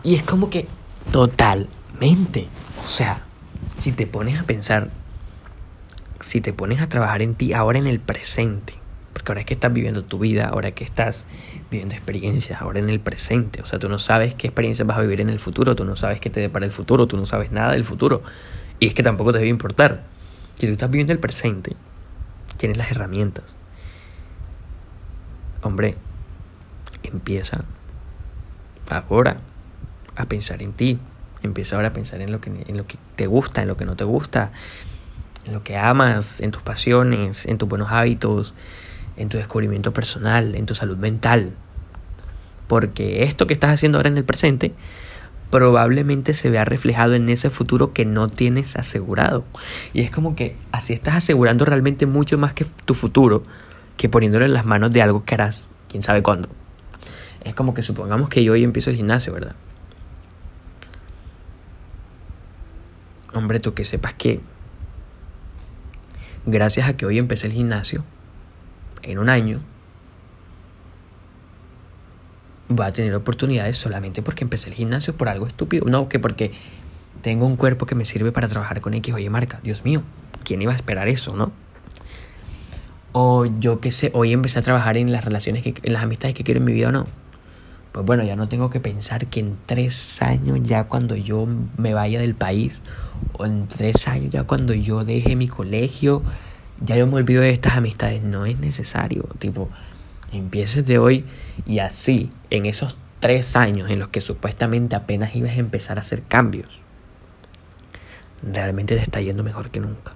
Y 0.03 0.15
es 0.15 0.23
como 0.23 0.49
que 0.49 0.67
totalmente, 1.11 2.47
o 2.83 2.87
sea, 2.87 3.23
si 3.79 3.91
te 3.91 4.07
pones 4.07 4.39
a 4.39 4.43
pensar, 4.43 4.89
si 6.21 6.41
te 6.41 6.53
pones 6.53 6.81
a 6.81 6.89
trabajar 6.89 7.21
en 7.21 7.35
ti 7.35 7.53
ahora 7.53 7.79
en 7.79 7.87
el 7.87 7.99
presente, 7.99 8.73
porque 9.13 9.31
ahora 9.31 9.41
es 9.41 9.47
que 9.47 9.53
estás 9.55 9.73
viviendo 9.73 10.03
tu 10.03 10.19
vida, 10.19 10.47
ahora 10.47 10.71
que 10.71 10.83
estás 10.83 11.25
viviendo 11.71 11.95
experiencias, 11.95 12.61
ahora 12.61 12.79
en 12.79 12.89
el 12.89 12.99
presente, 12.99 13.61
o 13.61 13.65
sea, 13.65 13.79
tú 13.79 13.89
no 13.89 13.97
sabes 13.97 14.35
qué 14.35 14.47
experiencias 14.47 14.87
vas 14.87 14.97
a 14.97 15.01
vivir 15.01 15.21
en 15.21 15.29
el 15.29 15.39
futuro, 15.39 15.75
tú 15.75 15.85
no 15.85 15.95
sabes 15.95 16.19
qué 16.19 16.29
te 16.29 16.39
depara 16.39 16.65
el 16.65 16.71
futuro, 16.71 17.07
tú 17.07 17.17
no 17.17 17.25
sabes 17.25 17.51
nada 17.51 17.71
del 17.71 17.83
futuro, 17.83 18.21
y 18.79 18.87
es 18.87 18.93
que 18.93 19.03
tampoco 19.03 19.31
te 19.31 19.39
debe 19.39 19.49
importar. 19.49 20.03
Si 20.55 20.67
tú 20.67 20.73
estás 20.73 20.89
viviendo 20.89 21.13
el 21.13 21.19
presente, 21.19 21.75
tienes 22.65 22.77
las 22.79 22.89
herramientas. 22.89 23.43
Hombre, 25.61 25.93
empieza 27.03 27.63
ahora 28.89 29.37
a 30.15 30.25
pensar 30.25 30.63
en 30.63 30.73
ti. 30.73 30.97
Empieza 31.43 31.75
ahora 31.75 31.89
a 31.89 31.93
pensar 31.93 32.21
en 32.21 32.31
lo 32.31 32.41
que, 32.41 32.49
en 32.49 32.75
lo 32.75 32.87
que 32.87 32.97
te 33.15 33.27
gusta, 33.27 33.61
en 33.61 33.67
lo 33.67 33.77
que 33.77 33.85
no 33.85 33.95
te 33.95 34.03
gusta, 34.03 34.51
en 35.45 35.53
lo 35.53 35.61
que 35.61 35.77
amas, 35.77 36.41
en 36.41 36.49
tus 36.49 36.63
pasiones, 36.63 37.45
en 37.45 37.59
tus 37.59 37.69
buenos 37.69 37.91
hábitos, 37.91 38.55
en 39.15 39.29
tu 39.29 39.37
descubrimiento 39.37 39.93
personal, 39.93 40.55
en 40.55 40.65
tu 40.65 40.73
salud 40.73 40.97
mental. 40.97 41.51
Porque 42.65 43.21
esto 43.21 43.45
que 43.45 43.53
estás 43.53 43.75
haciendo 43.75 43.99
ahora 43.99 44.09
en 44.09 44.17
el 44.17 44.25
presente 44.25 44.73
probablemente 45.51 46.33
se 46.33 46.49
vea 46.49 46.65
reflejado 46.65 47.13
en 47.13 47.29
ese 47.29 47.49
futuro 47.49 47.93
que 47.93 48.05
no 48.05 48.27
tienes 48.27 48.75
asegurado. 48.75 49.45
Y 49.93 50.01
es 50.01 50.11
como 50.11 50.35
que 50.35 50.55
así 50.71 50.93
estás 50.93 51.15
asegurando 51.15 51.65
realmente 51.65 52.05
mucho 52.05 52.37
más 52.37 52.53
que 52.53 52.65
tu 52.85 52.93
futuro 52.93 53.43
que 53.97 54.09
poniéndolo 54.09 54.45
en 54.45 54.53
las 54.53 54.65
manos 54.65 54.91
de 54.91 55.01
algo 55.01 55.23
que 55.23 55.35
harás 55.35 55.67
quién 55.89 56.03
sabe 56.03 56.21
cuándo. 56.21 56.49
Es 57.43 57.53
como 57.53 57.73
que 57.73 57.81
supongamos 57.81 58.29
que 58.29 58.43
yo 58.43 58.53
hoy 58.53 58.63
empiezo 58.63 58.89
el 58.89 58.95
gimnasio, 58.95 59.31
¿verdad? 59.33 59.55
Hombre, 63.33 63.59
tú 63.59 63.73
que 63.73 63.83
sepas 63.83 64.13
que 64.13 64.39
gracias 66.45 66.87
a 66.87 66.97
que 66.97 67.05
hoy 67.05 67.19
empecé 67.19 67.47
el 67.47 67.53
gimnasio, 67.53 68.03
en 69.03 69.19
un 69.19 69.29
año, 69.29 69.59
voy 72.69 72.85
a 72.85 72.93
tener 72.93 73.13
oportunidades 73.13 73.77
solamente 73.77 74.21
porque 74.21 74.43
empecé 74.43 74.69
el 74.69 74.75
gimnasio 74.75 75.15
por 75.15 75.29
algo 75.29 75.47
estúpido. 75.47 75.85
No, 75.87 76.09
que 76.09 76.19
porque 76.19 76.51
tengo 77.21 77.45
un 77.45 77.55
cuerpo 77.55 77.85
que 77.85 77.95
me 77.95 78.05
sirve 78.05 78.31
para 78.31 78.47
trabajar 78.47 78.81
con 78.81 78.93
X 78.93 79.13
o 79.13 79.17
Y 79.17 79.29
marca. 79.29 79.59
Dios 79.63 79.83
mío, 79.83 80.03
¿quién 80.43 80.61
iba 80.61 80.73
a 80.73 80.75
esperar 80.75 81.07
eso, 81.07 81.35
no? 81.35 81.51
O 83.11 83.45
yo 83.45 83.79
qué 83.79 83.91
sé, 83.91 84.11
hoy 84.13 84.33
empecé 84.33 84.59
a 84.59 84.61
trabajar 84.61 84.97
en 84.97 85.11
las 85.11 85.23
relaciones, 85.23 85.63
que, 85.63 85.73
en 85.81 85.93
las 85.93 86.03
amistades 86.03 86.35
que 86.35 86.43
quiero 86.43 86.59
en 86.59 86.65
mi 86.65 86.73
vida 86.73 86.89
o 86.89 86.91
no. 86.91 87.07
Pues 87.93 88.05
bueno, 88.05 88.23
ya 88.23 88.35
no 88.35 88.49
tengo 88.49 88.69
que 88.69 88.81
pensar 88.81 89.27
que 89.27 89.39
en 89.39 89.57
tres 89.65 90.21
años 90.21 90.59
ya 90.63 90.83
cuando 90.83 91.15
yo 91.15 91.47
me 91.77 91.93
vaya 91.93 92.19
del 92.19 92.35
país, 92.35 92.81
o 93.33 93.45
en 93.45 93.67
tres 93.69 94.07
años 94.09 94.31
ya 94.31 94.43
cuando 94.43 94.73
yo 94.73 95.05
deje 95.05 95.37
mi 95.37 95.47
colegio, 95.47 96.21
ya 96.85 96.97
yo 96.97 97.07
me 97.07 97.15
olvido 97.15 97.41
de 97.41 97.51
estas 97.51 97.77
amistades. 97.77 98.21
No 98.21 98.45
es 98.45 98.59
necesario. 98.59 99.23
Tipo, 99.39 99.69
empieces 100.31 100.85
de 100.85 100.97
hoy 100.97 101.25
y 101.65 101.79
así, 101.79 102.31
en 102.49 102.65
esos 102.65 102.97
tres 103.19 103.55
años 103.55 103.89
en 103.89 103.99
los 103.99 104.09
que 104.09 104.21
supuestamente 104.21 104.95
apenas 104.95 105.35
ibas 105.35 105.53
a 105.53 105.59
empezar 105.59 105.97
a 105.97 106.01
hacer 106.01 106.23
cambios, 106.23 106.81
realmente 108.43 108.95
te 108.95 109.01
está 109.01 109.21
yendo 109.21 109.43
mejor 109.43 109.69
que 109.69 109.79
nunca. 109.79 110.13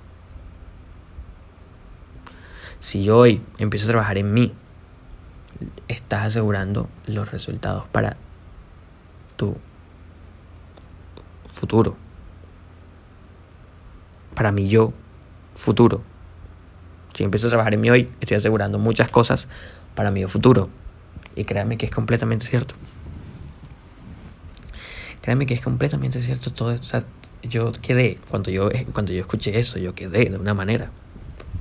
Si 2.80 3.10
hoy 3.10 3.42
empiezo 3.58 3.86
a 3.86 3.90
trabajar 3.90 4.18
en 4.18 4.32
mí, 4.32 4.54
estás 5.88 6.28
asegurando 6.28 6.90
los 7.08 7.32
resultados 7.32 7.88
para 7.88 8.16
tu 9.36 9.58
futuro. 11.56 11.98
Para 14.36 14.52
mi 14.52 14.70
yo 14.70 14.94
futuro. 15.56 16.02
Si 17.14 17.24
empiezo 17.24 17.48
a 17.48 17.50
trabajar 17.50 17.74
en 17.74 17.82
mi 17.82 17.90
hoy, 17.90 18.10
estoy 18.22 18.38
asegurando 18.38 18.80
muchas 18.80 19.10
cosas 19.10 19.48
para 20.00 20.12
mi 20.12 20.24
futuro. 20.28 20.70
Y 21.36 21.44
créanme 21.44 21.78
que 21.78 21.86
es 21.86 21.92
completamente 21.92 22.46
cierto. 22.46 22.74
Créanme 25.22 25.46
que 25.46 25.54
es 25.54 25.60
completamente 25.60 26.22
cierto 26.22 26.54
todo. 26.54 26.74
O 26.74 26.78
sea, 26.78 27.04
yo 27.44 27.74
quedé, 27.74 28.18
cuando 28.30 28.50
yo, 28.50 28.70
cuando 28.94 29.12
yo 29.12 29.20
escuché 29.20 29.60
eso, 29.60 29.78
yo 29.78 29.96
quedé 29.96 30.30
de 30.30 30.38
una 30.38 30.54
manera. 30.54 30.90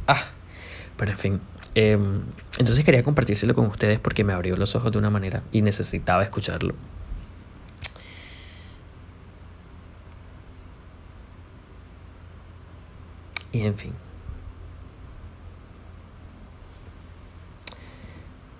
Ah, 0.06 0.24
pero 0.96 1.10
en 1.10 1.18
fin. 1.18 1.40
Em, 1.74 2.20
entonces 2.60 2.84
quería 2.84 3.02
compartírselo 3.02 3.56
con 3.56 3.66
ustedes 3.66 3.98
porque 3.98 4.22
me 4.22 4.32
abrió 4.32 4.54
los 4.56 4.76
ojos 4.76 4.92
de 4.92 4.98
una 4.98 5.10
manera 5.10 5.42
y 5.50 5.62
necesitaba 5.62 6.22
escucharlo. 6.22 6.76
Y 13.50 13.62
en 13.62 13.76
fin. 13.76 14.07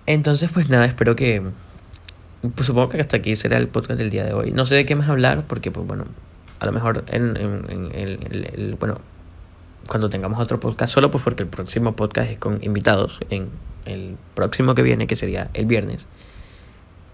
Entonces, 0.09 0.49
pues 0.51 0.69
nada, 0.69 0.85
espero 0.85 1.15
que... 1.15 1.39
Pues 2.55 2.65
supongo 2.65 2.89
que 2.89 2.99
hasta 2.99 3.17
aquí 3.17 3.35
será 3.35 3.57
el 3.57 3.67
podcast 3.67 3.99
del 3.99 4.09
día 4.09 4.25
de 4.25 4.33
hoy. 4.33 4.49
No 4.49 4.65
sé 4.65 4.73
de 4.73 4.83
qué 4.83 4.95
más 4.95 5.07
hablar 5.07 5.43
porque, 5.45 5.69
pues 5.69 5.85
bueno, 5.85 6.05
a 6.59 6.65
lo 6.65 6.71
mejor 6.71 7.03
en, 7.09 7.37
el, 7.37 8.75
bueno, 8.79 9.01
cuando 9.87 10.09
tengamos 10.09 10.39
otro 10.39 10.59
podcast 10.59 10.91
solo, 10.91 11.11
pues 11.11 11.23
porque 11.23 11.43
el 11.43 11.49
próximo 11.49 11.95
podcast 11.95 12.31
es 12.31 12.39
con 12.39 12.57
invitados. 12.63 13.19
En 13.29 13.49
el 13.85 14.17
próximo 14.33 14.73
que 14.73 14.81
viene, 14.81 15.05
que 15.05 15.15
sería 15.15 15.51
el 15.53 15.67
viernes 15.67 16.07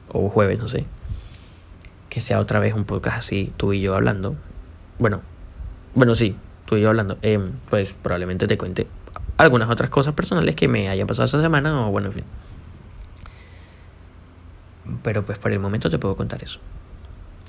o 0.08 0.30
jueves, 0.30 0.58
no 0.58 0.70
sé. 0.70 0.86
Que 2.08 2.22
sea 2.22 2.39
otra 2.39 2.60
vez 2.60 2.76
un 2.76 2.86
podcast 2.86 3.18
así, 3.18 3.52
tú 3.58 3.74
y 3.74 3.82
yo 3.82 3.93
hablando. 3.93 4.38
Bueno, 5.00 5.20
bueno, 5.96 6.16
sí, 6.16 6.38
tú 6.66 6.78
y 6.78 6.82
yo 6.84 6.88
hablando. 6.88 7.18
Eh, 7.24 7.41
pues 7.70 7.91
probablemente 7.91 8.48
te 8.48 8.58
cuente 8.58 8.88
algunas 9.36 9.70
otras 9.70 9.89
cosas 9.89 10.14
personales 10.14 10.56
que 10.56 10.70
me 10.70 10.88
hayan 10.88 11.08
pasado 11.08 11.26
esa 11.26 11.41
semana 11.41 11.86
o 11.86 11.91
bueno, 11.91 12.08
en 12.08 12.14
fin. 12.14 12.24
Pero 15.04 15.26
pues 15.26 15.38
por 15.38 15.52
el 15.52 15.60
momento 15.60 15.90
te 15.90 15.98
puedo 15.98 16.16
contar 16.16 16.44
eso. 16.44 16.60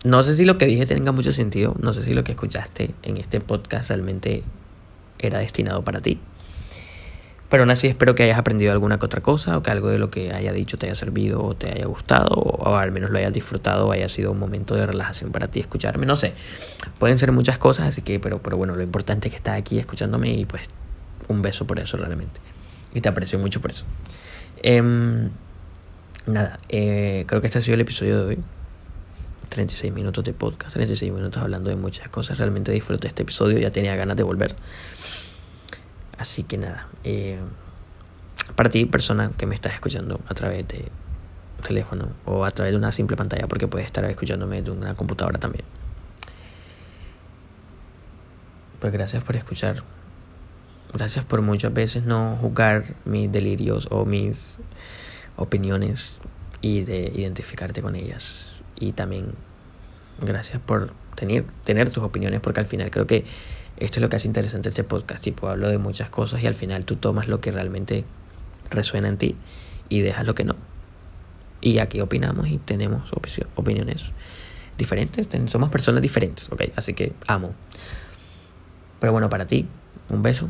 No 0.05 0.22
sé 0.22 0.34
si 0.34 0.45
lo 0.45 0.59
que 0.59 0.66
dije 0.66 0.87
tenga 0.87 1.12
mucho 1.12 1.32
sentido, 1.32 1.74
no 1.80 1.93
sé 1.93 2.03
si 2.03 2.14
lo 2.14 2.22
que 2.22 2.32
escuchaste 2.32 2.95
en 3.03 3.16
este 3.16 3.41
podcast 3.41 3.89
realmente 3.89 4.43
era 5.18 5.39
destinado 5.39 5.82
para 5.82 6.01
ti. 6.01 6.20
Pero 7.49 7.62
aún 7.62 7.70
así 7.70 7.87
espero 7.87 8.14
que 8.14 8.24
hayas 8.24 8.39
aprendido 8.39 8.72
alguna 8.72 8.99
que 8.99 9.07
otra 9.07 9.20
cosa 9.20 9.57
o 9.57 9.62
que 9.62 9.70
algo 9.70 9.89
de 9.89 9.99
lo 9.99 10.11
que 10.11 10.32
haya 10.32 10.53
dicho 10.53 10.78
te 10.78 10.87
haya 10.87 10.97
servido 10.97 11.43
o 11.45 11.55
te 11.55 11.70
haya 11.70 11.87
gustado 11.87 12.34
o, 12.34 12.76
al 12.76 12.91
menos 12.91 13.11
lo 13.11 13.18
hayas 13.18 13.32
disfrutado 13.32 13.87
o 13.87 13.93
haya 13.93 14.09
sido 14.09 14.32
un 14.32 14.39
momento 14.39 14.74
de 14.74 14.84
relajación 14.84 15.30
para 15.30 15.49
ti 15.49 15.61
escucharme. 15.61 16.07
No 16.07 16.16
sé, 16.16 16.34
pueden 16.99 17.18
ser 17.18 17.30
muchas 17.30 17.59
cosas, 17.59 17.87
así 17.87 18.03
que, 18.03 18.18
pero, 18.18 18.43
pero 18.43 18.57
bueno, 18.57 18.74
lo 18.74 18.82
importante 18.82 19.28
es 19.28 19.34
que 19.34 19.39
estás 19.39 19.59
aquí 19.59 19.78
escuchándome 19.78 20.34
y 20.34 20.45
pues 20.45 20.68
un 21.28 21.41
beso 21.41 21.66
por 21.66 21.78
eso 21.78 21.97
realmente. 21.97 22.41
Y 22.95 23.01
te 23.01 23.09
aprecio 23.09 23.39
mucho 23.39 23.61
por 23.61 23.70
eso. 23.70 23.84
Em, 24.62 25.30
nada, 26.27 26.59
eh, 26.68 27.24
creo 27.27 27.41
que 27.41 27.47
este 27.47 27.59
ha 27.59 27.62
sido 27.62 27.74
el 27.74 27.81
episodio 27.81 28.20
de 28.20 28.27
hoy. 28.27 28.39
36 29.49 29.93
minutos 29.93 30.24
de 30.24 30.33
podcast, 30.33 30.74
36 30.74 31.12
minutos 31.12 31.43
hablando 31.43 31.70
de 31.70 31.77
muchas 31.77 32.09
cosas. 32.09 32.39
Realmente 32.39 32.72
disfruté 32.72 33.09
este 33.09 33.22
episodio, 33.22 33.59
ya 33.59 33.70
tenía 33.70 33.97
ganas 33.97 34.16
de 34.16 34.22
volver. 34.22 34.55
Así 36.18 36.43
que 36.43 36.59
nada, 36.59 36.89
eh, 37.05 37.39
para 38.55 38.70
ti, 38.70 38.85
persona 38.87 39.33
que 39.37 39.47
me 39.47 39.55
estás 39.55 39.74
escuchando 39.74 40.20
a 40.29 40.35
través 40.35 40.66
de 40.68 40.87
teléfono 41.66 42.09
o 42.24 42.45
a 42.45 42.51
través 42.51 42.72
de 42.72 42.79
una 42.79 42.93
simple 42.93 43.16
pantalla, 43.16 43.47
porque 43.47 43.66
puedes 43.66 43.87
estar 43.87 44.05
escuchándome 44.05 44.62
de 44.62 44.70
una 44.70 44.95
computadora 44.95 45.39
también. 45.39 45.64
Pues 48.81 48.93
gracias 48.93 49.24
por 49.24 49.37
escuchar. 49.37 49.83
Gracias 50.93 51.24
por 51.24 51.43
muchas 51.43 51.72
veces 51.72 52.05
no 52.05 52.37
juzgar 52.41 52.95
mis 53.05 53.31
delirios 53.31 53.89
o 53.91 54.05
mis 54.05 54.59
opiniones 55.37 56.18
y 56.61 56.82
de 56.82 57.12
identificarte 57.14 57.82
con 57.82 57.95
ellas. 57.97 58.53
Y 58.78 58.93
también 58.93 59.32
gracias 60.20 60.61
por 60.61 60.93
tener, 61.14 61.45
tener 61.64 61.91
tus 61.91 62.03
opiniones, 62.03 62.41
porque 62.41 62.61
al 62.61 62.66
final 62.66 62.91
creo 62.91 63.07
que 63.07 63.24
esto 63.76 63.99
es 63.99 64.03
lo 64.03 64.09
que 64.09 64.16
hace 64.16 64.28
interesante 64.28 64.68
este 64.68 64.84
podcast. 64.84 65.22
Tipo, 65.22 65.49
hablo 65.49 65.68
de 65.68 65.78
muchas 65.78 66.11
cosas 66.11 66.43
y 66.43 66.47
al 66.47 66.55
final 66.55 66.84
tú 66.84 66.97
tomas 66.97 67.28
lo 67.28 67.41
que 67.41 67.53
realmente 67.53 68.05
resuena 68.70 69.09
en 69.09 69.18
ti 69.18 69.37
y 69.89 70.01
dejas 70.01 70.26
lo 70.26 70.34
que 70.34 70.45
no. 70.45 70.57
Y 71.61 71.78
aquí 71.78 72.01
opinamos 72.01 72.49
y 72.49 72.59
tenemos 72.59 73.11
opiniones 73.55 74.12
diferentes. 74.78 75.28
Somos 75.51 75.70
personas 75.70 76.03
diferentes, 76.03 76.51
¿ok? 76.51 76.62
Así 76.76 76.95
que 76.95 77.12
amo. 77.26 77.55
Pero 79.01 79.12
bueno, 79.12 79.28
para 79.28 79.47
ti, 79.47 79.66
un 80.09 80.22
beso. 80.22 80.49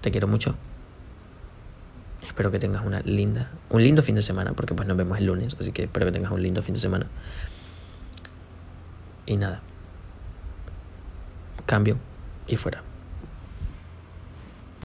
Te 0.00 0.10
quiero 0.10 0.28
mucho. 0.28 0.54
Espero 2.30 2.52
que 2.52 2.60
tengas 2.60 2.86
una 2.86 3.00
linda, 3.00 3.50
un 3.70 3.82
lindo 3.82 4.02
fin 4.02 4.14
de 4.14 4.22
semana, 4.22 4.52
porque 4.52 4.72
pues 4.72 4.86
nos 4.86 4.96
vemos 4.96 5.18
el 5.18 5.26
lunes, 5.26 5.56
así 5.58 5.72
que 5.72 5.82
espero 5.82 6.06
que 6.06 6.12
tengas 6.12 6.30
un 6.30 6.40
lindo 6.40 6.62
fin 6.62 6.74
de 6.74 6.80
semana. 6.80 7.06
Y 9.26 9.36
nada. 9.36 9.60
Cambio 11.66 11.96
y 12.46 12.54
fuera. 12.54 12.84